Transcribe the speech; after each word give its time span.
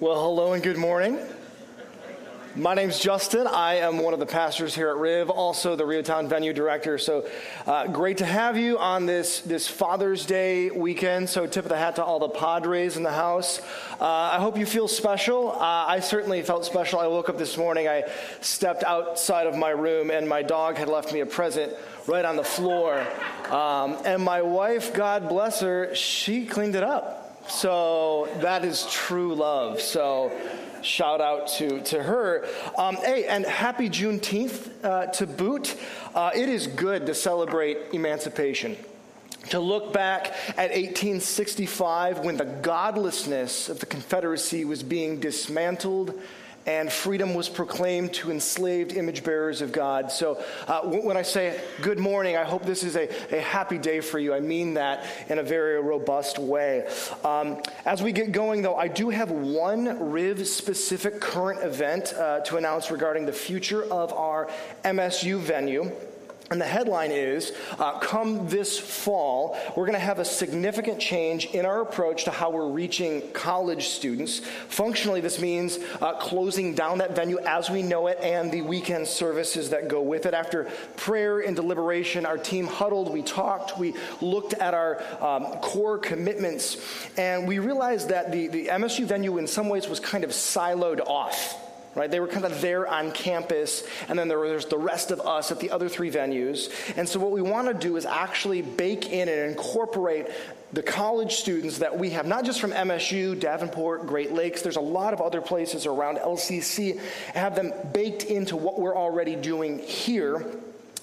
Well, 0.00 0.18
hello 0.18 0.54
and 0.54 0.62
good 0.62 0.78
morning. 0.78 1.18
My 2.56 2.72
name's 2.72 2.98
Justin. 2.98 3.46
I 3.46 3.74
am 3.74 3.98
one 3.98 4.14
of 4.14 4.18
the 4.18 4.24
pastors 4.24 4.74
here 4.74 4.88
at 4.88 4.96
Riv, 4.96 5.28
also 5.28 5.76
the 5.76 5.84
REO 5.84 6.00
Town 6.00 6.26
venue 6.26 6.54
director. 6.54 6.96
So 6.96 7.28
uh, 7.66 7.86
great 7.86 8.16
to 8.16 8.24
have 8.24 8.56
you 8.56 8.78
on 8.78 9.04
this, 9.04 9.42
this 9.42 9.68
Father's 9.68 10.24
Day 10.24 10.70
weekend. 10.70 11.28
So 11.28 11.46
tip 11.46 11.66
of 11.66 11.68
the 11.68 11.76
hat 11.76 11.96
to 11.96 12.02
all 12.02 12.18
the 12.18 12.30
Padres 12.30 12.96
in 12.96 13.02
the 13.02 13.12
house. 13.12 13.60
Uh, 14.00 14.06
I 14.06 14.38
hope 14.38 14.56
you 14.56 14.64
feel 14.64 14.88
special. 14.88 15.52
Uh, 15.52 15.58
I 15.88 16.00
certainly 16.00 16.40
felt 16.40 16.64
special. 16.64 16.98
I 16.98 17.06
woke 17.06 17.28
up 17.28 17.36
this 17.36 17.58
morning, 17.58 17.86
I 17.86 18.04
stepped 18.40 18.84
outside 18.84 19.46
of 19.46 19.54
my 19.54 19.68
room, 19.68 20.10
and 20.10 20.26
my 20.26 20.40
dog 20.40 20.78
had 20.78 20.88
left 20.88 21.12
me 21.12 21.20
a 21.20 21.26
present 21.26 21.74
right 22.06 22.24
on 22.24 22.36
the 22.36 22.42
floor. 22.42 23.06
Um, 23.50 23.98
and 24.06 24.22
my 24.22 24.40
wife, 24.40 24.94
God 24.94 25.28
bless 25.28 25.60
her, 25.60 25.94
she 25.94 26.46
cleaned 26.46 26.74
it 26.74 26.84
up. 26.84 27.19
So 27.50 28.28
that 28.38 28.64
is 28.64 28.86
true 28.86 29.34
love. 29.34 29.80
So 29.80 30.32
shout 30.82 31.20
out 31.20 31.48
to, 31.48 31.80
to 31.82 32.02
her. 32.02 32.46
Um, 32.78 32.96
hey, 32.96 33.26
and 33.26 33.44
happy 33.44 33.90
Juneteenth 33.90 34.84
uh, 34.84 35.06
to 35.06 35.26
boot. 35.26 35.76
Uh, 36.14 36.30
it 36.34 36.48
is 36.48 36.68
good 36.68 37.06
to 37.06 37.14
celebrate 37.14 37.78
emancipation. 37.92 38.76
To 39.50 39.58
look 39.58 39.92
back 39.92 40.26
at 40.50 40.70
1865 40.70 42.20
when 42.20 42.36
the 42.36 42.44
godlessness 42.44 43.68
of 43.68 43.80
the 43.80 43.86
Confederacy 43.86 44.64
was 44.64 44.82
being 44.82 45.18
dismantled 45.18 46.14
and 46.66 46.92
freedom 46.92 47.34
was 47.34 47.48
proclaimed 47.48 48.12
to 48.14 48.30
enslaved 48.30 48.92
image 48.92 49.24
bearers 49.24 49.62
of 49.62 49.72
God. 49.72 50.12
So 50.12 50.42
uh, 50.68 50.82
when 50.82 51.16
I 51.16 51.22
say 51.22 51.60
good 51.80 51.98
morning, 51.98 52.36
I 52.36 52.44
hope 52.44 52.64
this 52.64 52.82
is 52.82 52.96
a, 52.96 53.08
a 53.34 53.40
happy 53.40 53.78
day 53.78 54.00
for 54.00 54.18
you. 54.18 54.34
I 54.34 54.40
mean 54.40 54.74
that 54.74 55.06
in 55.28 55.38
a 55.38 55.42
very 55.42 55.80
robust 55.80 56.38
way. 56.38 56.88
Um, 57.24 57.62
as 57.84 58.02
we 58.02 58.12
get 58.12 58.32
going, 58.32 58.62
though, 58.62 58.76
I 58.76 58.88
do 58.88 59.10
have 59.10 59.30
one 59.30 60.10
Riv 60.10 60.46
specific 60.46 61.20
current 61.20 61.62
event 61.62 62.12
uh, 62.14 62.40
to 62.40 62.56
announce 62.56 62.90
regarding 62.90 63.26
the 63.26 63.32
future 63.32 63.84
of 63.84 64.12
our 64.12 64.48
MSU 64.84 65.38
venue. 65.38 65.90
And 66.52 66.60
the 66.60 66.66
headline 66.66 67.12
is 67.12 67.52
uh, 67.78 68.00
Come 68.00 68.48
this 68.48 68.76
fall, 68.76 69.56
we're 69.76 69.86
going 69.86 69.92
to 69.92 70.00
have 70.00 70.18
a 70.18 70.24
significant 70.24 70.98
change 70.98 71.44
in 71.44 71.64
our 71.64 71.80
approach 71.80 72.24
to 72.24 72.32
how 72.32 72.50
we're 72.50 72.66
reaching 72.66 73.22
college 73.30 73.86
students. 73.86 74.40
Functionally, 74.66 75.20
this 75.20 75.38
means 75.38 75.78
uh, 76.00 76.14
closing 76.14 76.74
down 76.74 76.98
that 76.98 77.14
venue 77.14 77.38
as 77.38 77.70
we 77.70 77.84
know 77.84 78.08
it 78.08 78.18
and 78.20 78.50
the 78.50 78.62
weekend 78.62 79.06
services 79.06 79.70
that 79.70 79.86
go 79.86 80.02
with 80.02 80.26
it. 80.26 80.34
After 80.34 80.64
prayer 80.96 81.38
and 81.38 81.54
deliberation, 81.54 82.26
our 82.26 82.36
team 82.36 82.66
huddled, 82.66 83.12
we 83.12 83.22
talked, 83.22 83.78
we 83.78 83.94
looked 84.20 84.54
at 84.54 84.74
our 84.74 85.00
um, 85.20 85.44
core 85.60 85.98
commitments, 85.98 86.78
and 87.16 87.46
we 87.46 87.60
realized 87.60 88.08
that 88.08 88.32
the, 88.32 88.48
the 88.48 88.66
MSU 88.66 89.06
venue, 89.06 89.38
in 89.38 89.46
some 89.46 89.68
ways, 89.68 89.86
was 89.86 90.00
kind 90.00 90.24
of 90.24 90.30
siloed 90.30 90.98
off 91.06 91.69
right? 91.94 92.10
They 92.10 92.20
were 92.20 92.28
kind 92.28 92.44
of 92.44 92.60
there 92.60 92.86
on 92.86 93.12
campus, 93.12 93.84
and 94.08 94.18
then 94.18 94.28
there 94.28 94.38
was 94.38 94.66
the 94.66 94.78
rest 94.78 95.10
of 95.10 95.20
us 95.20 95.50
at 95.50 95.60
the 95.60 95.70
other 95.70 95.88
three 95.88 96.10
venues. 96.10 96.70
And 96.96 97.08
so, 97.08 97.18
what 97.18 97.32
we 97.32 97.42
want 97.42 97.68
to 97.68 97.74
do 97.74 97.96
is 97.96 98.06
actually 98.06 98.62
bake 98.62 99.10
in 99.10 99.28
and 99.28 99.50
incorporate 99.50 100.28
the 100.72 100.82
college 100.82 101.34
students 101.34 101.78
that 101.78 101.98
we 101.98 102.10
have, 102.10 102.26
not 102.26 102.44
just 102.44 102.60
from 102.60 102.70
MSU, 102.70 103.38
Davenport, 103.38 104.06
Great 104.06 104.32
Lakes, 104.32 104.62
there's 104.62 104.76
a 104.76 104.80
lot 104.80 105.12
of 105.12 105.20
other 105.20 105.40
places 105.40 105.84
around 105.84 106.18
LCC, 106.18 107.00
have 107.34 107.56
them 107.56 107.72
baked 107.92 108.22
into 108.24 108.56
what 108.56 108.78
we're 108.78 108.96
already 108.96 109.34
doing 109.34 109.80
here 109.80 110.46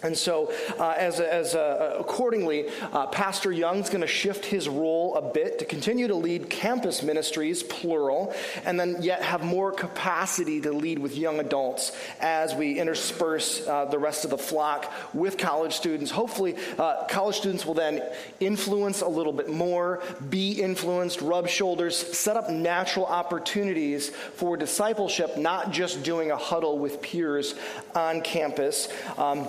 and 0.03 0.15
so, 0.15 0.53
uh, 0.77 0.93
as, 0.95 1.19
as 1.19 1.55
uh, 1.55 1.95
accordingly, 1.99 2.67
uh, 2.93 3.07
Pastor 3.07 3.51
Young's 3.51 3.89
going 3.89 4.01
to 4.01 4.07
shift 4.07 4.45
his 4.45 4.69
role 4.69 5.15
a 5.15 5.33
bit 5.33 5.57
to 5.57 5.65
continue 5.65 6.07
to 6.07 6.13
lead 6.13 6.51
campus 6.51 7.01
ministries, 7.01 7.63
plural, 7.63 8.35
and 8.63 8.79
then 8.79 9.01
yet 9.01 9.23
have 9.23 9.43
more 9.43 9.71
capacity 9.71 10.61
to 10.61 10.71
lead 10.71 10.99
with 10.99 11.17
young 11.17 11.39
adults 11.39 11.97
as 12.21 12.53
we 12.53 12.77
intersperse 12.77 13.67
uh, 13.67 13.85
the 13.85 13.97
rest 13.97 14.23
of 14.23 14.29
the 14.29 14.37
flock 14.37 14.93
with 15.15 15.39
college 15.39 15.73
students. 15.73 16.11
Hopefully, 16.11 16.55
uh, 16.77 17.05
college 17.05 17.37
students 17.37 17.65
will 17.65 17.73
then 17.73 18.03
influence 18.39 19.01
a 19.01 19.07
little 19.07 19.33
bit 19.33 19.49
more, 19.49 20.03
be 20.29 20.61
influenced, 20.61 21.21
rub 21.21 21.47
shoulders, 21.47 21.97
set 21.97 22.37
up 22.37 22.51
natural 22.51 23.07
opportunities 23.07 24.09
for 24.09 24.57
discipleship, 24.57 25.37
not 25.37 25.71
just 25.71 26.03
doing 26.03 26.29
a 26.29 26.37
huddle 26.37 26.77
with 26.77 27.01
peers 27.01 27.55
on 27.95 28.21
campus. 28.21 28.89
Um, 29.17 29.47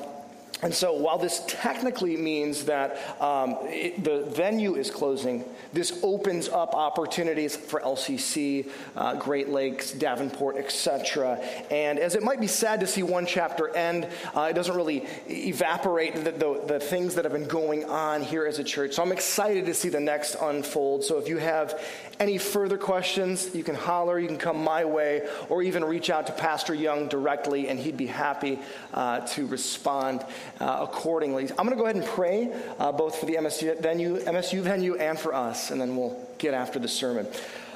and 0.60 0.74
so, 0.74 0.92
while 0.92 1.18
this 1.18 1.40
technically 1.46 2.16
means 2.16 2.64
that 2.64 2.98
um, 3.22 3.58
it, 3.62 4.02
the 4.02 4.24
venue 4.24 4.74
is 4.74 4.90
closing, 4.90 5.44
this 5.72 6.00
opens 6.02 6.48
up 6.48 6.74
opportunities 6.74 7.54
for 7.54 7.80
LCC, 7.80 8.68
uh, 8.96 9.14
Great 9.14 9.50
Lakes, 9.50 9.92
Davenport, 9.92 10.56
etc. 10.56 11.36
And 11.70 12.00
as 12.00 12.16
it 12.16 12.24
might 12.24 12.40
be 12.40 12.48
sad 12.48 12.80
to 12.80 12.88
see 12.88 13.04
one 13.04 13.24
chapter 13.24 13.74
end, 13.76 14.08
uh, 14.34 14.48
it 14.50 14.54
doesn't 14.54 14.74
really 14.74 15.06
evaporate 15.28 16.16
the, 16.24 16.32
the, 16.32 16.62
the, 16.66 16.80
things 16.80 17.14
that 17.14 17.24
have 17.24 17.32
been 17.32 17.46
going 17.46 17.84
on 17.84 18.22
here 18.22 18.44
as 18.44 18.58
a 18.58 18.64
church. 18.64 18.94
So, 18.94 19.02
I'm 19.04 19.12
excited 19.12 19.64
to 19.66 19.74
see 19.74 19.90
the 19.90 20.00
next 20.00 20.34
unfold. 20.40 21.04
So, 21.04 21.18
if 21.18 21.28
you 21.28 21.38
have 21.38 21.80
any 22.18 22.36
further 22.36 22.78
questions, 22.78 23.54
you 23.54 23.62
can 23.62 23.76
holler, 23.76 24.18
you 24.18 24.26
can 24.26 24.38
come 24.38 24.64
my 24.64 24.84
way, 24.84 25.28
or 25.48 25.62
even 25.62 25.84
reach 25.84 26.10
out 26.10 26.26
to 26.26 26.32
Pastor 26.32 26.74
Young 26.74 27.06
directly, 27.06 27.68
and 27.68 27.78
he'd 27.78 27.96
be 27.96 28.08
happy 28.08 28.58
uh, 28.92 29.20
to 29.20 29.46
respond 29.46 30.24
uh, 30.60 30.86
accordingly. 30.88 31.48
I'm 31.50 31.66
going 31.66 31.70
to 31.70 31.76
go 31.76 31.84
ahead 31.84 31.96
and 31.96 32.04
pray 32.04 32.52
uh, 32.78 32.92
both 32.92 33.16
for 33.16 33.26
the 33.26 33.34
MSU 33.34 33.80
venue, 33.80 34.18
MSU 34.18 34.60
venue 34.62 34.96
and 34.96 35.18
for 35.18 35.34
us, 35.34 35.70
and 35.70 35.80
then 35.80 35.96
we'll 35.96 36.18
get 36.38 36.54
after 36.54 36.78
the 36.78 36.88
sermon. 36.88 37.26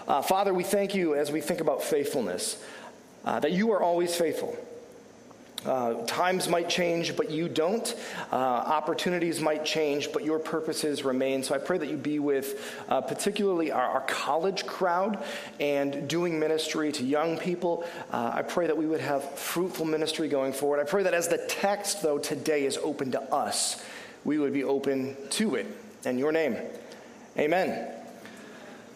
Uh, 0.09 0.23
Father, 0.23 0.53
we 0.53 0.65
thank 0.65 0.95
you 0.95 1.15
as 1.15 1.31
we 1.31 1.41
think 1.41 1.61
about 1.61 1.83
faithfulness, 1.83 2.63
uh, 3.25 3.39
that 3.41 3.53
you 3.53 3.73
are 3.73 3.83
always 3.83 4.15
faithful. 4.15 4.57
Uh, 5.65 5.95
times 6.07 6.49
might 6.49 6.69
change, 6.69 7.17
but 7.17 7.31
you 7.31 7.49
don't. 7.49 7.95
Uh, 8.33 8.37
opportunities 8.37 9.41
might 9.41 9.65
change, 9.65 10.13
but 10.13 10.25
your 10.25 10.39
purposes 10.39 11.05
remain. 11.05 11.43
So 11.43 11.55
I 11.55 11.59
pray 11.59 11.79
that 11.79 11.89
you 11.89 11.97
be 11.97 12.19
with 12.19 12.83
uh, 12.89 13.01
particularly 13.01 13.71
our, 13.71 13.83
our, 13.83 14.01
college 14.03 14.67
crowd 14.67 15.23
and 15.61 16.09
doing 16.09 16.39
ministry 16.39 16.91
to 16.93 17.05
young 17.05 17.39
people. 17.39 17.85
Uh, 18.11 18.33
I 18.35 18.43
pray 18.43 18.67
that 18.67 18.77
we 18.77 18.87
would 18.87 19.01
have 19.01 19.39
fruitful 19.39 19.87
ministry 19.87 20.29
going 20.29 20.53
forward. 20.53 20.81
I 20.81 20.85
pray 20.85 21.05
that 21.05 21.15
as 21.15 21.29
the 21.29 21.39
text, 21.39 22.03
though, 22.03 22.19
today 22.19 22.65
is 22.65 22.77
open 22.79 23.13
to 23.13 23.23
us, 23.33 23.83
we 24.25 24.39
would 24.39 24.53
be 24.53 24.65
open 24.65 25.17
to 25.31 25.55
it. 25.55 25.67
In 26.05 26.19
your 26.19 26.33
name, 26.33 26.57
amen. 27.39 28.02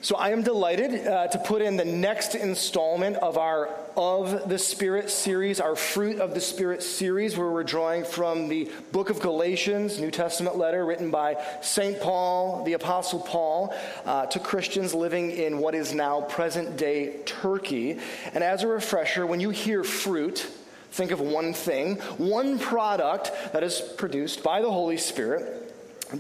So 0.03 0.17
I 0.17 0.29
am 0.29 0.43
delighted 0.43 1.07
uh, 1.07 1.27
to 1.29 1.39
put 1.39 1.63
in 1.63 1.79
the 1.79 1.85
next 1.85 2.35
installment 2.35 3.17
of 3.17 3.39
our 3.39 3.71
Of 3.97 4.47
the 4.47 4.59
Spirit 4.59 5.09
series, 5.11 5.59
our 5.59 5.75
Fruit 5.75 6.21
of 6.21 6.35
the 6.35 6.41
Spirit 6.41 6.83
series, 6.83 7.37
where 7.37 7.51
we're 7.51 7.65
drawing 7.65 8.05
from 8.05 8.49
the 8.49 8.71
book 8.93 9.09
of 9.09 9.21
Galatians, 9.21 9.99
New 9.99 10.11
Testament 10.11 10.59
letter 10.59 10.85
written 10.85 11.11
by 11.11 11.43
St. 11.63 11.99
Paul, 11.99 12.63
the 12.65 12.75
Apostle 12.75 13.21
Paul, 13.21 13.75
uh, 14.05 14.27
to 14.27 14.39
Christians 14.39 14.93
living 14.93 15.31
in 15.31 15.59
what 15.59 15.75
is 15.75 15.95
now 15.95 16.21
present 16.21 16.77
day 16.77 17.17
Turkey. 17.25 17.99
And 18.35 18.45
as 18.45 18.63
a 18.63 18.69
refresher, 18.69 19.27
when 19.27 19.41
you 19.41 19.49
hear 19.49 19.83
fruit, 19.83 20.47
think 20.91 21.11
of 21.11 21.21
one 21.21 21.55
thing, 21.55 21.97
one 22.19 22.59
product 22.59 23.33
that 23.55 23.63
is 23.63 23.81
produced 23.81 24.43
by 24.43 24.61
the 24.61 24.71
Holy 24.71 24.99
Spirit 24.99 25.66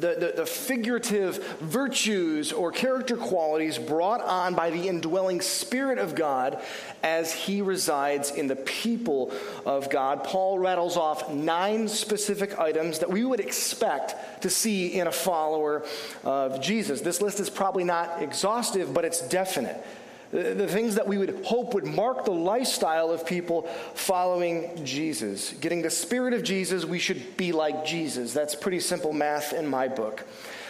the, 0.00 0.16
the, 0.18 0.32
the, 0.36 0.46
figurative 0.46 1.58
virtues 1.60 2.52
or 2.52 2.72
character 2.72 3.16
qualities 3.16 3.78
brought 3.78 4.20
on 4.20 4.54
by 4.54 4.70
the 4.70 4.88
indwelling 4.88 5.40
Spirit 5.40 5.98
of 5.98 6.14
God 6.14 6.60
as 7.02 7.32
He 7.32 7.62
resides 7.62 8.30
in 8.30 8.46
the 8.46 8.56
people 8.56 9.32
of 9.64 9.90
God. 9.90 10.24
Paul 10.24 10.58
rattles 10.58 10.96
off 10.96 11.30
nine 11.30 11.88
specific 11.88 12.58
items 12.58 12.98
that 13.00 13.10
we 13.10 13.24
would 13.24 13.40
expect 13.40 14.42
to 14.42 14.50
see 14.50 14.98
in 14.98 15.06
a 15.06 15.12
follower 15.12 15.84
of 16.24 16.60
Jesus. 16.60 17.00
This 17.00 17.20
list 17.20 17.40
is 17.40 17.50
probably 17.50 17.84
not 17.84 18.22
exhaustive, 18.22 18.94
but 18.94 19.04
it's 19.04 19.20
definite 19.28 19.84
the 20.32 20.66
things 20.66 20.96
that 20.96 21.06
we 21.06 21.18
would 21.18 21.44
hope 21.44 21.74
would 21.74 21.86
mark 21.86 22.24
the 22.24 22.32
lifestyle 22.32 23.10
of 23.10 23.26
people 23.26 23.62
following 23.94 24.84
Jesus. 24.84 25.52
Getting 25.60 25.82
the 25.82 25.90
spirit 25.90 26.34
of 26.34 26.42
Jesus, 26.42 26.84
we 26.84 26.98
should 26.98 27.36
be 27.36 27.52
like 27.52 27.84
Jesus. 27.84 28.32
That's 28.32 28.54
pretty 28.54 28.80
simple 28.80 29.12
math 29.12 29.52
in 29.52 29.66
my 29.66 29.88
book. 29.88 30.24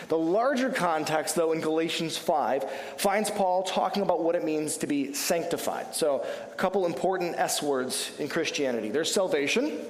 The 0.09 0.19
larger 0.19 0.71
context, 0.71 1.35
though, 1.35 1.53
in 1.53 1.61
Galatians 1.61 2.17
5, 2.17 2.71
finds 2.97 3.31
Paul 3.31 3.65
talking 3.65 4.03
about 4.03 4.23
what 4.23 4.37
it 4.37 4.45
means 4.45 4.77
to 4.79 4.87
be 4.87 5.13
sanctified. 5.13 5.95
So, 5.97 6.25
a 6.53 6.55
couple 6.55 6.87
important 6.87 7.35
S 7.37 7.61
words 7.61 8.13
in 8.19 8.29
Christianity 8.29 8.91
there's 8.91 9.13
salvation, 9.13 9.81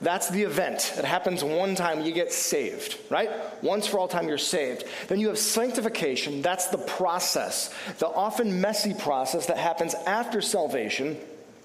that's 0.00 0.28
the 0.30 0.42
event. 0.42 0.94
It 0.96 1.04
happens 1.04 1.42
one 1.42 1.74
time, 1.74 2.02
you 2.02 2.12
get 2.12 2.32
saved, 2.32 2.98
right? 3.10 3.30
Once 3.62 3.86
for 3.86 3.98
all 3.98 4.06
time, 4.06 4.28
you're 4.28 4.38
saved. 4.38 4.84
Then 5.08 5.18
you 5.18 5.28
have 5.28 5.38
sanctification. 5.38 6.40
That's 6.40 6.68
the 6.68 6.78
process, 6.78 7.74
the 7.98 8.06
often 8.06 8.60
messy 8.60 8.94
process 8.94 9.46
that 9.46 9.58
happens 9.58 9.94
after 10.06 10.40
salvation, 10.40 11.16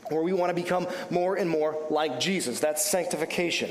where 0.09 0.23
we 0.23 0.33
want 0.33 0.49
to 0.49 0.61
become 0.61 0.87
more 1.11 1.35
and 1.35 1.49
more 1.49 1.77
like 1.91 2.19
Jesus. 2.19 2.59
That's 2.59 2.83
sanctification. 2.83 3.69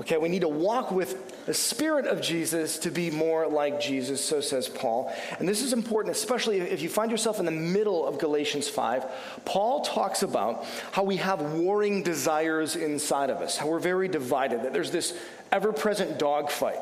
Okay, 0.00 0.16
we 0.16 0.28
need 0.28 0.40
to 0.40 0.48
walk 0.48 0.90
with 0.90 1.39
the 1.50 1.54
Spirit 1.54 2.06
of 2.06 2.20
Jesus 2.20 2.78
to 2.78 2.92
be 2.92 3.10
more 3.10 3.48
like 3.48 3.80
Jesus, 3.80 4.24
so 4.24 4.40
says 4.40 4.68
Paul. 4.68 5.12
And 5.40 5.48
this 5.48 5.62
is 5.62 5.72
important, 5.72 6.14
especially 6.14 6.60
if 6.60 6.80
you 6.80 6.88
find 6.88 7.10
yourself 7.10 7.40
in 7.40 7.44
the 7.44 7.50
middle 7.50 8.06
of 8.06 8.20
Galatians 8.20 8.68
5. 8.68 9.04
Paul 9.44 9.80
talks 9.80 10.22
about 10.22 10.64
how 10.92 11.02
we 11.02 11.16
have 11.16 11.40
warring 11.40 12.04
desires 12.04 12.76
inside 12.76 13.30
of 13.30 13.38
us, 13.38 13.56
how 13.56 13.66
we're 13.66 13.80
very 13.80 14.06
divided, 14.06 14.62
that 14.62 14.72
there's 14.72 14.92
this 14.92 15.18
ever 15.50 15.72
present 15.72 16.20
dogfight 16.20 16.78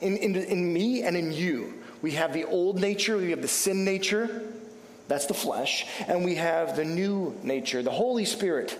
in, 0.00 0.16
in, 0.16 0.34
in 0.34 0.72
me 0.72 1.04
and 1.04 1.16
in 1.16 1.32
you. 1.32 1.74
We 2.02 2.10
have 2.10 2.32
the 2.32 2.46
old 2.46 2.80
nature, 2.80 3.16
we 3.16 3.30
have 3.30 3.42
the 3.42 3.46
sin 3.46 3.84
nature, 3.84 4.42
that's 5.06 5.26
the 5.26 5.34
flesh, 5.34 5.86
and 6.08 6.24
we 6.24 6.34
have 6.34 6.74
the 6.74 6.84
new 6.84 7.38
nature, 7.44 7.80
the 7.80 7.92
Holy 7.92 8.24
Spirit, 8.24 8.76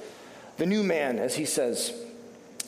the 0.56 0.66
new 0.66 0.82
man, 0.82 1.20
as 1.20 1.36
he 1.36 1.44
says. 1.44 1.94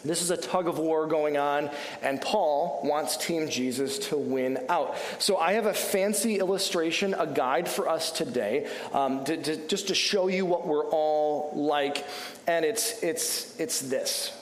This 0.04 0.20
is 0.20 0.30
a 0.30 0.36
tug 0.36 0.66
of 0.66 0.78
war 0.78 1.06
going 1.06 1.36
on, 1.36 1.70
and 2.02 2.20
Paul 2.20 2.80
wants 2.82 3.16
Team 3.16 3.48
Jesus 3.48 3.98
to 4.08 4.16
win 4.16 4.58
out. 4.68 4.96
So 5.18 5.36
I 5.36 5.52
have 5.52 5.66
a 5.66 5.74
fancy 5.74 6.38
illustration, 6.38 7.14
a 7.14 7.26
guide 7.26 7.68
for 7.68 7.88
us 7.88 8.10
today, 8.10 8.68
um, 8.92 9.24
to, 9.24 9.36
to, 9.36 9.68
just 9.68 9.88
to 9.88 9.94
show 9.94 10.26
you 10.26 10.44
what 10.44 10.66
we're 10.66 10.86
all 10.86 11.52
like, 11.54 12.04
and 12.48 12.64
it's 12.64 13.02
it's 13.02 13.58
it's 13.60 13.80
this. 13.80 14.36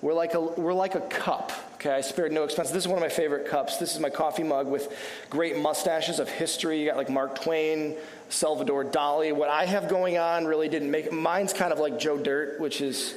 We're 0.00 0.14
like 0.14 0.34
a 0.34 0.40
we're 0.40 0.72
like 0.72 0.94
a 0.94 1.00
cup. 1.00 1.52
Okay, 1.74 1.90
I 1.90 2.00
spared 2.00 2.32
no 2.32 2.44
expense. 2.44 2.70
This 2.70 2.84
is 2.84 2.88
one 2.88 2.96
of 2.96 3.02
my 3.02 3.08
favorite 3.08 3.46
cups. 3.46 3.76
This 3.76 3.94
is 3.94 4.00
my 4.00 4.10
coffee 4.10 4.42
mug 4.42 4.68
with 4.68 4.96
great 5.28 5.58
mustaches 5.58 6.18
of 6.18 6.28
history. 6.28 6.80
You 6.80 6.86
got 6.88 6.96
like 6.96 7.10
Mark 7.10 7.42
Twain, 7.42 7.96
Salvador 8.28 8.84
Dali. 8.84 9.34
What 9.34 9.48
I 9.48 9.66
have 9.66 9.88
going 9.88 10.16
on 10.16 10.44
really 10.44 10.68
didn't 10.68 10.90
make 10.90 11.12
mine's 11.12 11.52
kind 11.52 11.72
of 11.72 11.78
like 11.78 11.98
Joe 11.98 12.18
Dirt, 12.18 12.58
which 12.58 12.80
is 12.80 13.14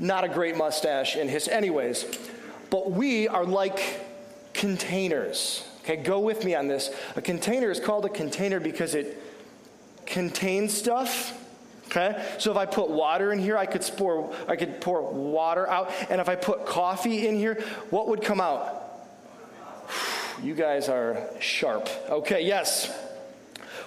not 0.00 0.24
a 0.24 0.28
great 0.28 0.56
mustache 0.56 1.16
in 1.16 1.28
his. 1.28 1.46
Anyways, 1.46 2.04
but 2.70 2.90
we 2.90 3.28
are 3.28 3.44
like 3.44 4.00
containers. 4.54 5.64
Okay, 5.82 5.96
go 5.96 6.20
with 6.20 6.44
me 6.44 6.54
on 6.54 6.68
this. 6.68 6.90
A 7.16 7.22
container 7.22 7.70
is 7.70 7.80
called 7.80 8.04
a 8.04 8.08
container 8.08 8.60
because 8.60 8.94
it 8.94 9.22
contains 10.06 10.76
stuff. 10.76 11.36
Okay, 11.86 12.24
so 12.38 12.50
if 12.52 12.56
I 12.56 12.66
put 12.66 12.88
water 12.88 13.32
in 13.32 13.38
here, 13.38 13.58
I 13.58 13.66
could 13.66 13.82
pour 13.96 14.34
I 14.48 14.56
could 14.56 14.80
pour 14.80 15.02
water 15.02 15.68
out, 15.68 15.92
and 16.08 16.20
if 16.20 16.28
I 16.28 16.36
put 16.36 16.64
coffee 16.64 17.26
in 17.26 17.36
here, 17.36 17.62
what 17.90 18.08
would 18.08 18.22
come 18.22 18.40
out? 18.40 18.76
You 20.42 20.54
guys 20.54 20.88
are 20.88 21.28
sharp. 21.38 21.90
Okay, 22.08 22.46
yes. 22.46 22.90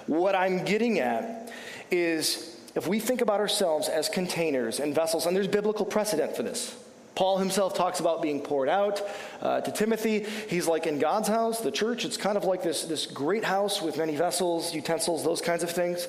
What 0.06 0.36
I'm 0.36 0.64
getting 0.64 1.00
at 1.00 1.50
is 1.90 2.53
if 2.74 2.88
we 2.88 2.98
think 2.98 3.20
about 3.20 3.40
ourselves 3.40 3.88
as 3.88 4.08
containers 4.08 4.80
and 4.80 4.94
vessels, 4.94 5.26
and 5.26 5.36
there's 5.36 5.48
biblical 5.48 5.84
precedent 5.84 6.36
for 6.36 6.42
this. 6.42 6.76
Paul 7.14 7.38
himself 7.38 7.74
talks 7.74 8.00
about 8.00 8.22
being 8.22 8.40
poured 8.40 8.68
out 8.68 9.00
uh, 9.40 9.60
to 9.60 9.70
Timothy. 9.70 10.26
He's 10.48 10.66
like 10.66 10.86
in 10.86 10.98
God's 10.98 11.28
house, 11.28 11.60
the 11.60 11.70
church. 11.70 12.04
It's 12.04 12.16
kind 12.16 12.36
of 12.36 12.44
like 12.44 12.62
this, 12.62 12.84
this 12.84 13.06
great 13.06 13.44
house 13.44 13.80
with 13.80 13.96
many 13.96 14.16
vessels, 14.16 14.74
utensils, 14.74 15.22
those 15.22 15.40
kinds 15.40 15.62
of 15.62 15.70
things. 15.70 16.08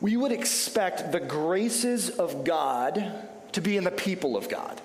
We 0.00 0.16
would 0.16 0.32
expect 0.32 1.12
the 1.12 1.20
graces 1.20 2.10
of 2.10 2.44
God 2.44 3.12
to 3.52 3.60
be 3.60 3.76
in 3.76 3.84
the 3.84 3.90
people 3.90 4.36
of 4.36 4.48
God. 4.48 4.80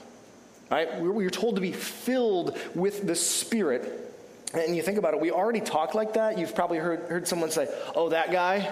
Right? 0.72 1.00
We're 1.00 1.30
told 1.30 1.56
to 1.56 1.62
be 1.62 1.74
filled 1.74 2.58
with 2.74 3.06
the 3.06 3.16
Spirit. 3.16 4.14
And 4.54 4.76
you 4.76 4.82
think 4.82 4.98
about 4.98 5.14
it, 5.14 5.20
we 5.20 5.32
already 5.32 5.60
talk 5.60 5.96
like 5.96 6.14
that. 6.14 6.38
You've 6.38 6.56
probably 6.56 6.78
heard, 6.78 7.02
heard 7.02 7.28
someone 7.28 7.52
say, 7.52 7.68
Oh, 7.94 8.10
that 8.10 8.32
guy? 8.32 8.72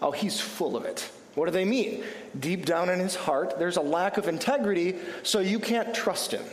Oh, 0.00 0.10
he's 0.10 0.40
full 0.40 0.76
of 0.76 0.84
it. 0.84 1.08
What 1.34 1.46
do 1.46 1.52
they 1.52 1.64
mean? 1.64 2.04
Deep 2.38 2.66
down 2.66 2.90
in 2.90 2.98
his 2.98 3.14
heart, 3.14 3.58
there's 3.58 3.76
a 3.76 3.82
lack 3.82 4.18
of 4.18 4.28
integrity, 4.28 4.96
so 5.22 5.40
you 5.40 5.58
can't 5.58 5.94
trust 5.94 6.32
him. 6.32 6.44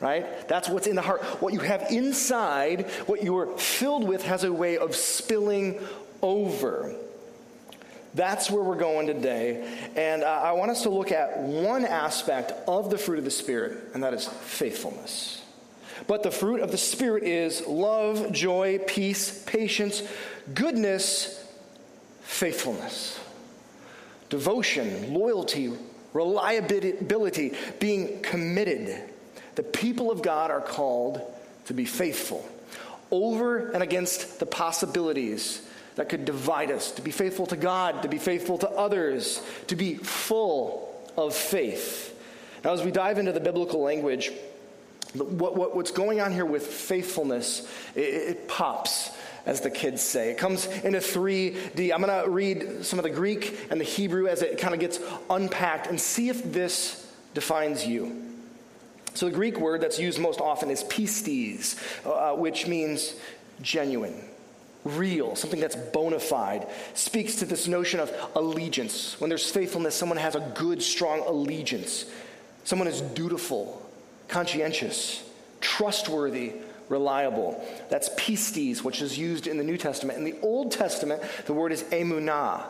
Right? 0.00 0.48
That's 0.48 0.68
what's 0.68 0.86
in 0.86 0.96
the 0.96 1.02
heart. 1.02 1.22
What 1.40 1.52
you 1.52 1.60
have 1.60 1.86
inside, 1.90 2.90
what 3.06 3.22
you're 3.22 3.56
filled 3.56 4.06
with, 4.06 4.22
has 4.24 4.44
a 4.44 4.52
way 4.52 4.76
of 4.76 4.94
spilling 4.94 5.80
over. 6.20 6.94
That's 8.12 8.50
where 8.50 8.62
we're 8.62 8.76
going 8.76 9.06
today. 9.06 9.66
And 9.96 10.22
uh, 10.22 10.26
I 10.26 10.52
want 10.52 10.70
us 10.70 10.82
to 10.82 10.90
look 10.90 11.10
at 11.10 11.38
one 11.38 11.84
aspect 11.84 12.52
of 12.68 12.90
the 12.90 12.98
fruit 12.98 13.18
of 13.18 13.24
the 13.24 13.30
Spirit, 13.30 13.78
and 13.94 14.02
that 14.04 14.14
is 14.14 14.28
faithfulness. 14.28 15.42
But 16.06 16.22
the 16.22 16.30
fruit 16.30 16.60
of 16.60 16.70
the 16.70 16.78
Spirit 16.78 17.24
is 17.24 17.66
love, 17.66 18.30
joy, 18.30 18.80
peace, 18.86 19.42
patience, 19.44 20.02
goodness, 20.54 21.44
faithfulness 22.22 23.18
devotion, 24.34 25.14
loyalty, 25.14 25.72
reliability, 26.12 27.52
being 27.78 28.20
committed. 28.20 29.00
The 29.54 29.62
people 29.62 30.10
of 30.10 30.22
God 30.22 30.50
are 30.50 30.60
called 30.60 31.20
to 31.66 31.72
be 31.72 31.84
faithful 31.84 32.44
over 33.12 33.70
and 33.70 33.80
against 33.80 34.40
the 34.40 34.46
possibilities 34.46 35.62
that 35.94 36.08
could 36.08 36.24
divide 36.24 36.72
us, 36.72 36.90
to 36.90 37.02
be 37.02 37.12
faithful 37.12 37.46
to 37.46 37.56
God, 37.56 38.02
to 38.02 38.08
be 38.08 38.18
faithful 38.18 38.58
to 38.58 38.68
others, 38.70 39.40
to 39.68 39.76
be 39.76 39.94
full 39.94 40.92
of 41.16 41.32
faith. 41.32 42.10
Now, 42.64 42.72
as 42.72 42.82
we 42.82 42.90
dive 42.90 43.18
into 43.18 43.30
the 43.30 43.38
biblical 43.38 43.82
language, 43.82 44.32
what, 45.12 45.54
what, 45.54 45.76
what's 45.76 45.92
going 45.92 46.20
on 46.20 46.32
here 46.32 46.44
with 46.44 46.66
faithfulness, 46.66 47.72
it, 47.94 48.00
it 48.00 48.48
pops 48.48 49.10
as 49.46 49.60
the 49.60 49.70
kids 49.70 50.02
say. 50.02 50.30
It 50.30 50.38
comes 50.38 50.66
into 50.66 50.98
3D. 50.98 51.92
I'm 51.92 52.02
going 52.02 52.24
to 52.24 52.30
read 52.30 52.84
some 52.84 52.98
of 52.98 53.02
the 53.02 53.10
Greek 53.10 53.66
and 53.70 53.80
the 53.80 53.84
Hebrew 53.84 54.26
as 54.26 54.42
it 54.42 54.58
kind 54.58 54.74
of 54.74 54.80
gets 54.80 54.98
unpacked 55.28 55.86
and 55.86 56.00
see 56.00 56.28
if 56.28 56.42
this 56.52 57.06
defines 57.34 57.86
you. 57.86 58.22
So, 59.14 59.26
the 59.26 59.32
Greek 59.32 59.60
word 59.60 59.80
that's 59.80 59.98
used 59.98 60.18
most 60.18 60.40
often 60.40 60.70
is 60.70 60.82
pistis, 60.82 61.76
uh, 62.04 62.34
which 62.34 62.66
means 62.66 63.14
genuine, 63.62 64.14
real, 64.82 65.36
something 65.36 65.60
that's 65.60 65.76
bona 65.76 66.18
fide. 66.18 66.66
Speaks 66.94 67.36
to 67.36 67.44
this 67.44 67.68
notion 67.68 68.00
of 68.00 68.12
allegiance. 68.34 69.20
When 69.20 69.28
there's 69.28 69.48
faithfulness, 69.48 69.94
someone 69.94 70.18
has 70.18 70.34
a 70.34 70.40
good, 70.56 70.82
strong 70.82 71.20
allegiance. 71.20 72.06
Someone 72.64 72.88
is 72.88 73.02
dutiful, 73.02 73.88
conscientious, 74.26 75.22
trustworthy, 75.60 76.54
reliable. 76.88 77.64
That's 77.88 78.08
pistis, 78.10 78.82
which 78.82 79.02
is 79.02 79.18
used 79.18 79.46
in 79.46 79.58
the 79.58 79.64
New 79.64 79.76
Testament. 79.76 80.18
In 80.18 80.24
the 80.24 80.36
Old 80.42 80.72
Testament, 80.72 81.22
the 81.46 81.52
word 81.52 81.72
is 81.72 81.82
emunah, 81.84 82.62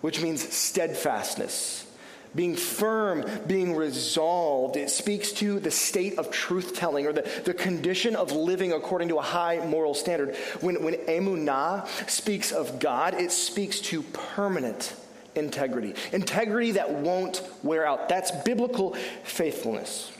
which 0.00 0.20
means 0.20 0.52
steadfastness. 0.52 1.86
Being 2.32 2.54
firm, 2.54 3.24
being 3.48 3.74
resolved. 3.74 4.76
It 4.76 4.90
speaks 4.90 5.32
to 5.32 5.58
the 5.58 5.72
state 5.72 6.16
of 6.16 6.30
truth 6.30 6.76
telling 6.76 7.06
or 7.06 7.12
the, 7.12 7.28
the 7.44 7.54
condition 7.54 8.14
of 8.14 8.30
living 8.30 8.72
according 8.72 9.08
to 9.08 9.16
a 9.16 9.22
high 9.22 9.66
moral 9.66 9.94
standard. 9.94 10.36
When, 10.60 10.84
when 10.84 10.94
emunah 10.94 11.88
speaks 12.08 12.52
of 12.52 12.78
God, 12.78 13.14
it 13.14 13.32
speaks 13.32 13.80
to 13.80 14.02
permanent 14.02 14.94
integrity. 15.34 15.94
Integrity 16.12 16.72
that 16.72 16.92
won't 16.92 17.42
wear 17.64 17.84
out. 17.84 18.08
That's 18.08 18.30
biblical 18.30 18.94
faithfulness. 19.24 20.12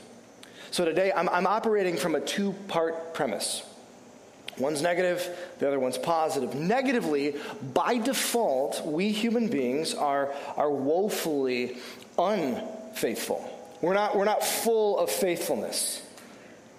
So 0.71 0.85
today 0.85 1.11
I'm, 1.11 1.27
I'm 1.27 1.45
operating 1.45 1.97
from 1.97 2.15
a 2.15 2.21
two 2.21 2.53
part 2.69 3.13
premise. 3.13 3.63
One's 4.57 4.81
negative, 4.81 5.29
the 5.59 5.67
other 5.67 5.79
one's 5.79 5.97
positive. 5.97 6.55
Negatively, 6.55 7.35
by 7.73 7.97
default, 7.97 8.85
we 8.85 9.11
human 9.11 9.49
beings 9.49 9.93
are, 9.93 10.33
are 10.55 10.71
woefully 10.71 11.77
unfaithful. 12.17 13.47
We're 13.81 13.93
not, 13.93 14.15
we're 14.15 14.25
not 14.25 14.43
full 14.45 14.97
of 14.97 15.09
faithfulness. 15.09 16.01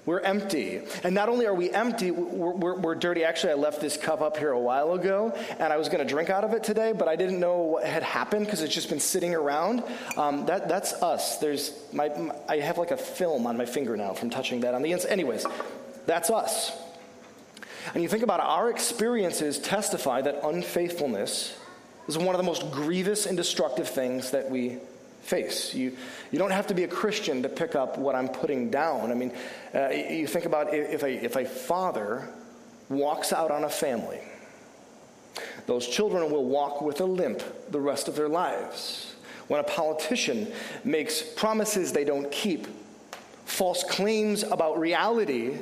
We're 0.05 0.21
empty. 0.21 0.83
And 1.05 1.15
not 1.15 1.29
only 1.29 1.47
are 1.47 1.55
we 1.55 1.71
empty, 1.71 2.11
we're, 2.11 2.51
we're, 2.51 2.81
we're, 2.81 2.95
dirty. 2.97 3.23
Actually, 3.23 3.53
I 3.53 3.57
left 3.57 3.81
this 3.81 3.97
cup 3.97 4.21
up 4.21 4.37
here 4.37 4.51
a 4.51 4.59
while 4.59 4.95
ago, 4.95 5.33
and 5.61 5.73
I 5.73 5.77
was 5.77 5.89
going 5.89 6.01
to 6.01 6.05
drink 6.05 6.29
out 6.29 6.43
of 6.43 6.55
it 6.55 6.65
today, 6.65 6.93
but 6.93 7.07
I 7.07 7.15
didn't 7.15 7.39
know 7.39 7.59
what 7.59 7.85
had 7.85 8.03
happened 8.03 8.47
because 8.47 8.63
it's 8.63 8.75
just 8.75 8.89
been 8.89 8.99
sitting 8.99 9.33
around. 9.33 9.85
Um, 10.17 10.45
that, 10.47 10.69
that's 10.69 10.93
us. 10.95 11.39
There's 11.39 11.73
my, 11.93 12.09
my, 12.09 12.35
I 12.49 12.57
have 12.59 12.79
like 12.79 12.91
a 12.91 12.97
film 12.97 13.47
on 13.47 13.57
my 13.57 13.65
finger 13.65 13.97
now 13.97 14.13
from 14.13 14.29
touching 14.29 14.61
that 14.63 14.75
on 14.75 14.83
the 14.83 14.91
inside. 14.91 15.11
Anyways, 15.11 15.47
that's 16.07 16.31
us. 16.31 16.77
And 17.95 18.03
you 18.03 18.09
think 18.09 18.25
about 18.25 18.41
it, 18.41 18.47
our 18.47 18.71
experiences 18.71 19.61
testify 19.61 20.23
that 20.23 20.45
unfaithfulness 20.45 21.57
is 22.09 22.19
one 22.19 22.35
of 22.35 22.39
the 22.39 22.47
most 22.47 22.73
grievous 22.73 23.27
and 23.27 23.37
destructive 23.37 23.89
things 23.89 24.33
that 24.33 24.51
we 24.51 24.79
face. 25.23 25.75
You, 25.75 25.97
you 26.31 26.39
don't 26.39 26.51
have 26.51 26.67
to 26.67 26.75
be 26.75 26.85
a 26.85 26.89
Christian 26.89 27.43
to 27.43 27.49
pick 27.49 27.75
up 27.75 27.97
what 27.97 28.15
I'm 28.15 28.29
putting 28.29 28.71
down. 28.71 29.11
I 29.11 29.15
mean, 29.15 29.33
uh, 29.75 29.89
you 29.89 30.27
think 30.27 30.45
about 30.45 30.75
if 30.75 31.03
a, 31.03 31.25
if 31.25 31.37
a 31.37 31.45
father 31.45 32.29
walks 32.89 33.33
out 33.33 33.51
on 33.51 33.65
a 33.65 33.69
family, 33.71 34.21
those 35.67 35.87
children 35.87 36.31
will 36.31 36.45
walk 36.45 36.83
with 36.83 37.01
a 37.01 37.05
limp 37.05 37.43
the 37.71 37.81
rest 37.81 38.09
of 38.09 38.17
their 38.17 38.29
lives. 38.29 39.15
When 39.49 39.61
a 39.61 39.65
politician 39.65 40.53
makes 40.85 41.23
promises 41.23 41.93
they 41.93 42.05
don't 42.05 42.31
keep, 42.31 42.67
false 43.45 43.85
claims 43.85 44.43
about 44.43 44.79
reality 44.79 45.59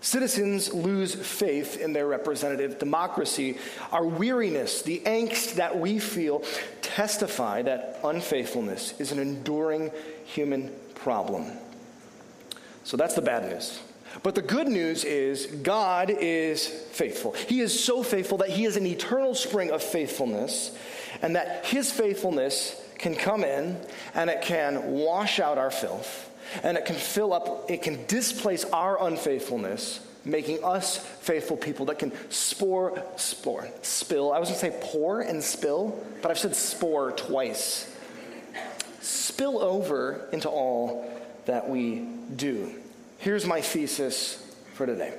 Citizens 0.00 0.72
lose 0.72 1.14
faith 1.14 1.78
in 1.78 1.92
their 1.92 2.06
representative 2.06 2.78
democracy. 2.78 3.58
Our 3.92 4.06
weariness, 4.06 4.82
the 4.82 5.00
angst 5.04 5.56
that 5.56 5.78
we 5.78 5.98
feel, 5.98 6.42
testify 6.80 7.62
that 7.62 8.00
unfaithfulness 8.02 8.98
is 8.98 9.12
an 9.12 9.18
enduring 9.18 9.90
human 10.24 10.70
problem. 10.94 11.46
So 12.84 12.96
that's 12.96 13.14
the 13.14 13.22
bad 13.22 13.44
news. 13.44 13.78
But 14.22 14.34
the 14.34 14.42
good 14.42 14.68
news 14.68 15.04
is 15.04 15.46
God 15.46 16.10
is 16.10 16.66
faithful. 16.66 17.32
He 17.32 17.60
is 17.60 17.78
so 17.84 18.02
faithful 18.02 18.38
that 18.38 18.48
He 18.48 18.64
is 18.64 18.76
an 18.76 18.86
eternal 18.86 19.34
spring 19.34 19.70
of 19.70 19.82
faithfulness, 19.82 20.76
and 21.22 21.36
that 21.36 21.66
His 21.66 21.92
faithfulness 21.92 22.80
can 22.98 23.14
come 23.14 23.44
in 23.44 23.78
and 24.14 24.28
it 24.28 24.42
can 24.42 24.92
wash 24.92 25.40
out 25.40 25.58
our 25.58 25.70
filth, 25.70 26.29
and 26.62 26.76
it 26.76 26.84
can 26.84 26.96
fill 26.96 27.32
up, 27.32 27.70
it 27.70 27.82
can 27.82 28.04
displace 28.06 28.64
our 28.66 29.02
unfaithfulness, 29.06 30.00
making 30.24 30.62
us 30.64 30.98
faithful 30.98 31.56
people 31.56 31.86
that 31.86 31.98
can 31.98 32.12
spore, 32.30 33.02
spore, 33.16 33.68
spill. 33.82 34.32
I 34.32 34.38
was 34.38 34.48
going 34.48 34.60
to 34.60 34.66
say 34.66 34.78
pour 34.92 35.20
and 35.20 35.42
spill, 35.42 35.98
but 36.22 36.30
I've 36.30 36.38
said 36.38 36.54
spore 36.54 37.12
twice. 37.12 37.94
Spill 39.00 39.60
over 39.60 40.28
into 40.32 40.48
all 40.48 41.10
that 41.46 41.68
we 41.68 42.06
do. 42.36 42.74
Here's 43.18 43.46
my 43.46 43.60
thesis 43.60 44.36
for 44.74 44.86
today. 44.86 45.14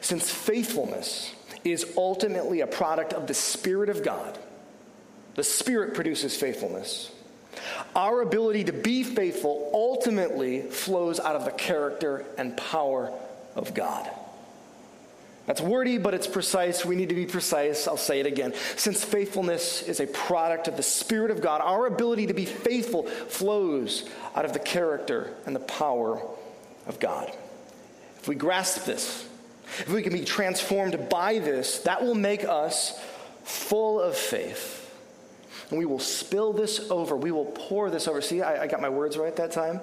Since 0.00 0.30
faithfulness 0.30 1.34
is 1.64 1.94
ultimately 1.96 2.60
a 2.60 2.66
product 2.66 3.12
of 3.12 3.26
the 3.26 3.34
Spirit 3.34 3.88
of 3.88 4.02
God, 4.02 4.38
the 5.34 5.44
Spirit 5.44 5.94
produces 5.94 6.36
faithfulness. 6.36 7.10
Our 7.94 8.22
ability 8.22 8.64
to 8.64 8.72
be 8.72 9.02
faithful 9.02 9.70
ultimately 9.72 10.62
flows 10.62 11.20
out 11.20 11.36
of 11.36 11.44
the 11.44 11.50
character 11.50 12.24
and 12.36 12.56
power 12.56 13.12
of 13.54 13.74
God. 13.74 14.10
That's 15.46 15.62
wordy, 15.62 15.96
but 15.96 16.12
it's 16.12 16.26
precise. 16.26 16.84
We 16.84 16.94
need 16.94 17.08
to 17.08 17.14
be 17.14 17.24
precise. 17.24 17.88
I'll 17.88 17.96
say 17.96 18.20
it 18.20 18.26
again. 18.26 18.52
Since 18.76 19.02
faithfulness 19.02 19.82
is 19.82 19.98
a 19.98 20.06
product 20.06 20.68
of 20.68 20.76
the 20.76 20.82
Spirit 20.82 21.30
of 21.30 21.40
God, 21.40 21.62
our 21.62 21.86
ability 21.86 22.26
to 22.26 22.34
be 22.34 22.44
faithful 22.44 23.04
flows 23.04 24.04
out 24.36 24.44
of 24.44 24.52
the 24.52 24.58
character 24.58 25.34
and 25.46 25.56
the 25.56 25.60
power 25.60 26.20
of 26.86 27.00
God. 27.00 27.32
If 28.20 28.28
we 28.28 28.34
grasp 28.34 28.84
this, 28.84 29.26
if 29.78 29.88
we 29.88 30.02
can 30.02 30.12
be 30.12 30.24
transformed 30.24 31.08
by 31.08 31.38
this, 31.38 31.78
that 31.80 32.02
will 32.02 32.14
make 32.14 32.44
us 32.44 33.00
full 33.44 34.02
of 34.02 34.16
faith. 34.16 34.87
And 35.70 35.78
we 35.78 35.84
will 35.84 35.98
spill 35.98 36.52
this 36.52 36.90
over. 36.90 37.16
We 37.16 37.30
will 37.30 37.44
pour 37.44 37.90
this 37.90 38.08
over. 38.08 38.20
See, 38.22 38.40
I, 38.42 38.62
I 38.62 38.66
got 38.66 38.80
my 38.80 38.88
words 38.88 39.18
right 39.18 39.34
that 39.36 39.52
time 39.52 39.80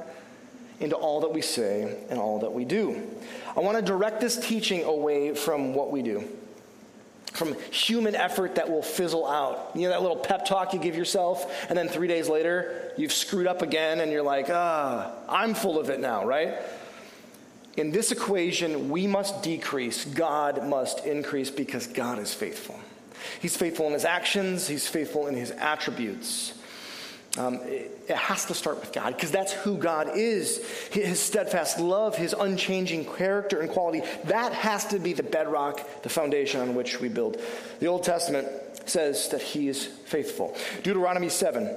into 0.80 0.96
all 0.96 1.22
that 1.22 1.32
we 1.32 1.42
say 1.42 1.98
and 2.10 2.20
all 2.20 2.40
that 2.40 2.52
we 2.52 2.66
do. 2.66 3.02
I 3.56 3.60
want 3.62 3.78
to 3.78 3.84
direct 3.84 4.20
this 4.20 4.38
teaching 4.38 4.84
away 4.84 5.34
from 5.34 5.74
what 5.74 5.92
we 5.92 6.02
do, 6.02 6.28
from 7.34 7.56
human 7.72 8.16
effort 8.16 8.56
that 8.56 8.70
will 8.70 8.82
fizzle 8.82 9.28
out. 9.28 9.72
You 9.74 9.84
know, 9.84 9.90
that 9.90 10.02
little 10.02 10.18
pep 10.18 10.46
talk 10.46 10.74
you 10.74 10.80
give 10.80 10.96
yourself, 10.96 11.70
and 11.70 11.78
then 11.78 11.88
three 11.88 12.08
days 12.08 12.28
later, 12.28 12.92
you've 12.98 13.14
screwed 13.14 13.48
up 13.48 13.62
again, 13.62 14.02
and 14.02 14.12
you're 14.12 14.24
like, 14.24 14.48
ah, 14.50 15.14
I'm 15.30 15.54
full 15.54 15.80
of 15.80 15.90
it 15.90 16.00
now, 16.00 16.26
right? 16.26 16.56
In 17.78 17.92
this 17.92 18.12
equation, 18.12 18.90
we 18.90 19.06
must 19.06 19.44
decrease, 19.44 20.06
God 20.06 20.68
must 20.68 21.06
increase 21.06 21.50
because 21.50 21.88
God 21.88 22.20
is 22.20 22.34
faithful. 22.34 22.80
He's 23.42 23.56
faithful 23.58 23.88
in 23.88 23.94
his 23.94 24.06
actions, 24.06 24.68
he's 24.68 24.88
faithful 24.88 25.28
in 25.28 25.36
his 25.36 25.52
attributes. 25.52 26.54
Um, 27.38 27.56
it, 27.64 27.92
it, 28.08 28.16
has 28.16 28.46
to 28.46 28.54
start 28.54 28.80
with 28.80 28.94
God 28.94 29.14
because 29.14 29.30
that's 29.30 29.52
who 29.52 29.78
God 29.78 30.12
is. 30.16 30.66
His 30.92 31.20
steadfast 31.20 31.80
love, 31.82 32.16
his 32.16 32.32
unchanging 32.32 33.04
character 33.04 33.60
and 33.60 33.70
quality, 33.70 34.04
that 34.26 34.54
has 34.54 34.86
to 34.88 35.00
be 35.00 35.12
the 35.12 35.24
bedrock, 35.24 36.04
the 36.04 36.08
foundation 36.08 36.62
on 36.62 36.76
which 36.76 37.02
we 37.02 37.10
build. 37.10 37.42
The 37.82 37.88
Old 37.88 38.04
Testament 38.04 38.48
says 38.86 39.28
that 39.30 39.42
he 39.42 39.68
is 39.68 39.86
faithful. 39.86 40.56
Deuteronomy 40.84 41.30
7 41.30 41.70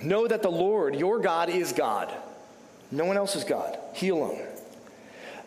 Know 0.00 0.26
that 0.26 0.42
the 0.42 0.50
Lord, 0.50 0.96
your 0.96 1.18
God, 1.18 1.50
is 1.50 1.72
God. 1.72 2.10
No 2.90 3.04
one 3.04 3.18
else 3.18 3.36
is 3.36 3.44
God, 3.44 3.76
he 3.92 4.08
alone 4.08 4.40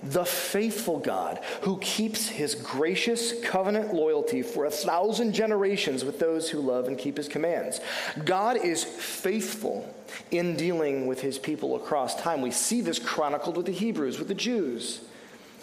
the 0.04 0.26
faithful 0.26 1.00
God 1.00 1.40
who 1.62 1.78
keeps 1.80 2.28
his 2.28 2.56
gracious 2.56 3.40
covenant 3.44 3.94
loyalty 3.94 4.42
for 4.42 4.66
a 4.66 4.72
thousand 4.72 5.34
generations 5.34 6.04
with 6.04 6.18
those 6.18 6.50
who 6.50 6.60
love 6.60 6.88
and 6.88 6.98
keep 6.98 7.18
his 7.18 7.28
commands. 7.28 7.80
God 8.26 8.58
is 8.58 8.84
faithful 8.84 9.94
in 10.32 10.58
dealing 10.58 11.06
with 11.06 11.22
his 11.22 11.38
people 11.38 11.76
across 11.76 12.20
time. 12.20 12.42
We 12.42 12.52
see 12.52 12.82
this 12.82 13.00
chronicled 13.00 13.58
with 13.58 13.68
the 13.68 13.72
Hebrews, 13.72 14.18
with 14.18 14.28
the 14.28 14.34
Jews. 14.34 15.02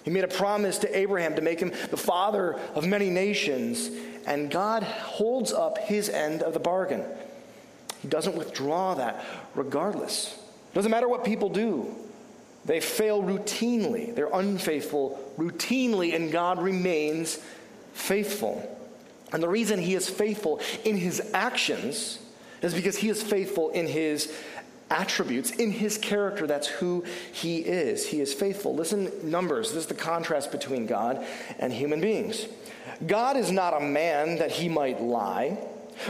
He 0.04 0.11
made 0.11 0.25
a 0.25 0.28
promise 0.28 0.78
to 0.78 0.97
Abraham 0.97 1.35
to 1.35 1.42
make 1.42 1.61
him 1.61 1.73
the 1.90 1.97
father 1.97 2.59
of 2.75 2.87
many 2.87 3.11
nations, 3.11 3.90
and 4.26 4.50
God 4.50 4.83
holds 4.85 5.52
up 5.52 5.78
his 5.78 6.09
end 6.09 6.42
of 6.42 6.54
the 6.54 6.61
bargain. 6.61 7.04
He 8.00 8.09
doesn't 8.09 8.37
withdraw 8.37 8.95
that 8.95 9.25
regardless. 9.54 10.38
Doesn't 10.75 10.90
matter 10.90 11.09
what 11.09 11.25
people 11.25 11.49
do. 11.49 11.95
They 12.65 12.81
fail 12.81 13.23
routinely. 13.23 14.15
They're 14.15 14.33
unfaithful 14.33 15.33
routinely, 15.38 16.15
and 16.15 16.31
God 16.31 16.61
remains 16.62 17.38
faithful. 17.95 18.77
And 19.33 19.43
the 19.43 19.49
reason 19.49 19.81
He 19.81 19.95
is 19.95 20.09
faithful 20.09 20.61
in 20.85 20.97
His 20.97 21.21
actions 21.33 22.19
is 22.62 22.75
because 22.75 22.97
He 22.97 23.09
is 23.09 23.23
faithful 23.23 23.71
in 23.71 23.87
His 23.87 24.33
attributes, 24.91 25.50
in 25.50 25.71
His 25.71 25.99
character. 25.99 26.47
That's 26.47 26.67
who 26.67 27.05
He 27.33 27.59
is. 27.59 28.07
He 28.07 28.21
is 28.21 28.35
faithful. 28.35 28.75
Listen, 28.75 29.11
Numbers. 29.23 29.69
This 29.69 29.83
is 29.83 29.87
the 29.87 29.95
contrast 29.95 30.50
between 30.50 30.87
God 30.87 31.25
and 31.59 31.73
human 31.73 32.00
beings. 32.00 32.47
God 33.07 33.37
is 33.37 33.53
not 33.53 33.75
a 33.75 33.81
man 33.81 34.38
that 34.38 34.50
He 34.50 34.69
might 34.69 35.00
lie, 35.00 35.59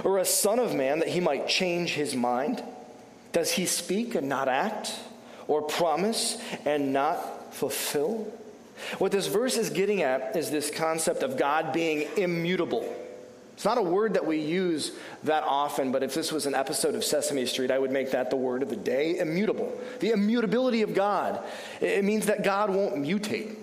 or 0.05 0.19
a 0.19 0.25
son 0.25 0.59
of 0.59 0.75
man 0.75 1.01
that 1.01 1.09
He 1.09 1.21
might 1.21 1.49
change 1.49 1.91
His 1.91 2.15
mind. 2.15 2.63
Does 3.33 3.53
He 3.53 3.67
speak 3.67 4.15
and 4.15 4.29
not 4.29 4.49
act? 4.49 4.95
Or 5.49 5.63
promise 5.63 6.39
and 6.65 6.93
not 6.93 7.53
fulfill? 7.55 8.33
What 8.99 9.11
this 9.11 9.27
verse 9.27 9.57
is 9.57 9.71
getting 9.71 10.03
at 10.03 10.37
is 10.37 10.51
this 10.51 10.71
concept 10.71 11.25
of 11.25 11.37
God 11.37 11.73
being 11.73 12.09
immutable. 12.17 12.95
It's 13.55 13.65
not 13.65 13.77
a 13.77 13.83
word 13.83 14.15
that 14.15 14.25
we 14.25 14.39
use 14.39 14.93
that 15.25 15.43
often, 15.43 15.91
but 15.91 16.05
if 16.05 16.15
this 16.15 16.31
was 16.31 16.47
an 16.47 16.55
episode 16.55 16.95
of 16.95 17.05
Sesame 17.05 17.45
Street, 17.45 17.73
I 17.73 17.79
would 17.81 17.91
make 17.91 18.13
that 18.13 18.31
the 18.31 18.37
word 18.37 18.63
of 18.63 18.71
the 18.71 18.77
day 18.77 19.19
immutable. 19.19 19.77
The 19.99 20.13
immutability 20.13 20.83
of 20.83 20.95
God. 20.95 21.43
It 21.81 22.05
means 22.05 22.27
that 22.27 22.45
God 22.45 22.71
won't 22.71 22.95
mutate. 22.95 23.57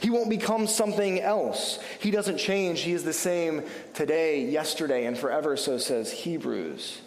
He 0.00 0.08
won't 0.08 0.30
become 0.30 0.66
something 0.66 1.20
else. 1.20 1.78
He 2.00 2.10
doesn't 2.10 2.38
change. 2.38 2.80
He 2.80 2.92
is 2.92 3.04
the 3.04 3.12
same 3.12 3.64
today, 3.92 4.46
yesterday, 4.46 5.04
and 5.04 5.16
forever, 5.16 5.58
so 5.58 5.76
says 5.76 6.10
Hebrews. 6.10 7.00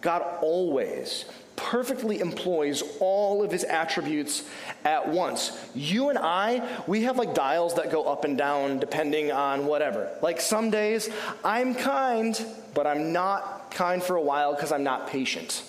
God 0.00 0.22
always 0.42 1.24
perfectly 1.58 2.20
employs 2.20 2.82
all 3.00 3.42
of 3.42 3.50
his 3.50 3.64
attributes 3.64 4.44
at 4.84 5.08
once. 5.08 5.58
You 5.74 6.08
and 6.08 6.18
I, 6.18 6.66
we 6.86 7.02
have 7.02 7.18
like 7.18 7.34
dials 7.34 7.74
that 7.74 7.90
go 7.90 8.04
up 8.04 8.24
and 8.24 8.38
down 8.38 8.78
depending 8.78 9.32
on 9.32 9.66
whatever. 9.66 10.10
Like 10.22 10.40
some 10.40 10.70
days, 10.70 11.10
I'm 11.44 11.74
kind, 11.74 12.40
but 12.74 12.86
I'm 12.86 13.12
not 13.12 13.72
kind 13.72 14.02
for 14.02 14.16
a 14.16 14.22
while 14.22 14.54
because 14.54 14.70
I'm 14.70 14.84
not 14.84 15.08
patient. 15.08 15.64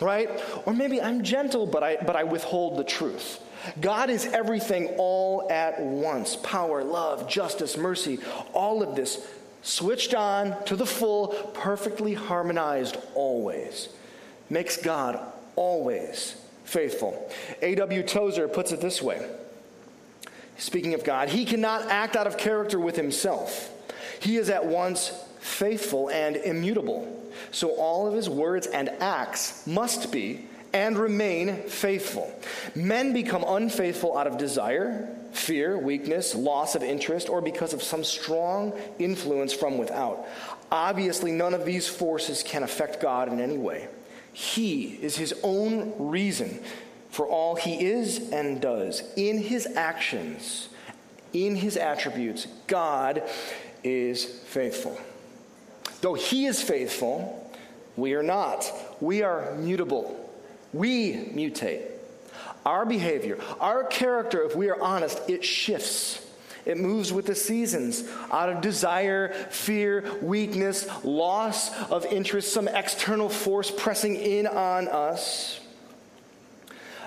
Right? 0.00 0.30
Or 0.66 0.74
maybe 0.74 1.00
I'm 1.00 1.24
gentle, 1.24 1.66
but 1.66 1.82
I, 1.82 1.96
but 1.96 2.14
I 2.14 2.24
withhold 2.24 2.78
the 2.78 2.84
truth. 2.84 3.40
God 3.80 4.10
is 4.10 4.26
everything 4.26 4.94
all 4.98 5.50
at 5.50 5.80
once 5.80 6.36
power, 6.36 6.84
love, 6.84 7.28
justice, 7.28 7.76
mercy, 7.76 8.18
all 8.52 8.82
of 8.82 8.96
this 8.96 9.26
switched 9.62 10.14
on 10.14 10.62
to 10.64 10.76
the 10.76 10.86
full, 10.86 11.28
perfectly 11.54 12.14
harmonized 12.14 12.96
always 13.14 13.88
makes 14.50 14.76
God 14.76 15.18
always 15.56 16.34
faithful. 16.64 17.30
A.W. 17.62 18.02
Tozer 18.02 18.48
puts 18.48 18.72
it 18.72 18.80
this 18.80 19.00
way 19.00 19.26
Speaking 20.58 20.92
of 20.92 21.04
God, 21.04 21.30
he 21.30 21.46
cannot 21.46 21.88
act 21.88 22.16
out 22.16 22.26
of 22.26 22.36
character 22.36 22.78
with 22.78 22.96
himself. 22.96 23.70
He 24.20 24.36
is 24.36 24.50
at 24.50 24.66
once 24.66 25.10
faithful 25.38 26.10
and 26.10 26.36
immutable. 26.36 27.16
So 27.50 27.70
all 27.70 28.06
of 28.06 28.14
his 28.14 28.28
words 28.28 28.66
and 28.66 28.90
acts 29.00 29.66
must 29.66 30.12
be 30.12 30.44
and 30.72 30.98
remain 30.98 31.62
faithful. 31.64 32.32
Men 32.74 33.12
become 33.12 33.44
unfaithful 33.46 34.16
out 34.16 34.26
of 34.26 34.36
desire, 34.36 35.08
fear, 35.32 35.78
weakness, 35.78 36.34
loss 36.34 36.74
of 36.74 36.82
interest, 36.82 37.28
or 37.28 37.40
because 37.40 37.72
of 37.72 37.82
some 37.82 38.04
strong 38.04 38.78
influence 38.98 39.52
from 39.52 39.78
without. 39.78 40.26
Obviously, 40.70 41.32
none 41.32 41.54
of 41.54 41.64
these 41.64 41.88
forces 41.88 42.42
can 42.42 42.62
affect 42.62 43.00
God 43.00 43.32
in 43.32 43.40
any 43.40 43.58
way. 43.58 43.88
He 44.32 44.98
is 45.02 45.16
his 45.16 45.34
own 45.42 45.94
reason 45.98 46.60
for 47.10 47.26
all 47.26 47.56
he 47.56 47.84
is 47.84 48.30
and 48.30 48.60
does. 48.60 49.02
In 49.16 49.38
his 49.38 49.66
actions, 49.66 50.68
in 51.32 51.56
his 51.56 51.76
attributes, 51.76 52.46
God 52.66 53.22
is 53.82 54.24
faithful. 54.24 54.98
Though 56.00 56.14
he 56.14 56.46
is 56.46 56.62
faithful, 56.62 57.50
we 57.96 58.14
are 58.14 58.22
not. 58.22 58.70
We 59.00 59.22
are 59.22 59.54
mutable. 59.56 60.30
We 60.72 61.14
mutate. 61.14 61.82
Our 62.64 62.86
behavior, 62.86 63.38
our 63.58 63.84
character, 63.84 64.42
if 64.42 64.54
we 64.54 64.68
are 64.70 64.80
honest, 64.80 65.20
it 65.28 65.44
shifts. 65.44 66.26
It 66.64 66.78
moves 66.78 67.12
with 67.12 67.26
the 67.26 67.34
seasons 67.34 68.04
out 68.30 68.48
of 68.48 68.60
desire, 68.60 69.32
fear, 69.50 70.04
weakness, 70.20 70.88
loss 71.04 71.74
of 71.90 72.04
interest, 72.06 72.52
some 72.52 72.68
external 72.68 73.28
force 73.28 73.70
pressing 73.70 74.16
in 74.16 74.46
on 74.46 74.88
us. 74.88 75.60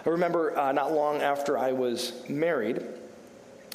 I 0.05 0.10
remember 0.10 0.57
uh, 0.57 0.72
not 0.72 0.91
long 0.91 1.22
after 1.22 1.57
I 1.57 1.72
was 1.72 2.13
married, 2.27 2.83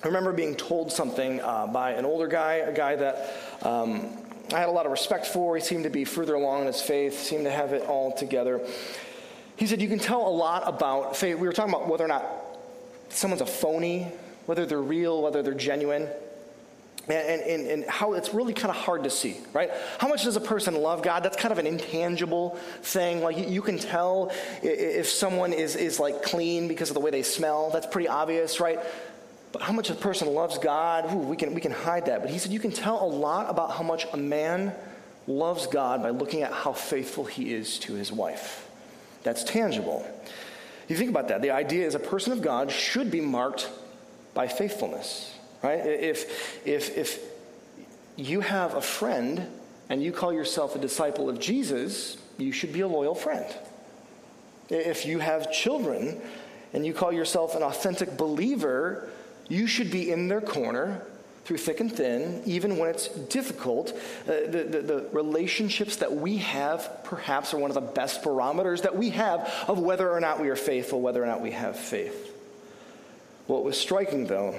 I 0.03 0.07
remember 0.07 0.33
being 0.33 0.55
told 0.55 0.93
something 0.93 1.41
uh, 1.41 1.67
by 1.67 1.93
an 1.93 2.05
older 2.05 2.29
guy, 2.29 2.55
a 2.55 2.73
guy 2.73 2.95
that 2.95 3.35
um, 3.63 4.07
I 4.53 4.61
had 4.61 4.69
a 4.69 4.73
lot 4.73 4.87
of 4.87 4.93
respect 4.93 5.27
for. 5.27 5.57
He 5.57 5.61
seemed 5.61 5.85
to 5.85 5.91
be 5.91 6.05
further 6.05 6.37
along 6.37 6.63
in 6.63 6.67
his 6.69 6.81
faith, 6.81 7.19
seemed 7.19 7.45
to 7.45 7.51
have 7.51 7.73
it 7.73 7.83
all 7.83 8.13
together. 8.13 8.65
He 9.57 9.67
said, 9.67 9.83
You 9.83 9.89
can 9.89 9.99
tell 9.99 10.27
a 10.27 10.31
lot 10.31 10.63
about 10.67 11.17
faith. 11.17 11.37
We 11.37 11.49
were 11.49 11.53
talking 11.53 11.75
about 11.75 11.89
whether 11.89 12.05
or 12.05 12.09
not 12.09 12.25
someone's 13.09 13.43
a 13.43 13.47
phony, 13.47 14.07
whether 14.49 14.65
they're 14.65 14.81
real, 14.81 15.21
whether 15.21 15.43
they're 15.43 15.53
genuine. 15.53 16.09
And, 17.07 17.43
and, 17.43 17.67
and, 17.67 17.85
how 17.85 18.15
it's 18.15 18.33
really 18.33 18.55
kind 18.55 18.71
of 18.71 18.77
hard 18.77 19.05
to 19.05 19.11
see, 19.11 19.37
right? 19.53 19.71
How 19.99 20.09
much 20.09 20.25
does 20.25 20.37
a 20.37 20.41
person 20.41 20.75
love 20.75 21.03
God? 21.03 21.23
That's 21.23 21.37
kind 21.37 21.53
of 21.53 21.59
an 21.59 21.67
intangible 21.67 22.57
thing. 22.81 23.23
Like 23.23 23.37
you, 23.51 23.61
can 23.61 23.79
tell 23.79 24.33
if 24.63 25.07
someone 25.07 25.53
is, 25.53 25.77
is 25.77 26.01
like 26.01 26.23
clean 26.23 26.67
because 26.67 26.89
of 26.89 26.95
the 26.95 27.01
way 27.01 27.11
they 27.11 27.23
smell. 27.23 27.69
That's 27.71 27.87
pretty 27.87 28.09
obvious, 28.09 28.59
right? 28.59 28.79
But 29.53 29.61
how 29.61 29.75
much 29.75 29.91
a 29.91 29.95
person 29.95 30.33
loves 30.33 30.57
God, 30.57 31.13
ooh, 31.13 31.19
we, 31.19 31.37
can, 31.37 31.53
we 31.53 31.61
can 31.61 31.73
hide 31.73 32.07
that. 32.07 32.23
But 32.23 32.31
he 32.31 32.39
said 32.39 32.51
you 32.51 32.61
can 32.61 32.73
tell 32.73 33.05
a 33.05 33.09
lot 33.09 33.51
about 33.51 33.73
how 33.73 33.83
much 33.83 34.07
a 34.15 34.17
man 34.17 34.73
loves 35.27 35.67
God 35.67 36.03
by 36.03 36.09
looking 36.09 36.43
at 36.43 36.53
how 36.53 36.73
faithful 36.73 37.27
he 37.27 37.53
is 37.53 37.79
to 37.81 37.93
his 37.95 38.11
wife. 38.11 38.67
That's 39.25 39.45
tangible. 39.45 40.07
You 40.89 40.97
think 40.97 41.11
about 41.11 41.29
that. 41.29 41.43
The 41.43 41.51
idea 41.51 41.87
is 41.87 41.95
a 41.95 41.99
person 41.99 42.33
of 42.33 42.41
God 42.41 42.71
should 42.71 43.11
be 43.11 43.21
marked 43.21 43.71
by 44.39 44.47
faithfulness, 44.47 45.37
right? 45.65 45.81
If, 45.85 46.65
if, 46.65 46.97
if 46.97 47.21
you 48.15 48.41
have 48.41 48.75
a 48.75 48.81
friend 48.81 49.49
and 49.89 50.01
you 50.01 50.13
call 50.13 50.33
yourself 50.33 50.77
a 50.77 50.79
disciple 50.79 51.29
of 51.29 51.41
Jesus, 51.41 52.17
you 52.37 52.53
should 52.53 52.73
be 52.73 52.83
a 52.83 52.87
loyal 52.87 53.17
friend. 53.17 53.45
If 54.69 55.07
you 55.07 55.19
have 55.19 55.51
children 55.51 56.21
and 56.73 56.87
you 56.87 56.95
call 56.95 57.13
yourself 57.13 57.57
an 57.57 57.65
authentic 57.65 58.17
believer, 58.17 59.09
you 59.49 59.67
should 59.67 59.91
be 59.91 60.09
in 60.09 60.29
their 60.29 60.41
corner 60.41 61.03
through 61.45 61.59
thick 61.59 61.81
and 61.81 61.91
thin, 61.91 62.41
even 62.47 62.77
when 62.77 62.91
it's 62.91 63.09
difficult. 63.09 63.91
Uh, 63.91 64.47
the, 64.47 64.69
the, 64.71 64.83
the, 64.83 65.09
relationships 65.11 65.97
that 65.97 66.13
we 66.13 66.37
have 66.37 67.01
perhaps 67.03 67.53
are 67.55 67.59
one 67.59 67.73
of 67.73 67.75
the 67.75 67.81
best 67.81 68.23
barometers 68.23 68.83
that 68.83 68.97
we 68.97 69.11
have 69.11 69.53
of 69.67 69.81
whether 69.81 70.09
or 70.09 70.21
not 70.21 70.39
we 70.39 70.49
are 70.49 70.55
faithful, 70.55 71.01
whether 71.01 71.21
or 71.21 71.27
not 71.27 71.41
we 71.41 71.51
have 71.51 71.77
faith. 71.77 72.38
What 73.49 73.65
was 73.65 73.81
striking, 73.81 74.27
though, 74.27 74.55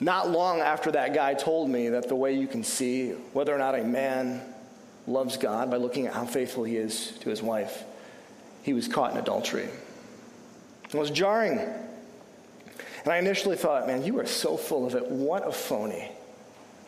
not 0.00 0.30
long 0.30 0.60
after 0.60 0.90
that 0.92 1.14
guy 1.14 1.34
told 1.34 1.68
me 1.68 1.90
that 1.90 2.08
the 2.08 2.16
way 2.16 2.34
you 2.34 2.46
can 2.46 2.64
see 2.64 3.10
whether 3.34 3.54
or 3.54 3.58
not 3.58 3.78
a 3.78 3.84
man 3.84 4.40
loves 5.06 5.36
God 5.36 5.70
by 5.70 5.76
looking 5.76 6.06
at 6.06 6.14
how 6.14 6.24
faithful 6.24 6.64
he 6.64 6.78
is 6.78 7.12
to 7.20 7.28
his 7.28 7.42
wife, 7.42 7.84
he 8.62 8.72
was 8.72 8.88
caught 8.88 9.12
in 9.12 9.18
adultery. 9.18 9.68
It 10.84 10.94
was 10.94 11.10
jarring. 11.10 11.58
And 11.58 13.12
I 13.12 13.18
initially 13.18 13.56
thought, 13.56 13.86
man, 13.86 14.02
you 14.02 14.18
are 14.20 14.26
so 14.26 14.56
full 14.56 14.86
of 14.86 14.94
it. 14.94 15.06
What 15.10 15.46
a 15.46 15.52
phony. 15.52 16.10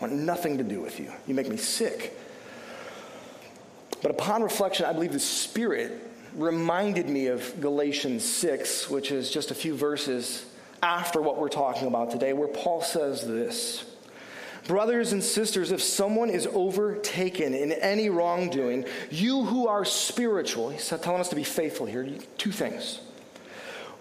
I 0.01 0.05
want 0.07 0.15
nothing 0.15 0.57
to 0.57 0.65
do 0.65 0.81
with 0.81 0.99
you. 0.99 1.13
You 1.27 1.35
make 1.35 1.51
me 1.51 1.59
sick. 1.59 2.17
But 4.01 4.11
upon 4.11 4.43
reflection, 4.43 4.87
I 4.87 4.95
believe 4.95 5.13
the 5.13 5.21
Spirit 5.21 6.01
reminded 6.35 7.11
me 7.11 7.27
of 7.27 7.61
Galatians 7.61 8.25
6, 8.25 8.89
which 8.89 9.11
is 9.13 9.31
just 9.31 9.51
a 9.51 9.55
few 9.55 9.77
verses 9.77 10.47
after 10.83 11.21
what 11.21 11.39
we're 11.39 11.49
talking 11.49 11.89
about 11.89 12.11
today, 12.11 12.33
where 12.33 12.49
Paul 12.49 12.83
says 12.83 13.27
this 13.27 13.85
Brothers 14.67 15.13
and 15.13 15.23
sisters, 15.23 15.73
if 15.73 15.83
someone 15.83 16.31
is 16.31 16.47
overtaken 16.53 17.55
in 17.55 17.73
any 17.73 18.09
wrongdoing, 18.09 18.85
you 19.11 19.45
who 19.45 19.67
are 19.67 19.85
spiritual, 19.85 20.71
he's 20.71 20.89
telling 20.89 21.21
us 21.21 21.31
to 21.31 21.37
be 21.37 21.45
faithful 21.45 21.87
here, 21.87 22.09
two 22.39 22.53
things. 22.53 23.01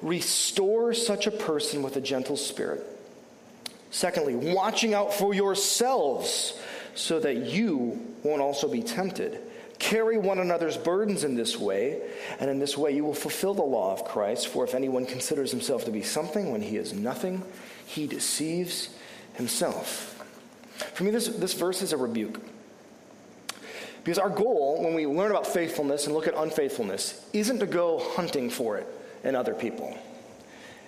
Restore 0.01 0.93
such 0.93 1.27
a 1.27 1.31
person 1.31 1.81
with 1.81 1.95
a 1.95 2.01
gentle 2.01 2.37
spirit. 2.37 2.85
Secondly, 3.91 4.35
watching 4.35 4.93
out 4.93 5.13
for 5.13 5.33
yourselves 5.33 6.59
so 6.93 7.19
that 7.19 7.37
you 7.37 8.15
won't 8.23 8.41
also 8.41 8.67
be 8.67 8.83
tempted. 8.83 9.39
Carry 9.79 10.17
one 10.17 10.39
another's 10.39 10.77
burdens 10.77 11.23
in 11.23 11.35
this 11.35 11.57
way, 11.57 12.01
and 12.39 12.49
in 12.49 12.59
this 12.59 12.77
way 12.77 12.91
you 12.91 13.03
will 13.03 13.13
fulfill 13.13 13.53
the 13.53 13.63
law 13.63 13.93
of 13.93 14.03
Christ. 14.03 14.49
For 14.49 14.65
if 14.65 14.75
anyone 14.75 15.05
considers 15.05 15.51
himself 15.51 15.85
to 15.85 15.91
be 15.91 16.03
something 16.03 16.51
when 16.51 16.61
he 16.61 16.77
is 16.77 16.93
nothing, 16.93 17.43
he 17.85 18.05
deceives 18.05 18.89
himself. 19.33 20.15
For 20.93 21.03
me, 21.03 21.11
this, 21.11 21.27
this 21.27 21.53
verse 21.53 21.81
is 21.81 21.93
a 21.93 21.97
rebuke. 21.97 22.39
Because 24.03 24.19
our 24.19 24.29
goal, 24.29 24.83
when 24.83 24.93
we 24.93 25.05
learn 25.05 25.31
about 25.31 25.47
faithfulness 25.47 26.05
and 26.05 26.15
look 26.15 26.27
at 26.27 26.33
unfaithfulness, 26.35 27.25
isn't 27.33 27.59
to 27.59 27.65
go 27.65 27.99
hunting 28.15 28.49
for 28.49 28.77
it 28.77 28.87
in 29.23 29.35
other 29.35 29.53
people. 29.53 29.97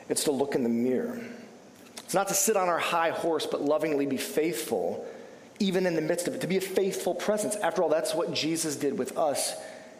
It's 0.10 0.26
to 0.26 0.32
look 0.32 0.56
in 0.56 0.64
the 0.64 0.70
mirror. 0.70 1.20
It's 1.98 2.14
not 2.14 2.28
to 2.28 2.34
sit 2.34 2.58
on 2.58 2.68
our 2.68 2.80
high 2.80 3.12
horse, 3.12 3.46
but 3.46 3.62
lovingly 3.62 4.06
be 4.06 4.18
faithful, 4.18 5.06
even 5.62 5.86
in 5.86 5.96
the 5.96 6.02
midst 6.02 6.28
of 6.28 6.36
it, 6.36 6.42
to 6.42 6.48
be 6.48 6.58
a 6.58 6.62
faithful 6.62 7.14
presence. 7.14 7.56
After 7.58 7.84
all, 7.84 7.90
that's 7.90 8.14
what 8.14 8.34
Jesus 8.34 8.76
did 8.76 8.98
with 8.98 9.18
us. 9.18 9.56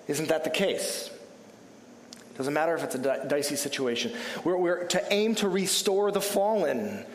Isn't 0.08 0.30
that 0.30 0.44
the 0.44 0.50
case? 0.50 1.10
Doesn't 2.38 2.54
matter 2.54 2.76
if 2.76 2.84
it's 2.84 2.96
a 2.96 3.28
dicey 3.28 3.56
situation. 3.56 4.14
We're, 4.44 4.58
we're 4.58 4.84
to 4.88 5.14
aim 5.14 5.36
to 5.36 5.50
restore 5.50 6.12
the 6.12 6.22
fallen. 6.22 7.06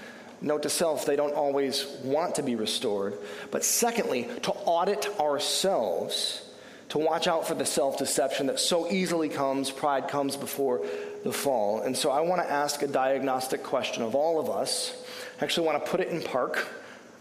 Note 0.40 0.62
to 0.62 0.70
self, 0.70 1.06
they 1.06 1.16
don't 1.16 1.34
always 1.34 1.86
want 2.04 2.36
to 2.36 2.42
be 2.42 2.54
restored. 2.54 3.14
But 3.50 3.64
secondly, 3.64 4.28
to 4.42 4.52
audit 4.52 5.08
ourselves 5.18 6.42
to 6.90 6.98
watch 6.98 7.26
out 7.26 7.48
for 7.48 7.54
the 7.54 7.66
self 7.66 7.98
deception 7.98 8.46
that 8.46 8.60
so 8.60 8.90
easily 8.90 9.28
comes. 9.28 9.70
Pride 9.70 10.08
comes 10.08 10.36
before 10.36 10.82
the 11.24 11.32
fall. 11.32 11.80
And 11.80 11.96
so 11.96 12.10
I 12.10 12.20
want 12.20 12.42
to 12.42 12.50
ask 12.50 12.82
a 12.82 12.86
diagnostic 12.86 13.62
question 13.62 14.02
of 14.02 14.14
all 14.14 14.38
of 14.38 14.48
us. 14.48 14.94
I 15.40 15.44
actually 15.44 15.66
want 15.66 15.84
to 15.84 15.90
put 15.90 16.00
it 16.00 16.08
in 16.08 16.22
park. 16.22 16.68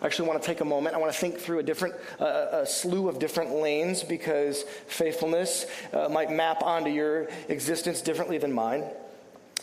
I 0.06 0.08
actually 0.08 0.30
want 0.30 0.40
to 0.40 0.46
take 0.46 0.62
a 0.62 0.66
moment. 0.66 0.96
I 0.96 1.00
want 1.00 1.12
to 1.12 1.18
think 1.18 1.40
through 1.40 1.58
a 1.58 1.64
different, 1.64 1.96
uh, 2.20 2.50
a 2.52 2.66
slew 2.68 3.10
of 3.10 3.18
different 3.18 3.56
lanes 3.56 4.04
because 4.04 4.62
faithfulness 4.86 5.66
uh, 5.94 6.10
might 6.10 6.30
map 6.30 6.62
onto 6.62 6.92
your 6.92 7.28
existence 7.50 8.02
differently 8.02 8.38
than 8.38 8.54
mine. 8.54 8.84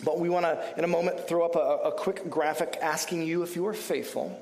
But 0.02 0.18
we 0.18 0.28
want 0.28 0.44
to, 0.44 0.74
in 0.76 0.82
a 0.82 0.88
moment, 0.88 1.28
throw 1.28 1.44
up 1.44 1.54
a, 1.54 1.90
a 1.90 1.92
quick 1.92 2.28
graphic 2.28 2.76
asking 2.82 3.22
you 3.22 3.44
if 3.44 3.54
you 3.54 3.64
are 3.68 3.72
faithful. 3.72 4.36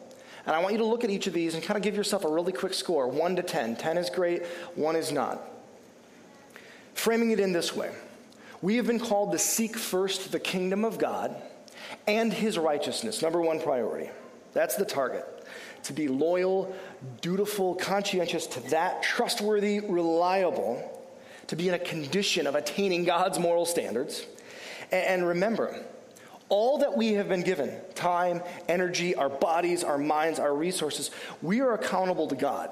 And 0.46 0.56
I 0.56 0.60
want 0.60 0.72
you 0.72 0.78
to 0.78 0.86
look 0.86 1.04
at 1.04 1.10
each 1.10 1.26
of 1.26 1.34
these 1.34 1.54
and 1.54 1.62
kind 1.62 1.76
of 1.76 1.82
give 1.82 1.96
yourself 1.96 2.24
a 2.24 2.32
really 2.32 2.54
quick 2.54 2.72
score 2.72 3.06
1 3.06 3.36
to 3.36 3.42
10. 3.42 3.76
10 3.76 3.98
is 3.98 4.08
great, 4.08 4.46
1 4.76 4.96
is 4.96 5.12
not. 5.12 5.38
Framing 6.94 7.30
it 7.30 7.40
in 7.40 7.52
this 7.52 7.76
way 7.76 7.90
we 8.62 8.76
have 8.76 8.86
been 8.86 9.00
called 9.00 9.32
to 9.32 9.38
seek 9.38 9.76
first 9.76 10.32
the 10.32 10.40
kingdom 10.40 10.82
of 10.82 10.96
God 10.96 11.36
and 12.06 12.32
his 12.32 12.56
righteousness, 12.56 13.20
number 13.20 13.42
one 13.42 13.60
priority. 13.60 14.10
That's 14.54 14.76
the 14.76 14.84
target. 14.86 15.26
To 15.84 15.92
be 15.92 16.08
loyal, 16.08 16.74
dutiful, 17.20 17.74
conscientious 17.74 18.46
to 18.48 18.60
that, 18.70 19.02
trustworthy, 19.02 19.80
reliable, 19.80 21.00
to 21.46 21.56
be 21.56 21.68
in 21.68 21.74
a 21.74 21.78
condition 21.78 22.46
of 22.46 22.54
attaining 22.54 23.04
God's 23.04 23.38
moral 23.38 23.66
standards. 23.66 24.26
And 24.92 25.26
remember, 25.26 25.84
all 26.48 26.78
that 26.78 26.96
we 26.96 27.14
have 27.14 27.28
been 27.28 27.42
given 27.42 27.72
time, 27.94 28.42
energy, 28.68 29.14
our 29.14 29.28
bodies, 29.28 29.84
our 29.84 29.98
minds, 29.98 30.38
our 30.38 30.54
resources 30.54 31.10
we 31.40 31.60
are 31.60 31.74
accountable 31.74 32.28
to 32.28 32.36
God. 32.36 32.70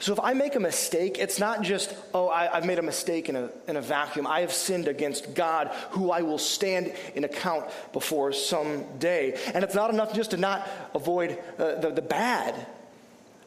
So 0.00 0.14
if 0.14 0.20
I 0.20 0.32
make 0.32 0.54
a 0.54 0.60
mistake, 0.60 1.18
it's 1.18 1.38
not 1.38 1.60
just, 1.60 1.94
oh, 2.14 2.30
I, 2.30 2.46
have 2.46 2.64
made 2.64 2.78
a 2.78 2.82
mistake 2.82 3.28
in 3.28 3.36
a, 3.36 3.50
in 3.68 3.76
a 3.76 3.82
vacuum. 3.82 4.26
I 4.26 4.40
have 4.40 4.52
sinned 4.52 4.88
against 4.88 5.34
God, 5.34 5.68
who 5.90 6.10
I 6.10 6.22
will 6.22 6.38
stand 6.38 6.94
in 7.14 7.24
account 7.24 7.70
before 7.92 8.32
someday. 8.32 9.38
And 9.52 9.62
it's 9.62 9.74
not 9.74 9.90
enough 9.90 10.14
just 10.14 10.30
to 10.30 10.38
not 10.38 10.66
avoid 10.94 11.38
uh, 11.58 11.74
the, 11.74 11.90
the 11.90 12.02
bad, 12.02 12.54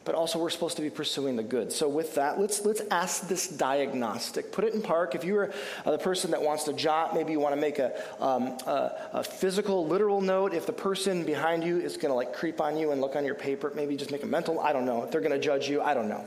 but 0.04 0.14
also 0.14 0.38
we're 0.38 0.50
supposed 0.50 0.76
to 0.76 0.82
be 0.82 0.90
pursuing 0.90 1.36
the 1.36 1.42
good. 1.42 1.72
So 1.72 1.88
with 1.88 2.14
that, 2.16 2.38
let's 2.38 2.64
let's 2.64 2.82
ask 2.90 3.26
this 3.26 3.48
diagnostic. 3.48 4.52
Put 4.52 4.64
it 4.64 4.74
in 4.74 4.82
park. 4.82 5.14
If 5.14 5.24
you're 5.24 5.50
uh, 5.84 5.90
the 5.90 5.98
person 5.98 6.30
that 6.32 6.42
wants 6.42 6.64
to 6.64 6.72
jot, 6.72 7.14
maybe 7.14 7.32
you 7.32 7.40
want 7.40 7.54
to 7.54 7.60
make 7.60 7.78
a, 7.78 7.92
um, 8.20 8.48
a, 8.66 9.08
a 9.14 9.24
physical, 9.24 9.86
literal 9.86 10.20
note. 10.20 10.52
If 10.52 10.66
the 10.66 10.72
person 10.72 11.24
behind 11.24 11.64
you 11.64 11.78
is 11.78 11.96
going 11.96 12.10
to 12.10 12.14
like 12.14 12.34
creep 12.34 12.60
on 12.60 12.76
you 12.76 12.92
and 12.92 13.00
look 13.00 13.16
on 13.16 13.24
your 13.24 13.34
paper, 13.34 13.72
maybe 13.74 13.96
just 13.96 14.10
make 14.10 14.22
a 14.22 14.26
mental. 14.26 14.60
I 14.60 14.72
don't 14.72 14.84
know. 14.84 15.02
If 15.04 15.10
they're 15.10 15.22
going 15.22 15.32
to 15.32 15.38
judge 15.38 15.68
you, 15.68 15.80
I 15.80 15.94
don't 15.94 16.08
know. 16.08 16.24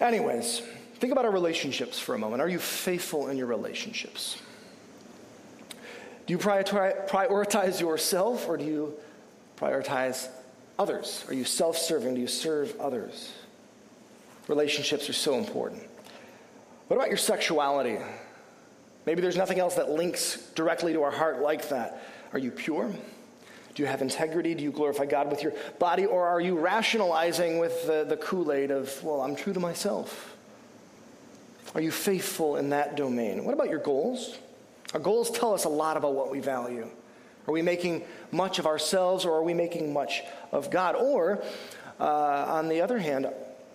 Anyways, 0.00 0.62
think 0.96 1.12
about 1.12 1.24
our 1.24 1.32
relationships 1.32 1.98
for 1.98 2.14
a 2.14 2.18
moment. 2.18 2.40
Are 2.40 2.48
you 2.48 2.58
faithful 2.58 3.28
in 3.28 3.36
your 3.36 3.46
relationships? 3.46 4.40
Do 6.26 6.32
you 6.32 6.38
prioritize 6.38 7.80
yourself 7.80 8.48
or 8.48 8.56
do 8.56 8.64
you 8.64 8.94
prioritize 9.56 10.28
others? 10.78 11.24
Are 11.28 11.34
you 11.34 11.44
self 11.44 11.76
serving? 11.76 12.14
Do 12.14 12.20
you 12.20 12.26
serve 12.26 12.78
others? 12.80 13.32
Relationships 14.46 15.08
are 15.10 15.14
so 15.14 15.34
important. 15.34 15.82
What 16.88 16.96
about 16.96 17.08
your 17.08 17.18
sexuality? 17.18 17.98
Maybe 19.04 19.20
there's 19.20 19.36
nothing 19.36 19.58
else 19.58 19.74
that 19.76 19.90
links 19.90 20.50
directly 20.54 20.92
to 20.94 21.02
our 21.02 21.10
heart 21.10 21.40
like 21.40 21.68
that. 21.68 22.02
Are 22.32 22.38
you 22.38 22.50
pure? 22.50 22.90
Do 23.74 23.82
you 23.82 23.86
have 23.86 24.02
integrity? 24.02 24.54
Do 24.54 24.64
you 24.64 24.72
glorify 24.72 25.06
God 25.06 25.30
with 25.30 25.42
your 25.42 25.52
body? 25.78 26.04
Or 26.04 26.26
are 26.26 26.40
you 26.40 26.58
rationalizing 26.58 27.58
with 27.58 27.86
the, 27.86 28.04
the 28.04 28.16
Kool 28.16 28.52
Aid 28.52 28.70
of, 28.70 29.02
well, 29.04 29.20
I'm 29.20 29.36
true 29.36 29.52
to 29.52 29.60
myself? 29.60 30.36
Are 31.74 31.80
you 31.80 31.90
faithful 31.90 32.56
in 32.56 32.70
that 32.70 32.96
domain? 32.96 33.44
What 33.44 33.54
about 33.54 33.68
your 33.68 33.78
goals? 33.78 34.36
Our 34.94 35.00
goals 35.00 35.30
tell 35.30 35.54
us 35.54 35.64
a 35.64 35.68
lot 35.68 35.96
about 35.96 36.14
what 36.14 36.30
we 36.30 36.40
value. 36.40 36.88
Are 37.48 37.52
we 37.52 37.62
making 37.62 38.04
much 38.30 38.58
of 38.58 38.66
ourselves 38.66 39.24
or 39.24 39.32
are 39.32 39.42
we 39.42 39.54
making 39.54 39.90
much 39.90 40.22
of 40.52 40.70
God? 40.70 40.94
Or, 40.94 41.42
uh, 41.98 42.04
on 42.04 42.68
the 42.68 42.82
other 42.82 42.98
hand, 42.98 43.26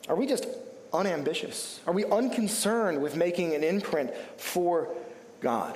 are 0.07 0.15
we 0.15 0.27
just 0.27 0.45
unambitious? 0.93 1.79
Are 1.87 1.93
we 1.93 2.05
unconcerned 2.05 3.01
with 3.01 3.15
making 3.15 3.55
an 3.55 3.63
imprint 3.63 4.13
for 4.37 4.95
God? 5.41 5.75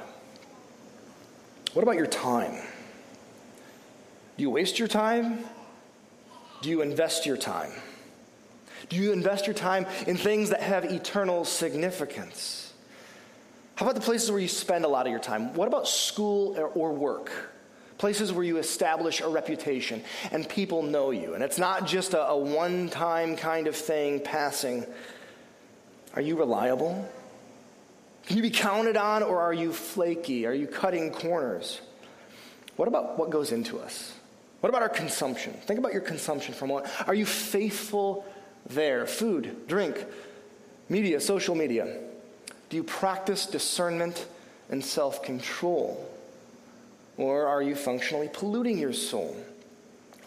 What 1.73 1.81
about 1.81 1.95
your 1.95 2.05
time? 2.05 2.53
Do 4.37 4.43
you 4.43 4.51
waste 4.51 4.77
your 4.77 4.87
time? 4.87 5.43
Do 6.61 6.69
you 6.69 6.83
invest 6.83 7.25
your 7.25 7.37
time? 7.37 7.71
Do 8.89 8.95
you 8.95 9.11
invest 9.11 9.47
your 9.47 9.55
time 9.55 9.87
in 10.05 10.17
things 10.17 10.51
that 10.51 10.61
have 10.61 10.85
eternal 10.85 11.45
significance? 11.45 12.73
How 13.73 13.87
about 13.87 13.95
the 13.95 14.01
places 14.01 14.29
where 14.29 14.39
you 14.39 14.47
spend 14.47 14.85
a 14.85 14.87
lot 14.87 15.07
of 15.07 15.11
your 15.11 15.19
time? 15.19 15.55
What 15.55 15.67
about 15.67 15.87
school 15.87 16.55
or 16.75 16.93
work? 16.93 17.55
Places 17.97 18.31
where 18.31 18.43
you 18.43 18.57
establish 18.57 19.21
a 19.21 19.27
reputation 19.27 20.03
and 20.31 20.47
people 20.47 20.83
know 20.83 21.11
you. 21.11 21.33
And 21.33 21.43
it's 21.43 21.57
not 21.57 21.87
just 21.87 22.13
a, 22.13 22.27
a 22.27 22.37
one 22.37 22.89
time 22.89 23.35
kind 23.35 23.67
of 23.67 23.75
thing 23.75 24.19
passing. 24.19 24.85
Are 26.13 26.21
you 26.21 26.37
reliable? 26.37 27.07
Can 28.27 28.37
you 28.37 28.43
be 28.43 28.51
counted 28.51 28.97
on 28.97 29.23
or 29.23 29.39
are 29.39 29.53
you 29.53 29.71
flaky? 29.71 30.45
Are 30.45 30.53
you 30.53 30.67
cutting 30.67 31.11
corners? 31.11 31.81
What 32.75 32.87
about 32.87 33.17
what 33.17 33.29
goes 33.29 33.51
into 33.51 33.79
us? 33.79 34.13
What 34.59 34.69
about 34.69 34.81
our 34.81 34.89
consumption? 34.89 35.53
Think 35.53 35.79
about 35.79 35.93
your 35.93 36.01
consumption 36.01 36.53
from 36.53 36.69
what? 36.69 36.89
Are 37.07 37.13
you 37.13 37.25
faithful 37.25 38.25
there? 38.67 39.05
Food, 39.07 39.67
drink, 39.67 40.03
media, 40.89 41.19
social 41.21 41.55
media. 41.55 41.99
Do 42.69 42.77
you 42.77 42.83
practice 42.83 43.45
discernment 43.45 44.25
and 44.69 44.83
self 44.83 45.23
control? 45.23 46.05
Or 47.17 47.47
are 47.47 47.61
you 47.61 47.75
functionally 47.75 48.29
polluting 48.31 48.77
your 48.77 48.93
soul? 48.93 49.35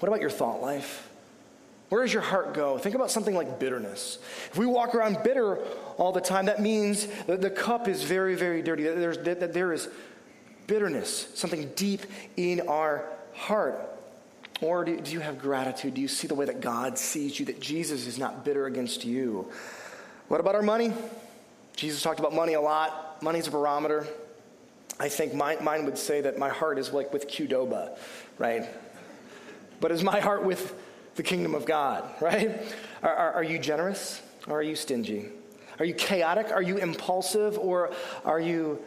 What 0.00 0.08
about 0.08 0.20
your 0.20 0.30
thought 0.30 0.60
life? 0.60 1.08
Where 1.88 2.02
does 2.02 2.12
your 2.12 2.22
heart 2.22 2.54
go? 2.54 2.78
Think 2.78 2.94
about 2.94 3.10
something 3.10 3.34
like 3.34 3.58
bitterness. 3.58 4.18
If 4.52 4.58
we 4.58 4.64
walk 4.64 4.94
around 4.94 5.22
bitter 5.24 5.58
all 5.96 6.12
the 6.12 6.20
time, 6.20 6.46
that 6.46 6.60
means 6.60 7.06
that 7.26 7.40
the 7.40 7.50
cup 7.50 7.88
is 7.88 8.04
very, 8.04 8.36
very 8.36 8.62
dirty, 8.62 8.84
that, 8.84 8.96
there's, 8.96 9.18
that 9.18 9.52
there 9.52 9.72
is 9.72 9.88
bitterness, 10.68 11.28
something 11.34 11.70
deep 11.74 12.02
in 12.36 12.68
our 12.68 13.04
heart. 13.34 13.76
Or 14.60 14.84
do, 14.84 15.00
do 15.00 15.10
you 15.10 15.20
have 15.20 15.38
gratitude? 15.40 15.94
Do 15.94 16.00
you 16.00 16.08
see 16.08 16.28
the 16.28 16.34
way 16.34 16.46
that 16.46 16.60
God 16.60 16.96
sees 16.96 17.40
you, 17.40 17.46
that 17.46 17.60
Jesus 17.60 18.06
is 18.06 18.18
not 18.18 18.44
bitter 18.44 18.66
against 18.66 19.04
you? 19.04 19.50
What 20.28 20.38
about 20.38 20.54
our 20.54 20.62
money? 20.62 20.92
Jesus 21.74 22.02
talked 22.02 22.20
about 22.20 22.34
money 22.34 22.52
a 22.54 22.60
lot. 22.60 23.20
Money's 23.20 23.48
a 23.48 23.50
barometer. 23.50 24.06
I 25.00 25.08
think 25.08 25.32
mine, 25.32 25.64
mine 25.64 25.86
would 25.86 25.96
say 25.96 26.20
that 26.20 26.38
my 26.38 26.50
heart 26.50 26.78
is 26.78 26.92
like 26.92 27.10
with 27.10 27.26
Qdoba, 27.26 27.96
right? 28.36 28.68
But 29.80 29.92
is 29.92 30.04
my 30.04 30.20
heart 30.20 30.44
with 30.44 30.74
the 31.16 31.22
kingdom 31.22 31.54
of 31.54 31.64
God, 31.64 32.04
right? 32.20 32.62
Are, 33.02 33.14
are, 33.14 33.32
are 33.32 33.44
you 33.44 33.58
generous 33.58 34.20
or 34.46 34.58
are 34.58 34.62
you 34.62 34.76
stingy? 34.76 35.30
Are 35.78 35.86
you 35.86 35.94
chaotic? 35.94 36.52
Are 36.52 36.60
you 36.60 36.76
impulsive? 36.76 37.58
Or 37.58 37.92
are 38.26 38.38
you 38.38 38.78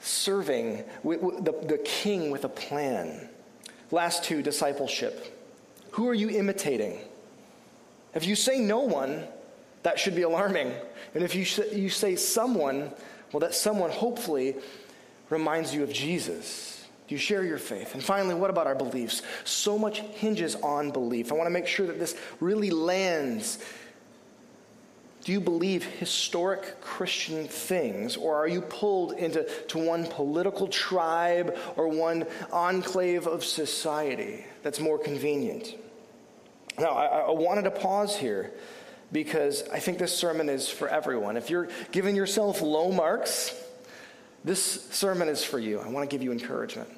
serving 0.00 0.84
the, 1.02 1.64
the 1.66 1.80
king 1.84 2.30
with 2.30 2.44
a 2.44 2.48
plan? 2.48 3.28
Last 3.90 4.22
two, 4.22 4.42
discipleship. 4.42 5.36
Who 5.92 6.08
are 6.08 6.14
you 6.14 6.30
imitating? 6.30 7.00
If 8.14 8.24
you 8.24 8.36
say 8.36 8.60
no 8.60 8.80
one, 8.80 9.24
that 9.82 9.98
should 9.98 10.14
be 10.14 10.22
alarming. 10.22 10.72
And 11.16 11.24
if 11.24 11.34
you, 11.34 11.64
you 11.72 11.88
say 11.88 12.14
someone, 12.14 12.92
well, 13.32 13.40
that 13.40 13.54
someone 13.56 13.90
hopefully 13.90 14.54
reminds 15.30 15.74
you 15.74 15.82
of 15.82 15.92
Jesus. 15.92 16.86
Do 17.08 17.14
you 17.14 17.18
share 17.18 17.42
your 17.42 17.58
faith? 17.58 17.94
And 17.94 18.02
finally, 18.02 18.34
what 18.34 18.50
about 18.50 18.66
our 18.66 18.74
beliefs? 18.74 19.22
So 19.44 19.78
much 19.78 20.00
hinges 20.00 20.54
on 20.56 20.90
belief. 20.90 21.32
I 21.32 21.34
want 21.34 21.46
to 21.46 21.50
make 21.52 21.66
sure 21.66 21.86
that 21.86 21.98
this 21.98 22.16
really 22.40 22.70
lands 22.70 23.58
do 25.22 25.32
you 25.32 25.40
believe 25.40 25.84
historic 25.84 26.80
Christian 26.80 27.46
things, 27.46 28.16
or 28.16 28.36
are 28.36 28.48
you 28.48 28.62
pulled 28.62 29.12
into 29.12 29.44
to 29.68 29.78
one 29.78 30.06
political 30.06 30.66
tribe 30.66 31.58
or 31.76 31.88
one 31.88 32.26
enclave 32.50 33.26
of 33.26 33.44
society 33.44 34.46
that's 34.62 34.80
more 34.80 34.98
convenient? 34.98 35.74
Now, 36.78 36.92
I, 36.92 37.06
I 37.06 37.30
wanted 37.32 37.62
to 37.64 37.70
pause 37.70 38.16
here 38.16 38.52
because 39.12 39.68
I 39.68 39.78
think 39.78 39.98
this 39.98 40.16
sermon 40.16 40.48
is 40.48 40.68
for 40.70 40.88
everyone. 40.88 41.36
If 41.36 41.50
you're 41.50 41.68
giving 41.92 42.16
yourself 42.16 42.62
low 42.62 42.90
marks, 42.90 43.54
this 44.44 44.88
sermon 44.90 45.28
is 45.28 45.44
for 45.44 45.58
you. 45.58 45.80
I 45.80 45.88
want 45.88 46.08
to 46.08 46.14
give 46.14 46.22
you 46.22 46.32
encouragement. 46.32 46.88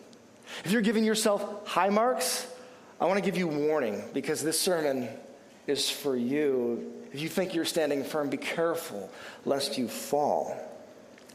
If 0.64 0.70
you're 0.70 0.82
giving 0.82 1.04
yourself 1.04 1.66
high 1.66 1.88
marks, 1.88 2.46
I 3.00 3.06
want 3.06 3.18
to 3.18 3.24
give 3.24 3.36
you 3.36 3.48
warning 3.48 4.02
because 4.12 4.42
this 4.42 4.60
sermon 4.60 5.08
is 5.66 5.88
for 5.88 6.16
you 6.16 7.02
if 7.12 7.20
you 7.20 7.28
think 7.28 7.54
you're 7.54 7.66
standing 7.66 8.02
firm, 8.04 8.30
be 8.30 8.38
careful 8.38 9.10
lest 9.44 9.76
you 9.76 9.86
fall. 9.86 10.56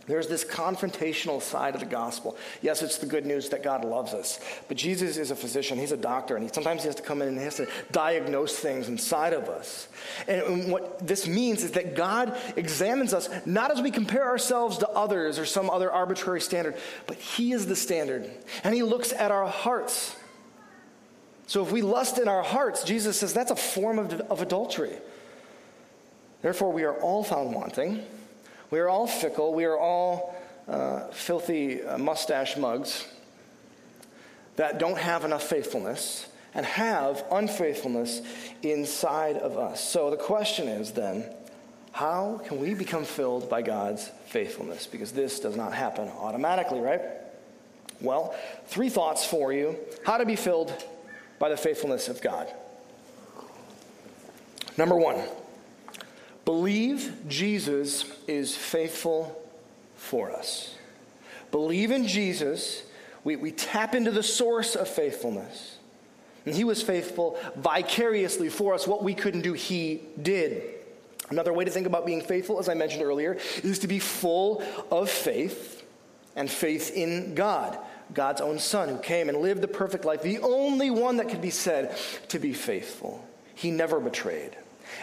There's 0.07 0.27
this 0.27 0.45
confrontational 0.45 1.41
side 1.41 1.73
of 1.73 1.81
the 1.81 1.85
gospel. 1.85 2.37
Yes, 2.61 2.81
it's 2.81 2.97
the 2.97 3.05
good 3.05 3.25
news 3.25 3.49
that 3.49 3.61
God 3.61 3.83
loves 3.83 4.13
us. 4.13 4.39
But 4.69 4.77
Jesus 4.77 5.17
is 5.17 5.31
a 5.31 5.35
physician, 5.35 5.77
He's 5.77 5.91
a 5.91 5.97
doctor, 5.97 6.37
and 6.37 6.45
he, 6.45 6.53
sometimes 6.53 6.81
He 6.81 6.87
has 6.87 6.95
to 6.95 7.01
come 7.01 7.21
in 7.21 7.27
and 7.27 7.37
He 7.37 7.43
has 7.43 7.57
to 7.57 7.67
diagnose 7.91 8.57
things 8.57 8.87
inside 8.87 9.33
of 9.33 9.49
us. 9.49 9.89
And 10.25 10.71
what 10.71 11.05
this 11.05 11.27
means 11.27 11.61
is 11.61 11.71
that 11.71 11.93
God 11.93 12.37
examines 12.55 13.13
us 13.13 13.29
not 13.45 13.69
as 13.69 13.81
we 13.81 13.91
compare 13.91 14.23
ourselves 14.23 14.77
to 14.77 14.89
others 14.89 15.37
or 15.39 15.45
some 15.45 15.69
other 15.69 15.91
arbitrary 15.91 16.39
standard, 16.39 16.75
but 17.05 17.17
He 17.17 17.51
is 17.51 17.67
the 17.67 17.75
standard. 17.75 18.31
And 18.63 18.73
He 18.73 18.83
looks 18.83 19.11
at 19.11 19.29
our 19.29 19.47
hearts. 19.47 20.15
So 21.47 21.63
if 21.65 21.71
we 21.71 21.81
lust 21.81 22.17
in 22.17 22.29
our 22.29 22.43
hearts, 22.43 22.85
Jesus 22.85 23.19
says 23.19 23.33
that's 23.33 23.51
a 23.51 23.57
form 23.57 23.99
of, 23.99 24.13
of 24.21 24.41
adultery. 24.41 24.95
Therefore, 26.41 26.71
we 26.71 26.83
are 26.83 26.93
all 27.01 27.25
found 27.25 27.53
wanting. 27.53 28.05
We 28.69 28.79
are 28.79 28.89
all 28.89 29.07
fickle. 29.07 29.53
We 29.53 29.65
are 29.65 29.77
all 29.77 30.35
uh, 30.67 31.07
filthy 31.07 31.81
uh, 31.81 31.97
mustache 31.97 32.57
mugs 32.57 33.07
that 34.57 34.79
don't 34.79 34.97
have 34.97 35.23
enough 35.23 35.43
faithfulness 35.43 36.27
and 36.53 36.65
have 36.65 37.23
unfaithfulness 37.31 38.21
inside 38.63 39.37
of 39.37 39.57
us. 39.57 39.81
So 39.81 40.09
the 40.09 40.17
question 40.17 40.67
is 40.67 40.91
then, 40.91 41.31
how 41.91 42.41
can 42.45 42.59
we 42.59 42.73
become 42.73 43.05
filled 43.05 43.49
by 43.49 43.61
God's 43.61 44.09
faithfulness? 44.27 44.87
Because 44.87 45.11
this 45.11 45.39
does 45.39 45.55
not 45.55 45.73
happen 45.73 46.09
automatically, 46.09 46.79
right? 46.79 47.01
Well, 48.01 48.35
three 48.65 48.89
thoughts 48.89 49.25
for 49.25 49.53
you 49.53 49.77
how 50.05 50.17
to 50.17 50.25
be 50.25 50.35
filled 50.35 50.73
by 51.39 51.49
the 51.49 51.57
faithfulness 51.57 52.07
of 52.07 52.21
God. 52.21 52.51
Number 54.77 54.95
one, 54.95 55.23
Believe 56.47 57.13
Jesus 57.27 58.05
is 58.25 58.55
faithful 58.55 59.37
for 59.97 60.31
us. 60.31 60.73
Believe 61.51 61.91
in 61.91 62.07
Jesus. 62.07 62.83
We, 63.25 63.35
we 63.35 63.51
tap 63.51 63.93
into 63.93 64.11
the 64.11 64.23
source 64.23 64.73
of 64.77 64.87
faithfulness. 64.87 65.75
And 66.45 66.55
he 66.55 66.63
was 66.63 66.81
faithful 66.81 67.37
vicariously 67.57 68.47
for 68.47 68.73
us. 68.73 68.87
What 68.87 69.03
we 69.03 69.13
couldn't 69.13 69.41
do, 69.41 69.51
he 69.51 70.03
did. 70.21 70.63
Another 71.29 71.51
way 71.51 71.65
to 71.65 71.71
think 71.71 71.85
about 71.85 72.05
being 72.05 72.21
faithful, 72.21 72.59
as 72.59 72.69
I 72.69 72.75
mentioned 72.75 73.03
earlier, 73.03 73.37
is 73.61 73.79
to 73.79 73.89
be 73.89 73.99
full 73.99 74.63
of 74.89 75.09
faith 75.09 75.83
and 76.37 76.49
faith 76.49 76.95
in 76.95 77.35
God, 77.35 77.77
God's 78.13 78.39
own 78.39 78.59
Son, 78.59 78.87
who 78.87 78.99
came 78.99 79.27
and 79.27 79.39
lived 79.39 79.59
the 79.59 79.67
perfect 79.67 80.05
life, 80.05 80.21
the 80.21 80.39
only 80.39 80.91
one 80.91 81.17
that 81.17 81.27
could 81.27 81.41
be 81.41 81.49
said 81.49 81.97
to 82.29 82.39
be 82.39 82.53
faithful. 82.53 83.27
He 83.53 83.69
never 83.69 83.99
betrayed. 83.99 84.55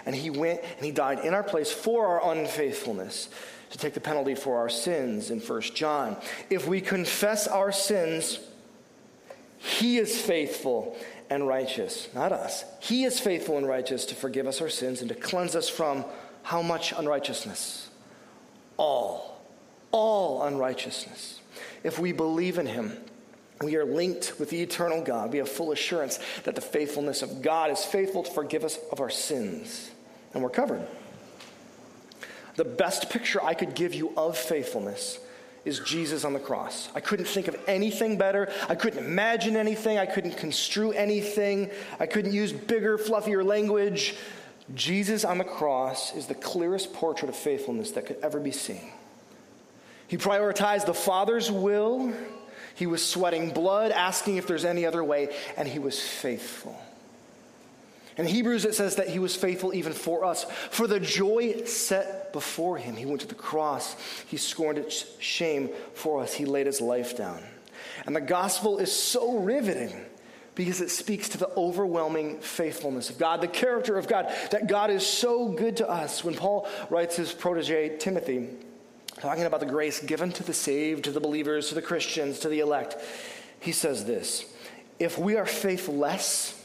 And 0.06 0.14
he 0.14 0.30
went 0.30 0.60
and 0.62 0.84
he 0.84 0.90
died 0.90 1.20
in 1.20 1.34
our 1.34 1.42
place 1.42 1.72
for 1.72 2.06
our 2.06 2.32
unfaithfulness 2.32 3.28
to 3.70 3.78
take 3.78 3.94
the 3.94 4.00
penalty 4.00 4.34
for 4.34 4.58
our 4.58 4.68
sins 4.68 5.30
in 5.30 5.40
1 5.40 5.60
John. 5.62 6.16
If 6.50 6.68
we 6.68 6.80
confess 6.80 7.48
our 7.48 7.72
sins, 7.72 8.38
he 9.58 9.98
is 9.98 10.20
faithful 10.20 10.96
and 11.30 11.46
righteous, 11.48 12.08
not 12.14 12.32
us. 12.32 12.64
He 12.80 13.04
is 13.04 13.18
faithful 13.18 13.58
and 13.58 13.66
righteous 13.66 14.04
to 14.06 14.14
forgive 14.14 14.46
us 14.46 14.60
our 14.60 14.68
sins 14.68 15.00
and 15.00 15.08
to 15.08 15.14
cleanse 15.14 15.56
us 15.56 15.68
from 15.68 16.04
how 16.42 16.62
much 16.62 16.92
unrighteousness? 16.92 17.88
All. 18.76 19.40
All 19.90 20.42
unrighteousness. 20.44 21.40
If 21.82 21.98
we 21.98 22.12
believe 22.12 22.58
in 22.58 22.66
him, 22.66 22.98
we 23.64 23.76
are 23.76 23.84
linked 23.84 24.34
with 24.38 24.50
the 24.50 24.60
eternal 24.60 25.02
God. 25.02 25.32
We 25.32 25.38
have 25.38 25.48
full 25.48 25.72
assurance 25.72 26.18
that 26.44 26.54
the 26.54 26.60
faithfulness 26.60 27.22
of 27.22 27.42
God 27.42 27.70
is 27.70 27.84
faithful 27.84 28.22
to 28.22 28.30
forgive 28.30 28.64
us 28.64 28.78
of 28.92 29.00
our 29.00 29.10
sins, 29.10 29.90
and 30.32 30.42
we're 30.42 30.50
covered. 30.50 30.86
The 32.56 32.64
best 32.64 33.10
picture 33.10 33.42
I 33.42 33.54
could 33.54 33.74
give 33.74 33.94
you 33.94 34.12
of 34.16 34.38
faithfulness 34.38 35.18
is 35.64 35.80
Jesus 35.80 36.24
on 36.24 36.34
the 36.34 36.38
cross. 36.38 36.88
I 36.94 37.00
couldn't 37.00 37.26
think 37.26 37.48
of 37.48 37.56
anything 37.66 38.18
better. 38.18 38.52
I 38.68 38.74
couldn't 38.74 39.04
imagine 39.04 39.56
anything. 39.56 39.98
I 39.98 40.06
couldn't 40.06 40.36
construe 40.36 40.92
anything. 40.92 41.70
I 41.98 42.06
couldn't 42.06 42.32
use 42.32 42.52
bigger, 42.52 42.98
fluffier 42.98 43.44
language. 43.44 44.14
Jesus 44.74 45.24
on 45.24 45.38
the 45.38 45.44
cross 45.44 46.14
is 46.14 46.26
the 46.26 46.34
clearest 46.34 46.92
portrait 46.92 47.28
of 47.28 47.36
faithfulness 47.36 47.92
that 47.92 48.06
could 48.06 48.18
ever 48.22 48.38
be 48.38 48.52
seen. 48.52 48.92
He 50.06 50.16
prioritized 50.16 50.86
the 50.86 50.94
Father's 50.94 51.50
will. 51.50 52.12
He 52.74 52.86
was 52.86 53.04
sweating 53.04 53.50
blood, 53.50 53.92
asking 53.92 54.36
if 54.36 54.46
there's 54.46 54.64
any 54.64 54.84
other 54.84 55.02
way, 55.02 55.34
and 55.56 55.68
he 55.68 55.78
was 55.78 56.00
faithful. 56.00 56.80
In 58.16 58.26
Hebrews, 58.26 58.64
it 58.64 58.74
says 58.74 58.96
that 58.96 59.08
he 59.08 59.18
was 59.18 59.34
faithful 59.34 59.74
even 59.74 59.92
for 59.92 60.24
us. 60.24 60.44
For 60.70 60.86
the 60.86 61.00
joy 61.00 61.64
set 61.64 62.32
before 62.32 62.78
him, 62.78 62.94
he 62.94 63.06
went 63.06 63.22
to 63.22 63.26
the 63.26 63.34
cross. 63.34 63.96
He 64.26 64.36
scorned 64.36 64.78
its 64.78 65.06
shame 65.18 65.70
for 65.94 66.22
us. 66.22 66.32
He 66.32 66.44
laid 66.44 66.66
his 66.66 66.80
life 66.80 67.16
down. 67.16 67.42
And 68.06 68.14
the 68.14 68.20
gospel 68.20 68.78
is 68.78 68.92
so 68.92 69.38
riveting 69.38 69.92
because 70.54 70.80
it 70.80 70.90
speaks 70.90 71.30
to 71.30 71.38
the 71.38 71.50
overwhelming 71.56 72.38
faithfulness 72.38 73.10
of 73.10 73.18
God, 73.18 73.40
the 73.40 73.48
character 73.48 73.98
of 73.98 74.06
God, 74.06 74.32
that 74.52 74.68
God 74.68 74.90
is 74.90 75.04
so 75.04 75.48
good 75.48 75.78
to 75.78 75.88
us. 75.88 76.22
When 76.22 76.34
Paul 76.34 76.68
writes 76.90 77.16
his 77.16 77.32
protege, 77.32 77.96
Timothy, 77.98 78.50
talking 79.24 79.44
about 79.44 79.60
the 79.60 79.66
grace 79.66 80.00
given 80.00 80.30
to 80.30 80.42
the 80.42 80.52
saved, 80.52 81.04
to 81.04 81.10
the 81.10 81.18
believers, 81.18 81.70
to 81.70 81.74
the 81.74 81.80
Christians, 81.80 82.40
to 82.40 82.48
the 82.50 82.60
elect, 82.60 82.96
he 83.58 83.72
says 83.72 84.04
this 84.04 84.44
If 84.98 85.18
we 85.18 85.36
are 85.36 85.46
faithless, 85.46 86.62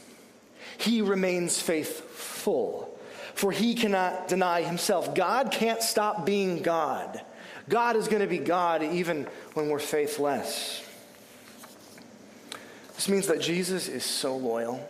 he 0.76 1.00
remains 1.00 1.58
faithful, 1.58 2.98
for 3.34 3.50
he 3.50 3.74
cannot 3.74 4.28
deny 4.28 4.60
himself. 4.60 5.14
God 5.14 5.50
can't 5.50 5.82
stop 5.82 6.26
being 6.26 6.60
God. 6.60 7.22
God 7.70 7.96
is 7.96 8.08
going 8.08 8.20
to 8.20 8.28
be 8.28 8.36
God 8.36 8.82
even 8.82 9.26
when 9.54 9.70
we're 9.70 9.78
faithless. 9.78 10.86
This 12.94 13.08
means 13.08 13.26
that 13.28 13.40
Jesus 13.40 13.88
is 13.88 14.04
so 14.04 14.36
loyal 14.36 14.86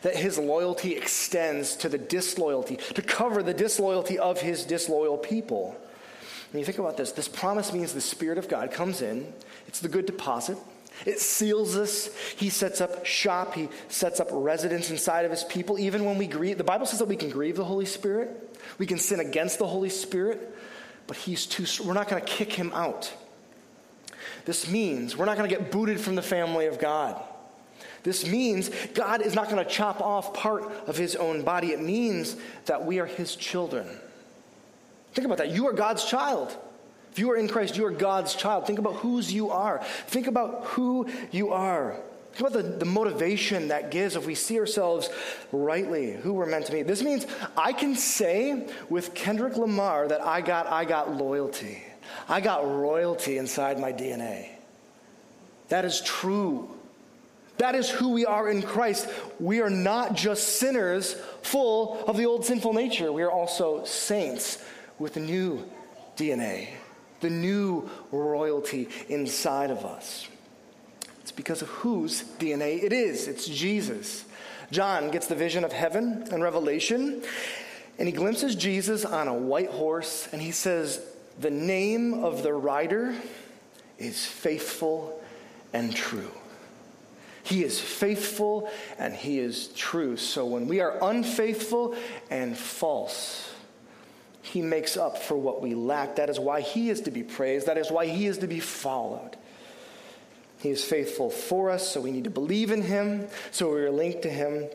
that 0.00 0.16
his 0.16 0.38
loyalty 0.38 0.96
extends 0.96 1.76
to 1.76 1.88
the 1.88 1.98
disloyalty, 1.98 2.78
to 2.94 3.02
cover 3.02 3.42
the 3.42 3.54
disloyalty 3.54 4.18
of 4.18 4.40
his 4.40 4.64
disloyal 4.64 5.16
people. 5.16 5.76
When 6.52 6.58
you 6.58 6.64
think 6.66 6.78
about 6.78 6.96
this, 6.96 7.12
this 7.12 7.28
promise 7.28 7.72
means 7.72 7.94
the 7.94 8.00
Spirit 8.00 8.38
of 8.38 8.48
God 8.48 8.70
comes 8.70 9.00
in, 9.00 9.32
it's 9.66 9.80
the 9.80 9.88
good 9.88 10.06
deposit. 10.06 10.58
It 11.06 11.18
seals 11.18 11.76
us. 11.76 12.14
He 12.36 12.50
sets 12.50 12.80
up 12.82 13.06
shop. 13.06 13.54
He 13.54 13.70
sets 13.88 14.20
up 14.20 14.28
residence 14.30 14.90
inside 14.90 15.24
of 15.24 15.30
his 15.30 15.42
people. 15.44 15.78
Even 15.78 16.04
when 16.04 16.18
we 16.18 16.26
grieve, 16.26 16.58
the 16.58 16.64
Bible 16.64 16.84
says 16.84 16.98
that 16.98 17.08
we 17.08 17.16
can 17.16 17.30
grieve 17.30 17.56
the 17.56 17.64
Holy 17.64 17.86
Spirit. 17.86 18.58
We 18.78 18.86
can 18.86 18.98
sin 18.98 19.18
against 19.18 19.58
the 19.58 19.66
Holy 19.66 19.88
Spirit, 19.88 20.54
but 21.06 21.16
he's 21.16 21.46
too, 21.46 21.64
we're 21.84 21.94
not 21.94 22.08
going 22.08 22.22
to 22.22 22.28
kick 22.28 22.52
him 22.52 22.72
out. 22.74 23.12
This 24.44 24.68
means 24.68 25.16
we're 25.16 25.24
not 25.24 25.36
going 25.36 25.48
to 25.48 25.56
get 25.56 25.72
booted 25.72 25.98
from 26.00 26.14
the 26.14 26.22
family 26.22 26.66
of 26.66 26.78
God. 26.78 27.20
This 28.02 28.26
means 28.26 28.70
God 28.94 29.22
is 29.22 29.34
not 29.34 29.48
going 29.48 29.64
to 29.64 29.70
chop 29.70 30.00
off 30.00 30.34
part 30.34 30.64
of 30.86 30.96
his 30.96 31.16
own 31.16 31.42
body. 31.42 31.68
It 31.68 31.80
means 31.80 32.36
that 32.66 32.84
we 32.84 32.98
are 32.98 33.06
his 33.06 33.36
children. 33.36 33.86
Think 35.12 35.26
about 35.26 35.38
that. 35.38 35.50
You 35.50 35.68
are 35.68 35.72
God's 35.72 36.04
child. 36.04 36.56
If 37.12 37.18
you 37.18 37.30
are 37.30 37.36
in 37.36 37.46
Christ, 37.46 37.76
you 37.76 37.84
are 37.84 37.90
God's 37.90 38.34
child. 38.34 38.66
Think 38.66 38.78
about 38.78 38.94
whose 38.96 39.32
you 39.32 39.50
are. 39.50 39.84
Think 40.06 40.26
about 40.26 40.64
who 40.64 41.06
you 41.30 41.50
are. 41.52 42.00
Think 42.32 42.48
about 42.48 42.62
the, 42.62 42.78
the 42.78 42.84
motivation 42.86 43.68
that 43.68 43.90
gives 43.90 44.16
if 44.16 44.26
we 44.26 44.34
see 44.34 44.58
ourselves 44.58 45.10
rightly, 45.52 46.14
who 46.14 46.32
we're 46.32 46.46
meant 46.46 46.64
to 46.66 46.72
be. 46.72 46.82
This 46.82 47.02
means 47.02 47.26
I 47.54 47.74
can 47.74 47.94
say 47.94 48.66
with 48.88 49.12
Kendrick 49.12 49.58
Lamar 49.58 50.08
that 50.08 50.22
I 50.22 50.40
got, 50.40 50.66
I 50.66 50.86
got 50.86 51.14
loyalty. 51.14 51.82
I 52.30 52.40
got 52.40 52.66
royalty 52.66 53.36
inside 53.36 53.78
my 53.78 53.92
DNA. 53.92 54.48
That 55.68 55.84
is 55.84 56.00
true. 56.00 56.70
That 57.58 57.74
is 57.74 57.90
who 57.90 58.08
we 58.08 58.24
are 58.24 58.48
in 58.48 58.62
Christ. 58.62 59.08
We 59.38 59.60
are 59.60 59.70
not 59.70 60.14
just 60.14 60.56
sinners 60.56 61.14
full 61.42 62.02
of 62.06 62.16
the 62.16 62.24
old 62.24 62.46
sinful 62.46 62.72
nature, 62.72 63.12
we 63.12 63.22
are 63.22 63.30
also 63.30 63.84
saints 63.84 64.64
with 64.98 65.16
new 65.16 65.64
DNA 66.16 66.68
the 67.22 67.30
new 67.30 67.88
royalty 68.10 68.88
inside 69.08 69.70
of 69.70 69.86
us. 69.86 70.28
It's 71.22 71.32
because 71.32 71.62
of 71.62 71.68
whose 71.68 72.24
DNA 72.38 72.82
it 72.82 72.92
is. 72.92 73.28
It's 73.28 73.46
Jesus. 73.46 74.24
John 74.70 75.10
gets 75.10 75.28
the 75.28 75.34
vision 75.34 75.64
of 75.64 75.72
heaven 75.72 76.26
and 76.30 76.42
Revelation, 76.42 77.22
and 77.98 78.08
he 78.08 78.12
glimpses 78.12 78.54
Jesus 78.56 79.04
on 79.04 79.28
a 79.28 79.34
white 79.34 79.70
horse, 79.70 80.28
and 80.32 80.42
he 80.42 80.50
says, 80.50 81.00
The 81.38 81.50
name 81.50 82.24
of 82.24 82.42
the 82.42 82.52
rider 82.52 83.14
is 83.98 84.26
faithful 84.26 85.22
and 85.72 85.94
true. 85.94 86.30
He 87.44 87.64
is 87.64 87.80
faithful 87.80 88.70
and 88.98 89.12
he 89.14 89.40
is 89.40 89.68
true. 89.68 90.16
So 90.16 90.46
when 90.46 90.68
we 90.68 90.80
are 90.80 90.96
unfaithful 91.02 91.96
and 92.30 92.56
false, 92.56 93.51
he 94.42 94.60
makes 94.60 94.96
up 94.96 95.18
for 95.18 95.36
what 95.36 95.62
we 95.62 95.74
lack. 95.74 96.16
That 96.16 96.28
is 96.28 96.38
why 96.38 96.60
He 96.60 96.90
is 96.90 97.02
to 97.02 97.10
be 97.12 97.22
praised. 97.22 97.66
That 97.66 97.78
is 97.78 97.90
why 97.90 98.06
He 98.06 98.26
is 98.26 98.38
to 98.38 98.48
be 98.48 98.58
followed. 98.60 99.36
He 100.58 100.70
is 100.70 100.84
faithful 100.84 101.30
for 101.30 101.70
us, 101.70 101.88
so 101.88 102.00
we 102.00 102.10
need 102.10 102.24
to 102.24 102.30
believe 102.30 102.70
in 102.70 102.82
Him, 102.82 103.28
so 103.52 103.72
we 103.72 103.80
are 103.80 103.90
linked 103.90 104.22
to 104.22 104.30
Him, 104.30 104.66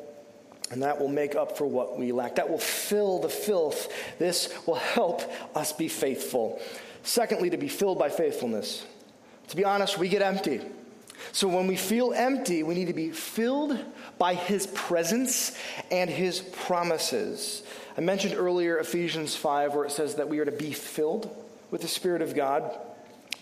and 0.71 0.81
that 0.83 0.99
will 0.99 1.09
make 1.09 1.35
up 1.35 1.57
for 1.57 1.65
what 1.65 1.97
we 1.97 2.13
lack. 2.13 2.35
That 2.35 2.49
will 2.49 2.57
fill 2.57 3.19
the 3.19 3.29
filth. 3.29 3.93
This 4.19 4.53
will 4.65 4.75
help 4.75 5.21
us 5.55 5.73
be 5.73 5.89
faithful. 5.89 6.61
Secondly, 7.03 7.49
to 7.49 7.57
be 7.57 7.69
filled 7.69 7.99
by 7.99 8.09
faithfulness. 8.09 8.85
To 9.49 9.55
be 9.55 9.63
honest, 9.63 9.97
we 9.97 10.09
get 10.09 10.21
empty. 10.21 10.61
So 11.31 11.47
when 11.47 11.67
we 11.67 11.75
feel 11.75 12.13
empty, 12.13 12.63
we 12.63 12.75
need 12.75 12.87
to 12.87 12.93
be 12.93 13.11
filled 13.11 13.77
by 14.17 14.33
His 14.33 14.67
presence 14.67 15.57
and 15.91 16.09
His 16.09 16.39
promises. 16.39 17.63
I 17.97 18.01
mentioned 18.01 18.35
earlier 18.35 18.77
Ephesians 18.77 19.35
5, 19.35 19.73
where 19.73 19.85
it 19.85 19.91
says 19.91 20.15
that 20.15 20.29
we 20.29 20.39
are 20.39 20.45
to 20.45 20.51
be 20.51 20.71
filled 20.71 21.35
with 21.71 21.81
the 21.81 21.87
Spirit 21.87 22.21
of 22.21 22.35
God. 22.35 22.77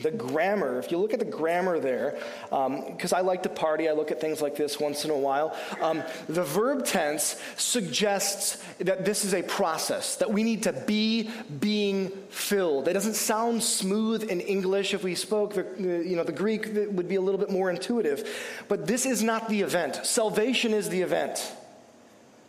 The 0.02 0.12
grammar, 0.12 0.78
if 0.78 0.92
you 0.92 0.98
look 0.98 1.14
at 1.14 1.20
the 1.20 1.26
grammar 1.26 1.80
there, 1.80 2.18
because 2.50 3.14
um, 3.14 3.18
I 3.18 3.22
like 3.22 3.44
to 3.44 3.50
party, 3.50 3.88
I 3.88 3.94
look 3.94 4.12
at 4.12 4.20
things 4.20 4.42
like 4.42 4.58
this 4.58 4.78
once 4.78 5.06
in 5.06 5.12
a 5.12 5.18
while. 5.18 5.56
Um, 5.80 6.04
the 6.28 6.44
verb 6.44 6.86
tense 6.86 7.42
suggests 7.56 8.62
that 8.80 9.06
this 9.06 9.24
is 9.24 9.34
a 9.34 9.42
process, 9.44 10.18
that 10.18 10.32
we 10.32 10.44
need 10.44 10.64
to 10.64 10.74
be 10.74 11.30
being 11.60 12.10
filled. 12.30 12.90
It 12.90 12.94
doesn't 12.94 13.14
sound 13.14 13.64
smooth 13.64 14.24
in 14.24 14.42
English 14.42 14.94
if 14.94 15.04
we 15.04 15.16
spoke, 15.16 15.54
the, 15.54 15.66
you 15.78 16.18
know, 16.18 16.24
the 16.24 16.34
Greek 16.34 16.72
would 16.74 17.08
be 17.08 17.16
a 17.16 17.22
little 17.22 17.40
bit 17.40 17.50
more 17.50 17.70
intuitive. 17.70 18.28
But 18.68 18.88
this 18.88 19.06
is 19.06 19.24
not 19.24 19.48
the 19.48 19.62
event. 19.62 20.06
Salvation 20.06 20.74
is 20.74 20.90
the 20.90 21.02
event 21.02 21.54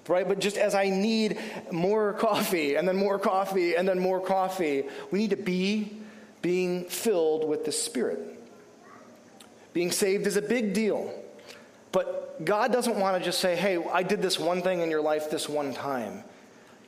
right? 0.09 0.29
But 0.29 0.39
just 0.39 0.57
as 0.57 0.75
I 0.77 0.89
need 0.89 1.37
more 1.73 2.13
coffee 2.13 2.77
and 2.77 2.87
then 2.87 2.97
more 2.97 3.19
coffee 3.19 3.75
and 3.75 3.89
then 3.89 3.99
more 3.99 4.21
coffee, 4.21 4.85
we 5.11 5.19
need 5.19 5.31
to 5.31 5.37
be 5.37 5.99
being 6.43 6.85
filled 6.85 7.49
with 7.49 7.65
the 7.65 7.73
Spirit. 7.73 8.39
Being 9.73 9.91
saved 9.91 10.27
is 10.27 10.37
a 10.37 10.43
big 10.43 10.73
deal. 10.73 11.13
But 11.93 12.45
God 12.45 12.73
doesn't 12.73 12.99
want 12.99 13.19
to 13.19 13.25
just 13.25 13.41
say, 13.41 13.57
hey, 13.57 13.83
I 13.93 14.03
did 14.03 14.23
this 14.23 14.39
one 14.39 14.63
thing 14.63 14.81
in 14.81 14.91
your 14.91 15.01
life 15.01 15.31
this 15.31 15.49
one 15.49 15.73
time. 15.73 16.25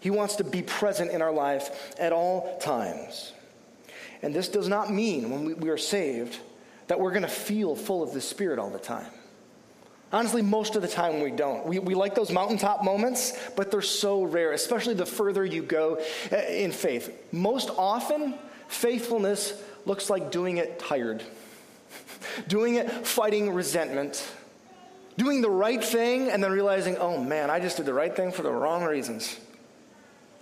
He 0.01 0.11
wants 0.11 0.37
to 0.37 0.45
be 0.45 0.63
present 0.63 1.11
in 1.11 1.23
our 1.23 1.33
life 1.33 1.95
at 1.99 2.13
all 2.13 2.59
times. 2.59 3.33
And 4.23 4.35
this 4.35 4.49
does 4.49 4.69
not 4.69 4.93
mean, 4.93 5.31
when 5.31 5.45
we, 5.45 5.55
we 5.55 5.69
are 5.71 5.79
saved, 5.79 6.39
that 6.89 7.01
we're 7.01 7.11
going 7.11 7.23
to 7.23 7.29
feel 7.29 7.75
full 7.75 8.03
of 8.03 8.13
the 8.13 8.21
Spirit 8.21 8.59
all 8.59 8.71
the 8.71 8.79
time. 8.79 9.11
Honestly, 10.11 10.41
most 10.41 10.75
of 10.75 10.83
the 10.83 10.89
time 10.89 11.21
we 11.21 11.31
don't. 11.31 11.67
We, 11.67 11.79
we 11.79 11.95
like 11.95 12.15
those 12.15 12.31
mountaintop 12.31 12.83
moments, 12.83 13.39
but 13.57 13.71
they're 13.71 13.83
so 13.83 14.23
rare, 14.23 14.53
especially 14.53 14.95
the 14.95 15.05
further 15.05 15.45
you 15.45 15.63
go 15.63 16.01
uh, 16.33 16.37
in 16.37 16.73
faith. 16.73 17.13
Most 17.31 17.71
often, 17.77 18.35
faithfulness 18.69 19.61
looks 19.85 20.09
like 20.09 20.31
doing 20.31 20.59
it 20.59 20.79
tired, 20.79 21.23
doing 22.49 22.77
it 22.77 22.91
fighting 23.07 23.53
resentment, 23.53 24.31
doing 25.17 25.41
the 25.41 25.51
right 25.51 25.83
thing 25.83 26.31
and 26.31 26.43
then 26.43 26.53
realizing, 26.53 26.97
oh 26.99 27.23
man, 27.23 27.51
I 27.51 27.59
just 27.61 27.77
did 27.77 27.87
the 27.87 27.95
right 27.95 28.15
thing 28.15 28.31
for 28.31 28.43
the 28.43 28.53
wrong 28.53 28.85
reasons. 28.85 29.39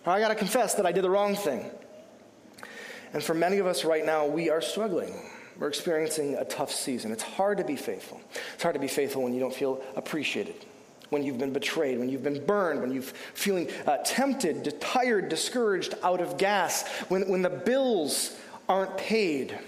I 0.05 0.21
got 0.21 0.29
to 0.29 0.35
confess 0.35 0.75
that 0.75 0.87
I 0.87 0.93
did 0.93 1.03
the 1.03 1.11
wrong 1.11 1.35
thing. 1.35 1.69
And 3.13 3.23
for 3.23 3.35
many 3.35 3.59
of 3.59 3.67
us 3.67 3.85
right 3.85 4.05
now, 4.05 4.27
we 4.27 4.51
are 4.51 4.61
struggling. 4.61 5.15
We're 5.59 5.69
experiencing 5.69 6.35
a 6.35 6.45
tough 6.45 6.71
season. 6.71 7.13
It's 7.13 7.23
hard 7.23 7.59
to 7.59 7.65
be 7.65 7.77
faithful. 7.77 8.21
It's 8.55 8.63
hard 8.63 8.75
to 8.75 8.81
be 8.81 8.89
faithful 8.89 9.23
when 9.23 9.33
you 9.33 9.41
don't 9.41 9.55
feel 9.55 9.83
appreciated, 9.97 10.55
when 11.11 11.23
you've 11.23 11.39
been 11.39 11.53
betrayed, 11.53 11.99
when 11.99 12.09
you've 12.09 12.23
been 12.23 12.45
burned, 12.45 12.81
when 12.81 12.93
you're 12.93 13.03
feeling 13.03 13.69
uh, 13.87 13.99
tempted, 14.05 14.81
tired, 14.81 15.29
discouraged, 15.29 15.95
out 16.03 16.21
of 16.21 16.37
gas, 16.37 16.87
when, 17.09 17.29
when 17.29 17.43
the 17.43 17.51
bills 17.51 18.37
aren't 18.69 18.97
paid. 18.97 19.59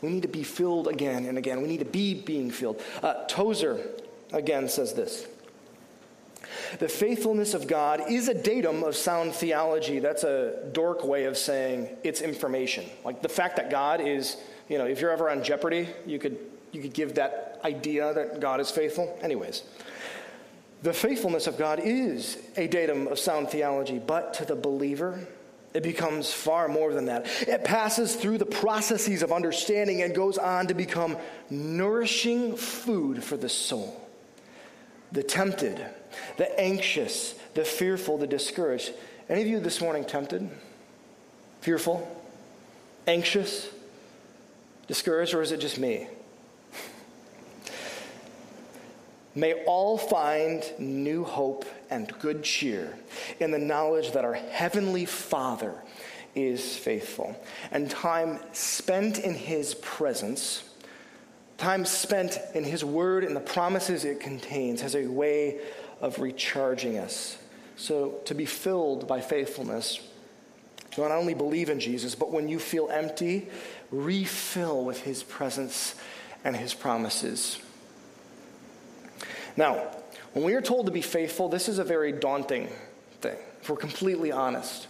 We 0.00 0.10
need 0.10 0.22
to 0.22 0.28
be 0.28 0.44
filled 0.44 0.88
again 0.88 1.26
and 1.26 1.36
again. 1.36 1.60
We 1.60 1.68
need 1.68 1.80
to 1.80 1.84
be 1.84 2.14
being 2.14 2.50
filled. 2.50 2.80
Uh, 3.02 3.24
Tozer, 3.26 3.80
again, 4.32 4.68
says 4.68 4.94
this. 4.94 5.26
The 6.78 6.88
faithfulness 6.88 7.54
of 7.54 7.66
God 7.66 8.02
is 8.08 8.28
a 8.28 8.34
datum 8.34 8.82
of 8.82 8.96
sound 8.96 9.34
theology. 9.34 9.98
That's 9.98 10.24
a 10.24 10.68
dork 10.72 11.04
way 11.04 11.24
of 11.24 11.36
saying 11.36 11.88
it's 12.04 12.20
information. 12.20 12.84
Like 13.04 13.22
the 13.22 13.28
fact 13.28 13.56
that 13.56 13.70
God 13.70 14.00
is, 14.00 14.36
you 14.68 14.78
know, 14.78 14.86
if 14.86 15.00
you're 15.00 15.10
ever 15.10 15.30
on 15.30 15.42
Jeopardy, 15.42 15.88
you 16.06 16.18
could, 16.18 16.38
you 16.72 16.82
could 16.82 16.94
give 16.94 17.14
that 17.14 17.60
idea 17.64 18.12
that 18.14 18.40
God 18.40 18.60
is 18.60 18.70
faithful. 18.70 19.18
Anyways, 19.22 19.62
the 20.82 20.92
faithfulness 20.92 21.46
of 21.46 21.58
God 21.58 21.80
is 21.82 22.38
a 22.56 22.66
datum 22.68 23.08
of 23.08 23.18
sound 23.18 23.50
theology, 23.50 23.98
but 23.98 24.34
to 24.34 24.44
the 24.44 24.54
believer, 24.54 25.26
It 25.74 25.82
becomes 25.82 26.32
far 26.32 26.66
more 26.66 26.92
than 26.92 27.06
that. 27.06 27.26
It 27.46 27.62
passes 27.62 28.16
through 28.16 28.38
the 28.38 28.46
processes 28.46 29.22
of 29.22 29.32
understanding 29.32 30.02
and 30.02 30.14
goes 30.14 30.38
on 30.38 30.66
to 30.68 30.74
become 30.74 31.16
nourishing 31.50 32.56
food 32.56 33.22
for 33.22 33.36
the 33.36 33.50
soul. 33.50 34.00
The 35.12 35.22
tempted, 35.22 35.84
the 36.36 36.58
anxious, 36.58 37.34
the 37.54 37.64
fearful, 37.64 38.18
the 38.18 38.26
discouraged. 38.26 38.92
Any 39.28 39.42
of 39.42 39.46
you 39.46 39.60
this 39.60 39.80
morning 39.80 40.04
tempted? 40.04 40.48
Fearful? 41.60 42.26
Anxious? 43.06 43.68
Discouraged? 44.86 45.34
Or 45.34 45.42
is 45.42 45.52
it 45.52 45.60
just 45.60 45.78
me? 45.78 46.08
May 49.38 49.52
all 49.66 49.96
find 49.96 50.64
new 50.80 51.22
hope 51.22 51.64
and 51.90 52.12
good 52.18 52.42
cheer 52.42 52.98
in 53.38 53.52
the 53.52 53.58
knowledge 53.58 54.10
that 54.10 54.24
our 54.24 54.34
Heavenly 54.34 55.04
Father 55.04 55.80
is 56.34 56.74
faithful. 56.74 57.40
And 57.70 57.88
time 57.88 58.40
spent 58.50 59.20
in 59.20 59.34
His 59.34 59.76
presence, 59.76 60.68
time 61.56 61.84
spent 61.84 62.36
in 62.52 62.64
His 62.64 62.84
Word 62.84 63.22
and 63.22 63.36
the 63.36 63.40
promises 63.40 64.04
it 64.04 64.18
contains, 64.18 64.80
has 64.80 64.96
a 64.96 65.06
way 65.06 65.60
of 66.00 66.18
recharging 66.18 66.98
us. 66.98 67.38
So, 67.76 68.18
to 68.24 68.34
be 68.34 68.44
filled 68.44 69.06
by 69.06 69.20
faithfulness, 69.20 70.00
to 70.90 71.02
not 71.02 71.12
only 71.12 71.34
believe 71.34 71.68
in 71.68 71.78
Jesus, 71.78 72.16
but 72.16 72.32
when 72.32 72.48
you 72.48 72.58
feel 72.58 72.88
empty, 72.88 73.46
refill 73.92 74.84
with 74.84 75.02
His 75.02 75.22
presence 75.22 75.94
and 76.42 76.56
His 76.56 76.74
promises. 76.74 77.60
Now, 79.56 79.88
when 80.32 80.44
we 80.44 80.54
are 80.54 80.60
told 80.60 80.86
to 80.86 80.92
be 80.92 81.02
faithful, 81.02 81.48
this 81.48 81.68
is 81.68 81.78
a 81.78 81.84
very 81.84 82.12
daunting 82.12 82.68
thing, 83.20 83.36
if 83.60 83.68
we're 83.68 83.76
completely 83.76 84.30
honest. 84.30 84.86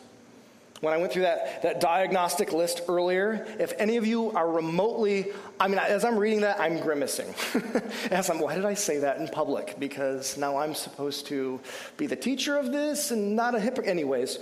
When 0.81 0.95
I 0.95 0.97
went 0.99 1.13
through 1.13 1.23
that, 1.23 1.63
that 1.63 1.81
diagnostic 1.81 2.53
list 2.53 2.83
earlier, 2.89 3.47
if 3.59 3.73
any 3.79 3.97
of 3.97 4.07
you 4.07 4.31
are 4.31 4.49
remotely, 4.49 5.33
I 5.59 5.67
mean, 5.67 5.79
as 5.79 6.05
I'm 6.05 6.17
reading 6.17 6.43
that, 6.43 6.61
I'm 6.61 6.79
grimacing. 6.79 7.35
as 8.13 8.31
I'm, 8.31 8.39
why 8.39 8.55
did 8.55 8.65
I 8.65 8.75
say 8.75 8.99
that 8.99 9.19
in 9.19 9.27
public? 9.27 9.75
Because 9.81 10.37
now 10.37 10.59
I'm 10.59 10.75
supposed 10.75 11.27
to 11.27 11.59
be 11.97 12.07
the 12.07 12.15
teacher 12.15 12.57
of 12.57 12.71
this 12.71 13.11
and 13.11 13.35
not 13.35 13.57
a 13.57 13.61
hypocrite. 13.61 13.89
Anyways, 13.89 14.39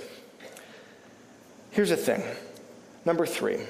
here's 1.70 1.88
the 1.88 1.96
thing. 1.96 2.22
Number 3.06 3.24
three, 3.24 3.60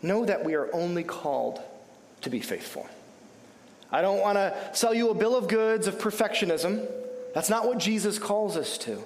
know 0.00 0.24
that 0.24 0.42
we 0.42 0.54
are 0.54 0.74
only 0.74 1.04
called 1.04 1.60
to 2.22 2.30
be 2.30 2.40
faithful. 2.40 2.88
I 3.92 4.02
don't 4.02 4.20
want 4.20 4.36
to 4.36 4.56
sell 4.72 4.94
you 4.94 5.10
a 5.10 5.14
bill 5.14 5.36
of 5.36 5.48
goods 5.48 5.86
of 5.86 5.98
perfectionism. 5.98 6.86
That's 7.34 7.50
not 7.50 7.66
what 7.66 7.78
Jesus 7.78 8.18
calls 8.18 8.56
us 8.56 8.78
to. 8.78 9.02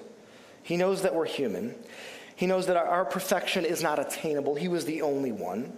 He 0.63 0.77
knows 0.77 1.03
that 1.03 1.13
we're 1.13 1.25
human. 1.25 1.75
He 2.35 2.47
knows 2.47 2.67
that 2.67 2.75
our, 2.75 3.05
perfection 3.05 3.65
is 3.65 3.81
not 3.81 3.99
attainable. 3.99 4.55
He 4.55 4.67
was 4.67 4.85
the 4.85 5.01
only 5.01 5.31
one. 5.31 5.75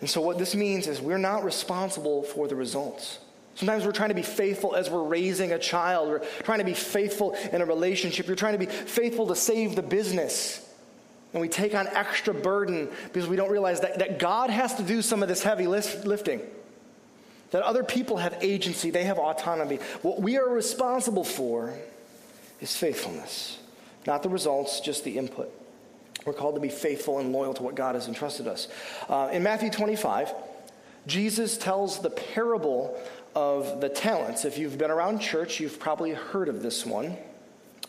And 0.00 0.08
so, 0.08 0.20
what 0.20 0.38
this 0.38 0.54
means 0.54 0.86
is 0.86 1.00
we're 1.00 1.18
not 1.18 1.44
responsible 1.44 2.22
for 2.22 2.48
the 2.48 2.56
results. 2.56 3.18
Sometimes 3.56 3.84
we're 3.84 3.92
trying 3.92 4.10
to 4.10 4.14
be 4.14 4.22
faithful 4.22 4.76
as 4.76 4.88
we're 4.88 5.02
raising 5.02 5.52
a 5.52 5.58
child. 5.58 6.08
We're 6.08 6.24
trying 6.44 6.60
to 6.60 6.64
be 6.64 6.74
faithful 6.74 7.34
in 7.52 7.60
a 7.60 7.64
relationship. 7.64 8.28
You're 8.28 8.36
trying 8.36 8.52
to 8.52 8.64
be 8.64 8.66
faithful 8.66 9.26
to 9.26 9.34
save 9.34 9.74
the 9.74 9.82
business. 9.82 10.64
And 11.32 11.42
we 11.42 11.48
take 11.48 11.74
on 11.74 11.88
extra 11.88 12.32
burden 12.32 12.88
because 13.12 13.28
we 13.28 13.36
don't 13.36 13.50
realize 13.50 13.80
that, 13.80 13.98
that 13.98 14.20
God 14.20 14.50
has 14.50 14.76
to 14.76 14.84
do 14.84 15.02
some 15.02 15.22
of 15.22 15.28
this 15.28 15.42
heavy 15.42 15.66
lifting 15.66 16.40
that 17.50 17.62
other 17.62 17.82
people 17.82 18.18
have 18.18 18.36
agency, 18.40 18.90
they 18.90 19.04
have 19.04 19.18
autonomy. 19.18 19.76
What 20.02 20.20
we 20.20 20.36
are 20.36 20.48
responsible 20.48 21.24
for 21.24 21.74
is 22.60 22.76
faithfulness, 22.76 23.58
not 24.06 24.22
the 24.22 24.28
results, 24.28 24.80
just 24.80 25.04
the 25.04 25.18
input. 25.18 25.50
We're 26.26 26.32
called 26.34 26.56
to 26.56 26.60
be 26.60 26.68
faithful 26.68 27.20
and 27.20 27.32
loyal 27.32 27.54
to 27.54 27.62
what 27.62 27.74
God 27.74 27.94
has 27.94 28.08
entrusted 28.08 28.46
us. 28.46 28.68
Uh, 29.08 29.30
in 29.32 29.42
Matthew 29.42 29.70
25, 29.70 30.34
Jesus 31.06 31.56
tells 31.56 32.00
the 32.00 32.10
parable 32.10 33.00
of 33.34 33.80
the 33.80 33.88
talents. 33.88 34.44
If 34.44 34.58
you've 34.58 34.76
been 34.76 34.90
around 34.90 35.20
church, 35.20 35.60
you've 35.60 35.78
probably 35.78 36.12
heard 36.12 36.48
of 36.48 36.62
this 36.62 36.84
one 36.84 37.16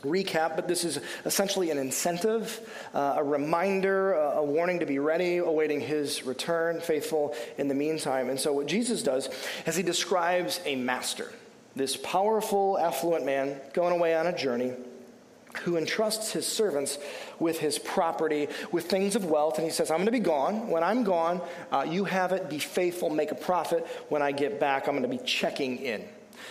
recap, 0.04 0.56
but 0.56 0.68
this 0.68 0.84
is 0.84 1.00
essentially 1.26 1.72
an 1.72 1.78
incentive, 1.78 2.68
uh, 2.94 3.16
a 3.18 3.24
reminder, 3.24 4.14
a, 4.14 4.38
a 4.38 4.44
warning 4.44 4.80
to 4.80 4.86
be 4.86 5.00
ready, 5.00 5.38
awaiting 5.38 5.80
his 5.80 6.24
return, 6.24 6.80
faithful 6.80 7.36
in 7.58 7.68
the 7.68 7.76
meantime. 7.76 8.30
And 8.30 8.40
so, 8.40 8.54
what 8.54 8.68
Jesus 8.68 9.04
does 9.04 9.30
is 9.66 9.76
he 9.76 9.84
describes 9.84 10.62
a 10.66 10.76
master, 10.76 11.32
this 11.76 11.98
powerful, 11.98 12.78
affluent 12.80 13.26
man 13.26 13.60
going 13.74 13.94
away 13.94 14.16
on 14.16 14.28
a 14.28 14.38
journey 14.38 14.74
who 15.64 15.78
entrusts 15.78 16.32
his 16.32 16.46
servants 16.46 17.00
with 17.40 17.60
his 17.60 17.80
property, 17.80 18.48
with 18.72 18.86
things 18.86 19.16
of 19.16 19.26
wealth. 19.26 19.58
And 19.58 19.66
he 19.66 19.72
says, 19.72 19.90
I'm 19.90 19.98
going 19.98 20.06
to 20.06 20.12
be 20.12 20.20
gone. 20.20 20.70
When 20.70 20.84
I'm 20.84 21.04
gone, 21.04 21.42
uh, 21.72 21.86
you 21.90 22.06
have 22.06 22.32
it, 22.32 22.50
be 22.50 22.60
faithful, 22.60 23.10
make 23.10 23.32
a 23.32 23.36
profit. 23.36 23.86
When 24.10 24.22
I 24.22 24.32
get 24.32 24.60
back, 24.60 24.88
I'm 24.88 24.94
going 24.94 25.10
to 25.10 25.10
be 25.10 25.24
checking 25.26 25.78
in. 25.78 26.08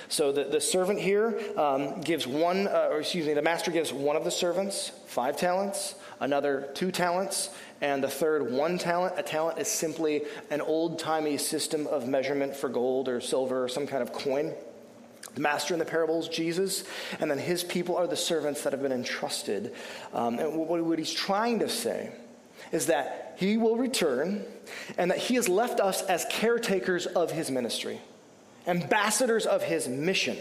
So 0.09 0.33
the, 0.33 0.45
the 0.45 0.61
servant 0.61 1.01
here 1.01 1.39
um, 1.57 2.01
gives 2.01 2.27
one, 2.27 2.69
uh, 2.69 2.89
or 2.91 3.01
excuse 3.01 3.27
me, 3.27 3.35
the 3.35 3.43
master 3.43 3.71
gives 3.71 3.93
one 3.93 4.17
of 4.17 4.25
the 4.25 4.31
servants 4.31 4.93
five 5.07 5.37
talents, 5.37 5.95
another 6.21 6.69
two 6.75 6.91
talents, 6.91 7.51
and 7.81 8.03
the 8.03 8.09
third 8.09 8.51
one 8.51 8.79
talent. 8.79 9.15
A 9.17 9.23
talent 9.23 9.59
is 9.59 9.69
simply 9.69 10.23
an 10.51 10.61
old 10.61 10.99
timey 10.99 11.37
system 11.39 11.87
of 11.87 12.09
measurement 12.09 12.55
for 12.57 12.69
gold 12.69 13.09
or 13.09 13.21
silver 13.21 13.65
or 13.65 13.69
some 13.69 13.87
kind 13.87 14.03
of 14.03 14.13
coin. 14.13 14.55
The 15.35 15.41
master 15.41 15.75
in 15.75 15.79
the 15.79 15.85
parable 15.85 16.21
is 16.21 16.29
Jesus, 16.29 16.85
and 17.21 17.31
then 17.31 17.39
his 17.39 17.63
people 17.63 17.97
are 17.97 18.07
the 18.07 18.17
servants 18.17 18.63
that 18.63 18.73
have 18.73 18.83
been 18.83 18.93
entrusted. 18.93 19.75
Um, 20.13 20.39
and 20.39 20.57
what, 20.57 20.83
what 20.83 20.99
he's 20.99 21.13
trying 21.13 21.61
to 21.61 21.69
say 21.69 22.11
is 22.73 22.87
that 22.87 23.37
he 23.39 23.57
will 23.57 23.77
return 23.77 24.45
and 24.97 25.11
that 25.11 25.19
he 25.19 25.37
has 25.37 25.49
left 25.49 25.81
us 25.81 26.03
as 26.03 26.27
caretakers 26.31 27.07
of 27.07 27.31
his 27.31 27.51
ministry 27.51 28.01
ambassadors 28.69 29.47
of 29.47 29.63
his 29.63 29.89
mission. 29.89 30.37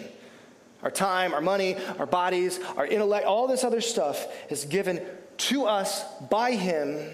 Our 0.84 0.91
time, 0.91 1.34
our 1.34 1.41
money, 1.41 1.75
our 1.97 2.05
bodies, 2.05 2.59
our 2.75 2.86
intellect, 2.86 3.25
all 3.25 3.47
this 3.47 3.63
other 3.63 3.82
stuff 3.82 4.28
is 4.51 4.65
given 4.65 5.01
to 5.38 5.65
us 5.65 6.03
by 6.30 6.51
him, 6.51 7.09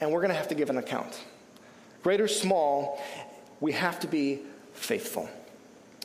and 0.00 0.12
we're 0.12 0.20
going 0.20 0.30
to 0.30 0.36
have 0.36 0.48
to 0.48 0.54
give 0.54 0.70
an 0.70 0.76
account. 0.76 1.20
Great 2.02 2.20
or 2.20 2.28
small, 2.28 3.02
we 3.60 3.72
have 3.72 3.98
to 4.00 4.06
be 4.06 4.40
faithful. 4.74 5.28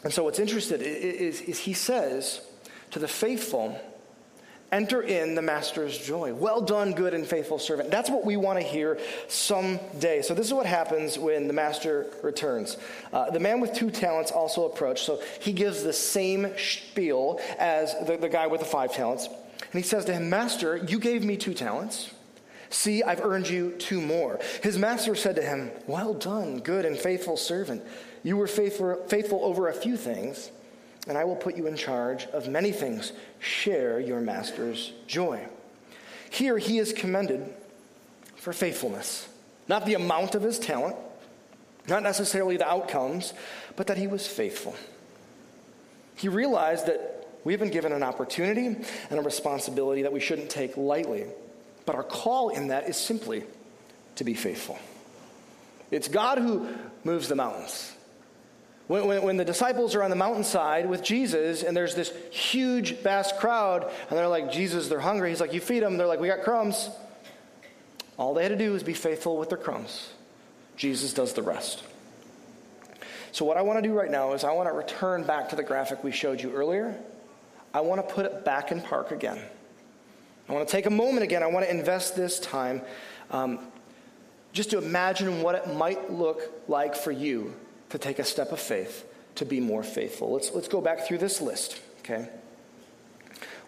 And 0.03 0.11
so, 0.11 0.24
what's 0.24 0.39
interesting 0.39 0.82
is, 0.82 1.41
is 1.41 1.59
he 1.59 1.74
says 1.74 2.41
to 2.91 2.99
the 2.99 3.07
faithful, 3.07 3.80
Enter 4.74 5.03
in 5.03 5.36
the 5.36 5.41
master's 5.43 5.95
joy. 5.95 6.34
Well 6.34 6.59
done, 6.59 6.93
good 6.93 7.13
and 7.13 7.28
faithful 7.28 7.59
servant. 7.59 7.91
That's 7.91 8.09
what 8.09 8.26
we 8.26 8.38
want 8.38 8.59
to 8.59 8.65
hear 8.65 8.97
someday. 9.28 10.24
So, 10.24 10.34
this 10.34 10.47
is 10.47 10.53
what 10.53 10.65
happens 10.65 11.19
when 11.19 11.45
the 11.45 11.53
master 11.53 12.07
returns. 12.24 12.78
Uh, 13.13 13.30
the 13.30 13.39
man 13.39 13.61
with 13.61 13.74
two 13.74 13.91
talents 13.91 14.32
also 14.32 14.65
approached. 14.65 15.05
So, 15.05 15.21
he 15.39 15.53
gives 15.53 15.84
the 15.84 15.93
same 15.93 16.57
spiel 16.57 17.39
as 17.59 17.93
the, 18.07 18.17
the 18.17 18.30
guy 18.30 18.47
with 18.47 18.61
the 18.61 18.65
five 18.65 18.91
talents. 18.91 19.28
And 19.28 19.74
he 19.74 19.84
says 19.84 20.05
to 20.05 20.13
him, 20.13 20.32
Master, 20.32 20.78
you 20.78 20.97
gave 20.97 21.24
me 21.24 21.38
two 21.38 21.53
talents. 21.53 22.11
See, 22.71 23.03
I've 23.03 23.24
earned 23.24 23.47
you 23.47 23.74
two 23.74 24.01
more. 24.01 24.39
His 24.63 24.80
master 24.80 25.13
said 25.13 25.36
to 25.36 25.43
him, 25.43 25.69
Well 25.86 26.15
done, 26.15 26.61
good 26.61 26.86
and 26.86 26.97
faithful 26.97 27.38
servant. 27.38 27.84
You 28.24 28.38
were 28.38 28.47
faithful, 28.47 28.95
faithful 29.07 29.45
over 29.45 29.67
a 29.67 29.74
few 29.74 29.97
things 29.97 30.49
and 31.08 31.18
I 31.18 31.24
will 31.26 31.36
put 31.36 31.56
you 31.56 31.68
in 31.68 31.76
charge 31.76 32.26
of 32.28 32.47
many 32.47 32.72
things. 32.72 33.14
Share 33.39 33.99
your 33.99 34.22
master's 34.22 34.93
joy. 35.08 35.47
Here 36.30 36.58
he 36.58 36.80
is 36.80 36.93
commended 36.93 37.54
for 38.36 38.54
faithfulness, 38.54 39.28
not 39.68 39.86
the 39.86 39.93
amount 39.93 40.36
of 40.36 40.41
his 40.41 40.60
talent, 40.60 40.95
not 41.88 42.04
necessarily 42.04 42.58
the 42.58 42.68
outcomes, 42.68 43.34
but 43.76 43.88
that 43.88 43.97
he 43.97 44.08
was 44.08 44.26
faithful. 44.28 44.76
He 46.16 46.30
realized 46.30 46.88
that 46.88 47.28
we 47.43 47.54
have 47.54 47.60
been 47.60 47.72
given 47.72 47.91
an 47.91 48.04
opportunity 48.04 48.68
and 48.68 49.20
a 49.20 49.22
responsibility 49.22 50.04
that 50.04 50.14
we 50.14 50.20
shouldn't 50.20 50.49
take 50.49 50.78
lightly, 50.78 51.26
but 51.86 51.95
our 51.95 52.04
call 52.04 52.49
in 52.49 52.68
that 52.68 52.88
is 52.88 52.97
simply 52.97 53.43
to 54.16 54.24
be 54.24 54.34
faithful. 54.34 54.80
It's 55.91 56.08
God 56.08 56.38
who 56.39 56.68
moves 57.04 57.28
the 57.28 57.36
mountains. 57.36 57.93
When, 58.88 59.07
when, 59.07 59.23
when, 59.23 59.38
the 59.38 59.45
disciples 59.45 59.95
are 59.95 60.03
on 60.03 60.09
the 60.09 60.15
mountainside 60.15 60.89
with 60.89 61.03
Jesus 61.03 61.63
and 61.63 61.75
there's 61.75 61.95
this 61.95 62.13
huge, 62.31 62.97
vast 62.97 63.38
crowd, 63.38 63.84
and 64.09 64.17
they're 64.17 64.27
like, 64.27 64.51
Jesus, 64.51 64.89
they're 64.89 64.99
hungry. 64.99 65.29
He's 65.29 65.39
like, 65.39 65.53
You 65.53 65.61
feed 65.61 65.81
them. 65.81 65.97
They're 65.97 66.07
like, 66.07 66.19
We 66.19 66.27
got 66.27 66.43
crumbs. 66.43 66.89
All 68.17 68.34
they 68.34 68.43
had 68.43 68.49
to 68.49 68.57
do 68.57 68.73
was 68.73 68.84
be 68.84 68.93
faithful 68.93 69.38
with 69.38 69.49
their 69.49 69.57
crumbs. 69.57 70.11
Jesus 70.75 71.13
does 71.13 71.34
the 71.34 71.41
rest. 71.41 71.84
So, 73.31 73.45
what 73.45 73.57
I 73.57 73.61
want 73.61 73.81
to 73.81 73.88
do 73.88 73.93
right 73.93 74.11
now 74.11 74.34
is 74.34 74.43
I 74.43 74.51
want 74.51 74.69
to 74.69 74.73
return 74.73 75.23
back 75.23 75.49
to 75.49 75.55
the 75.55 75.63
graphic 75.63 76.03
we 76.03 76.11
showed 76.11 76.41
you 76.41 76.51
earlier. 76.51 76.95
I 77.73 77.81
want 77.81 78.07
to 78.07 78.13
put 78.13 78.25
it 78.25 78.45
back 78.45 78.71
in 78.71 78.81
park 78.81 79.11
again. 79.11 79.39
I 80.47 80.53
want 80.53 80.67
to 80.67 80.71
take 80.71 80.86
a 80.86 80.91
moment 80.91 81.23
again. 81.23 81.41
I 81.41 81.47
want 81.47 81.65
to 81.65 81.71
invest 81.71 82.15
this 82.15 82.39
time 82.39 82.81
um, 83.31 83.59
just 84.51 84.69
to 84.71 84.77
imagine 84.77 85.41
what 85.41 85.55
it 85.55 85.73
might 85.73 86.11
look 86.11 86.41
like 86.67 86.95
for 86.95 87.11
you 87.11 87.55
to 87.94 88.00
take 88.00 88.18
a 88.18 88.24
step 88.24 88.52
of 88.52 88.60
faith 88.60 89.06
to 89.36 89.46
be 89.46 89.60
more 89.60 89.84
faithful. 89.84 90.34
Let's, 90.34 90.52
let's 90.52 90.68
go 90.68 90.82
back 90.82 91.06
through 91.06 91.20
this 91.20 91.39
list, 91.41 91.80
okay? 92.00 92.28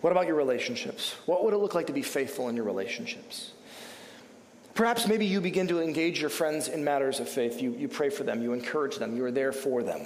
What 0.02 0.10
about 0.10 0.26
your 0.26 0.36
relationships? 0.36 1.14
What 1.28 1.46
would 1.46 1.54
it 1.54 1.58
look 1.58 1.76
like 1.76 1.86
to 1.88 1.94
be 1.94 2.02
faithful 2.02 2.50
in 2.50 2.56
your 2.56 2.66
relationships? 2.66 3.52
Perhaps 4.74 5.08
maybe 5.08 5.28
you 5.28 5.42
begin 5.42 5.68
to 5.68 5.80
engage 5.80 6.20
your 6.20 6.32
friends 6.32 6.70
in 6.70 6.84
matters 6.84 7.20
of 7.20 7.30
faith. 7.30 7.62
You, 7.62 7.76
you 7.78 7.88
pray 7.88 8.10
for 8.10 8.24
them, 8.24 8.42
you 8.42 8.54
encourage 8.54 8.98
them, 8.98 9.16
you 9.16 9.24
are 9.26 9.32
there 9.32 9.52
for 9.52 9.84
them. 9.84 10.02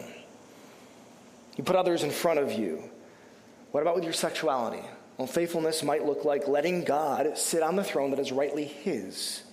You 1.56 1.64
put 1.64 1.78
others 1.78 2.04
in 2.04 2.12
front 2.12 2.40
of 2.40 2.52
you. 2.52 2.84
What 3.72 3.84
about 3.84 3.96
with 3.96 4.04
your 4.04 4.12
sexuality? 4.12 4.84
Well, 5.18 5.28
faithfulness 5.28 5.82
might 5.82 6.06
look 6.06 6.26
like 6.26 6.46
letting 6.46 6.84
God 6.84 7.38
sit 7.38 7.64
on 7.64 7.78
the 7.78 7.86
throne 7.86 8.10
that 8.12 8.20
is 8.20 8.34
rightly 8.34 8.66
His, 8.66 9.44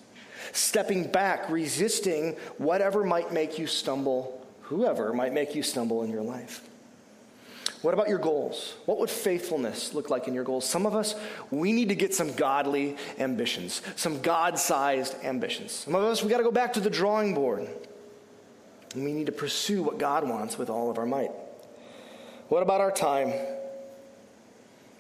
stepping 0.51 1.09
back, 1.09 1.49
resisting 1.51 2.33
whatever 2.59 3.05
might 3.05 3.33
make 3.33 3.61
you 3.61 3.69
stumble, 3.69 4.43
whoever 4.67 5.13
might 5.13 5.33
make 5.33 5.55
you 5.55 5.63
stumble 5.63 6.03
in 6.03 6.11
your 6.11 6.23
life. 6.23 6.61
What 7.83 7.95
about 7.95 8.09
your 8.09 8.19
goals? 8.19 8.75
What 8.87 8.99
would 8.99 9.11
faithfulness 9.11 9.95
look 9.95 10.11
like 10.11 10.29
in 10.29 10.35
your 10.35 10.45
goals? 10.45 10.69
Some 10.69 10.87
of 10.87 10.95
us, 10.95 11.15
we 11.51 11.73
need 11.73 11.91
to 11.91 11.95
get 11.95 12.15
some 12.15 12.33
godly 12.33 12.97
ambitions, 13.19 13.83
some 13.95 14.21
God 14.23 14.59
sized 14.59 15.15
ambitions. 15.23 15.73
Some 15.73 15.95
of 15.95 16.03
us, 16.03 16.23
we 16.23 16.31
got 16.31 16.39
to 16.39 16.43
go 16.43 16.51
back 16.51 16.73
to 16.73 16.81
the 16.81 16.91
drawing 16.91 17.35
board. 17.35 17.69
And 18.95 19.05
we 19.05 19.13
need 19.13 19.27
to 19.27 19.33
pursue 19.33 19.83
what 19.83 19.99
God 19.99 20.29
wants 20.29 20.59
with 20.59 20.71
all 20.71 20.91
of 20.91 20.99
our 20.99 21.07
might. 21.07 21.31
What 22.49 22.63
about 22.63 22.81
our 22.81 22.91
time? 22.91 23.33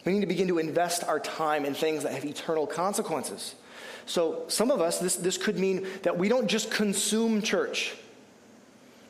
We 0.04 0.12
need 0.12 0.20
to 0.20 0.26
begin 0.26 0.48
to 0.48 0.58
invest 0.58 1.02
our 1.02 1.18
time 1.18 1.64
in 1.64 1.74
things 1.74 2.04
that 2.04 2.12
have 2.12 2.24
eternal 2.24 2.66
consequences. 2.66 3.54
So, 4.04 4.44
some 4.46 4.70
of 4.70 4.80
us, 4.80 5.00
this, 5.00 5.16
this 5.16 5.36
could 5.36 5.58
mean 5.58 5.86
that 6.02 6.16
we 6.16 6.28
don't 6.28 6.46
just 6.46 6.70
consume 6.70 7.42
church, 7.42 7.94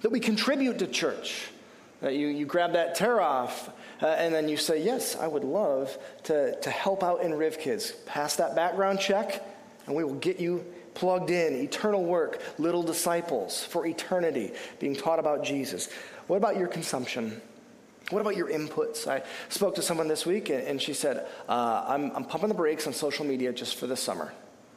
that 0.02 0.10
we 0.10 0.20
contribute 0.20 0.78
to 0.78 0.86
church. 0.86 1.48
That 2.00 2.14
you, 2.14 2.28
you 2.28 2.44
grab 2.44 2.74
that 2.74 2.94
tear 2.94 3.20
off 3.20 3.70
uh, 4.02 4.06
and 4.06 4.34
then 4.34 4.48
you 4.48 4.56
say, 4.56 4.82
Yes, 4.82 5.16
I 5.16 5.26
would 5.26 5.44
love 5.44 5.96
to, 6.24 6.58
to 6.60 6.70
help 6.70 7.02
out 7.02 7.22
in 7.22 7.32
Riv 7.34 7.58
Kids. 7.58 7.92
Pass 8.04 8.36
that 8.36 8.54
background 8.54 9.00
check, 9.00 9.42
and 9.86 9.96
we 9.96 10.04
will 10.04 10.14
get 10.14 10.38
you 10.38 10.64
plugged 10.94 11.30
in. 11.30 11.54
Eternal 11.54 12.04
work, 12.04 12.42
little 12.58 12.82
disciples 12.82 13.64
for 13.64 13.86
eternity, 13.86 14.52
being 14.78 14.94
taught 14.94 15.18
about 15.18 15.44
Jesus. 15.44 15.88
What 16.26 16.36
about 16.36 16.56
your 16.56 16.68
consumption? 16.68 17.40
What 18.10 18.20
about 18.20 18.36
your 18.36 18.48
inputs? 18.48 19.08
I 19.08 19.22
spoke 19.48 19.74
to 19.76 19.82
someone 19.82 20.06
this 20.06 20.26
week, 20.26 20.50
and, 20.50 20.62
and 20.62 20.82
she 20.82 20.94
said, 20.94 21.26
uh, 21.48 21.84
I'm, 21.88 22.10
I'm 22.12 22.24
pumping 22.24 22.48
the 22.48 22.54
brakes 22.54 22.86
on 22.86 22.92
social 22.92 23.24
media 23.24 23.52
just 23.52 23.76
for 23.76 23.86
the 23.86 23.96
summer. 23.96 24.32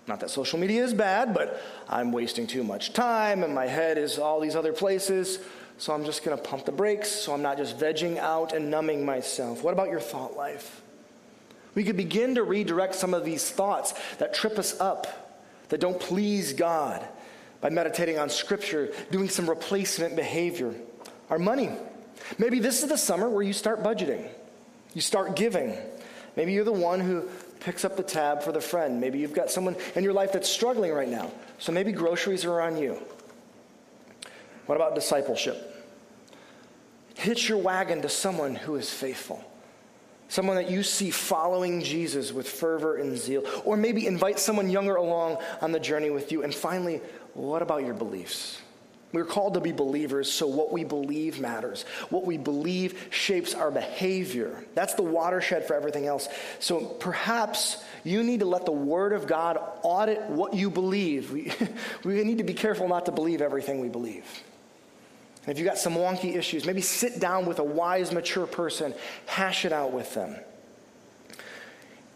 Not 0.10 0.22
that 0.22 0.32
social 0.32 0.58
media 0.58 0.84
is 0.84 0.92
bad, 0.92 1.36
but 1.36 1.62
I'm 1.88 2.12
wasting 2.12 2.48
too 2.48 2.64
much 2.64 2.94
time, 2.94 3.44
and 3.44 3.54
my 3.54 3.68
head 3.68 4.00
is 4.00 4.18
all 4.18 4.40
these 4.40 4.56
other 4.56 4.74
places. 4.74 5.38
So 5.78 5.94
I'm 5.94 6.04
just 6.04 6.26
going 6.26 6.36
to 6.36 6.44
pump 6.44 6.66
the 6.66 6.72
brakes 6.72 7.10
so 7.10 7.32
I'm 7.32 7.44
not 7.44 7.58
just 7.58 7.78
vegging 7.78 8.18
out 8.18 8.52
and 8.52 8.72
numbing 8.72 9.06
myself. 9.06 9.64
What 9.64 9.72
about 9.72 9.90
your 9.90 10.00
thought 10.00 10.36
life? 10.36 10.82
We 11.76 11.84
could 11.84 11.96
begin 11.96 12.36
to 12.36 12.44
redirect 12.44 12.96
some 12.96 13.14
of 13.14 13.24
these 13.24 13.52
thoughts 13.52 13.94
that 14.18 14.34
trip 14.34 14.58
us 14.58 14.78
up, 14.82 15.38
that 15.70 15.80
don't 15.80 16.00
please 16.00 16.54
God, 16.54 17.08
by 17.62 17.70
meditating 17.70 18.18
on 18.18 18.30
Scripture, 18.30 18.92
doing 19.12 19.30
some 19.30 19.48
replacement 19.48 20.16
behavior. 20.16 20.74
Our 21.30 21.38
money. 21.38 21.70
Maybe 22.40 22.58
this 22.58 22.82
is 22.82 22.90
the 22.90 22.98
summer 22.98 23.30
where 23.30 23.44
you 23.44 23.54
start 23.54 23.84
budgeting, 23.84 24.28
you 24.96 25.02
start 25.02 25.36
giving. 25.36 25.78
Maybe 26.36 26.54
you're 26.54 26.64
the 26.64 26.72
one 26.72 27.00
who 27.00 27.30
picks 27.60 27.84
up 27.86 27.98
the 27.98 28.04
tab 28.04 28.44
for 28.44 28.52
the 28.52 28.62
friend. 28.62 29.02
Maybe 29.02 29.20
you've 29.20 29.34
got 29.34 29.52
someone 29.52 29.76
in 29.96 30.04
your 30.04 30.14
life 30.14 30.32
that's 30.32 30.50
struggling 30.50 30.92
right 30.92 31.10
now. 31.10 31.32
So 31.58 31.72
maybe 31.72 31.92
groceries 31.92 32.46
are 32.46 32.62
on 32.62 32.78
you. 32.78 32.98
What 34.66 34.76
about 34.76 34.96
discipleship? 34.96 35.70
hitch 37.20 37.50
your 37.50 37.58
wagon 37.58 38.02
to 38.02 38.10
someone 38.10 38.56
who 38.56 38.76
is 38.76 38.90
faithful. 38.90 39.44
Someone 40.30 40.56
that 40.56 40.70
you 40.70 40.84
see 40.84 41.10
following 41.10 41.82
Jesus 41.82 42.32
with 42.32 42.48
fervor 42.48 42.98
and 42.98 43.18
zeal. 43.18 43.44
Or 43.66 43.76
maybe 43.76 44.08
invite 44.08 44.40
someone 44.40 44.70
younger 44.70 44.96
along 44.96 45.38
on 45.62 45.72
the 45.72 45.80
journey 45.80 46.12
with 46.12 46.32
you. 46.32 46.44
And 46.44 46.54
finally, 46.54 47.02
what 47.34 47.62
about 47.62 47.84
your 47.84 47.96
beliefs? 47.96 48.62
We're 49.12 49.26
called 49.26 49.56
to 49.56 49.60
be 49.60 49.72
believers, 49.72 50.32
so 50.32 50.46
what 50.46 50.72
we 50.72 50.84
believe 50.84 51.40
matters. 51.40 51.84
What 52.10 52.26
we 52.26 52.38
believe 52.38 53.08
shapes 53.10 53.56
our 53.56 53.72
behavior. 53.72 54.64
That's 54.76 54.94
the 54.94 55.04
watershed 55.04 55.66
for 55.66 55.74
everything 55.74 56.06
else. 56.06 56.30
So 56.60 56.86
perhaps 56.86 57.84
you 58.04 58.22
need 58.22 58.42
to 58.42 58.46
let 58.46 58.66
the 58.66 58.72
Word 58.72 59.14
of 59.14 59.26
God 59.26 59.60
audit 59.82 60.22
what 60.30 60.54
you 60.54 60.70
believe. 60.70 61.32
We, 61.32 61.52
we 62.04 62.24
need 62.24 62.38
to 62.38 62.44
be 62.44 62.54
careful 62.54 62.88
not 62.88 63.08
to 63.08 63.12
believe 63.12 63.42
everything 63.42 63.80
we 63.80 63.90
believe. 63.90 64.26
And 65.48 65.54
if 65.54 65.58
you've 65.58 65.68
got 65.68 65.80
some 65.80 65.96
wonky 65.96 66.36
issues, 66.36 66.66
maybe 66.66 66.82
sit 66.82 67.20
down 67.20 67.48
with 67.48 67.58
a 67.58 67.64
wise, 67.64 68.12
mature 68.12 68.46
person, 68.46 68.94
hash 69.26 69.66
it 69.66 69.74
out 69.74 69.92
with 69.92 70.14
them. 70.14 70.36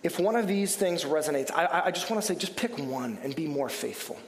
If 0.04 0.20
one 0.20 0.36
of 0.36 0.48
these 0.48 0.76
things 0.76 1.06
resonates, 1.06 1.50
I, 1.52 1.84
I 1.86 1.92
just 1.92 2.12
want 2.12 2.22
to 2.22 2.28
say 2.28 2.36
just 2.36 2.56
pick 2.56 2.78
one 2.78 3.18
and 3.24 3.36
be 3.36 3.48
more 3.48 3.70
faithful. 3.70 4.20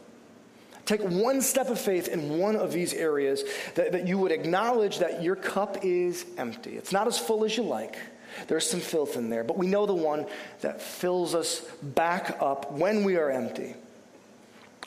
Take 0.86 1.02
one 1.02 1.42
step 1.42 1.70
of 1.70 1.80
faith 1.80 2.08
in 2.08 2.38
one 2.38 2.56
of 2.56 2.72
these 2.72 2.94
areas 2.94 3.44
that, 3.74 3.92
that 3.92 4.08
you 4.08 4.20
would 4.20 4.32
acknowledge 4.32 5.00
that 5.00 5.24
your 5.24 5.36
cup 5.36 5.84
is 5.84 6.26
empty. 6.38 6.78
It's 6.78 6.92
not 6.92 7.08
as 7.08 7.18
full 7.18 7.44
as 7.44 7.58
you 7.58 7.64
like. 7.64 7.98
There's 8.48 8.70
some 8.70 8.80
filth 8.80 9.16
in 9.16 9.30
there, 9.30 9.44
but 9.44 9.58
we 9.58 9.66
know 9.66 9.86
the 9.86 9.94
one 9.96 10.28
that 10.62 10.82
fills 10.82 11.34
us 11.34 11.62
back 11.82 12.38
up 12.40 12.72
when 12.72 13.04
we 13.04 13.18
are 13.18 13.32
empty. 13.32 13.76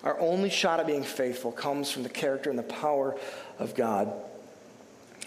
Our 0.04 0.18
only 0.20 0.50
shot 0.50 0.78
at 0.78 0.86
being 0.86 1.02
faithful 1.02 1.50
comes 1.50 1.90
from 1.90 2.04
the 2.04 2.08
character 2.08 2.50
and 2.50 2.58
the 2.58 2.62
power 2.62 3.16
of 3.58 3.74
God. 3.74 4.12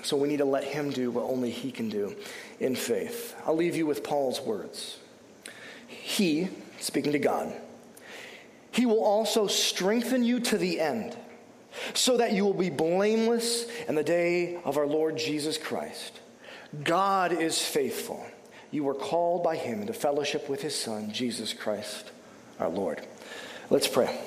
So 0.03 0.15
we 0.15 0.29
need 0.29 0.37
to 0.37 0.45
let 0.45 0.63
Him 0.63 0.91
do 0.91 1.11
what 1.11 1.25
only 1.25 1.51
He 1.51 1.71
can 1.71 1.89
do 1.89 2.15
in 2.59 2.75
faith. 2.75 3.35
I'll 3.45 3.55
leave 3.55 3.75
you 3.75 3.85
with 3.85 4.03
Paul's 4.03 4.39
words. 4.39 4.97
He, 5.87 6.47
speaking 6.79 7.11
to 7.11 7.19
God, 7.19 7.53
He 8.71 8.85
will 8.85 9.03
also 9.03 9.47
strengthen 9.47 10.23
you 10.23 10.39
to 10.39 10.57
the 10.57 10.79
end, 10.79 11.15
so 11.93 12.17
that 12.17 12.33
you 12.33 12.45
will 12.45 12.53
be 12.53 12.69
blameless 12.69 13.65
in 13.87 13.95
the 13.95 14.03
day 14.03 14.59
of 14.63 14.77
our 14.77 14.87
Lord 14.87 15.17
Jesus 15.17 15.57
Christ. 15.57 16.19
God 16.83 17.33
is 17.33 17.61
faithful. 17.61 18.25
You 18.71 18.85
were 18.85 18.93
called 18.93 19.43
by 19.43 19.57
Him 19.57 19.81
into 19.81 19.93
fellowship 19.93 20.47
with 20.47 20.61
His 20.61 20.75
Son, 20.75 21.11
Jesus 21.11 21.53
Christ, 21.53 22.11
our 22.59 22.69
Lord. 22.69 23.05
Let's 23.69 23.87
pray. 23.87 24.19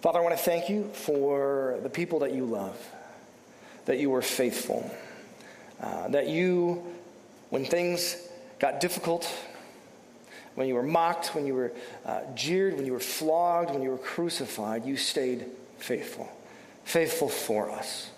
Father, 0.00 0.18
I 0.18 0.22
want 0.22 0.36
to 0.36 0.42
thank 0.42 0.68
you 0.68 0.90
for 0.92 1.78
the 1.82 1.90
people 1.90 2.20
that 2.20 2.32
you 2.32 2.44
love, 2.44 2.76
that 3.84 3.98
you 3.98 4.10
were 4.10 4.22
faithful, 4.22 4.90
uh, 5.80 6.08
that 6.08 6.28
you, 6.28 6.84
when 7.50 7.64
things 7.64 8.16
got 8.58 8.80
difficult, 8.80 9.32
when 10.60 10.68
you 10.68 10.74
were 10.74 10.82
mocked, 10.82 11.34
when 11.34 11.46
you 11.46 11.54
were 11.54 11.72
uh, 12.04 12.20
jeered, 12.34 12.76
when 12.76 12.84
you 12.84 12.92
were 12.92 13.00
flogged, 13.00 13.70
when 13.70 13.80
you 13.80 13.88
were 13.88 13.96
crucified, 13.96 14.84
you 14.84 14.94
stayed 14.94 15.46
faithful, 15.78 16.30
faithful 16.84 17.30
for 17.30 17.70
us. 17.70 18.10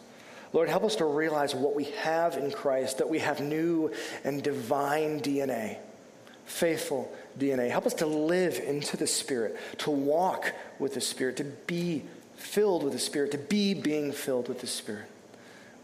Lord, 0.53 0.69
help 0.69 0.83
us 0.83 0.97
to 0.97 1.05
realize 1.05 1.55
what 1.55 1.77
we 1.77 1.85
have 2.03 2.37
in 2.37 2.51
Christ, 2.51 2.99
that 2.99 3.09
we 3.09 3.21
have 3.21 3.41
new 3.41 3.93
and 4.25 4.43
divine 4.43 5.21
DNA, 5.21 5.77
faithful 6.45 7.15
DNA. 7.39 7.71
Help 7.71 7.87
us 7.87 7.95
to 7.95 8.07
live 8.07 8.59
into 8.59 8.97
the 8.97 9.07
Spirit, 9.07 9.57
to 9.79 9.93
walk 9.93 10.53
with 10.81 10.95
the 10.95 11.01
Spirit, 11.01 11.37
to 11.37 11.45
be 11.45 12.03
filled 12.35 12.83
with 12.83 12.93
the 12.93 12.99
Spirit, 12.99 13.31
to 13.31 13.39
be 13.39 13.73
being 13.73 14.11
filled 14.11 14.49
with 14.49 14.61
the 14.61 14.67
Spirit. 14.67 15.07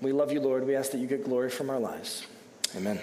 We 0.01 0.11
love 0.11 0.33
you, 0.33 0.41
Lord. 0.41 0.67
We 0.67 0.75
ask 0.75 0.91
that 0.91 0.99
you 0.99 1.07
get 1.07 1.25
glory 1.25 1.51
from 1.51 1.71
our 1.71 1.79
lives. 1.79 2.27
Amen. 2.77 2.99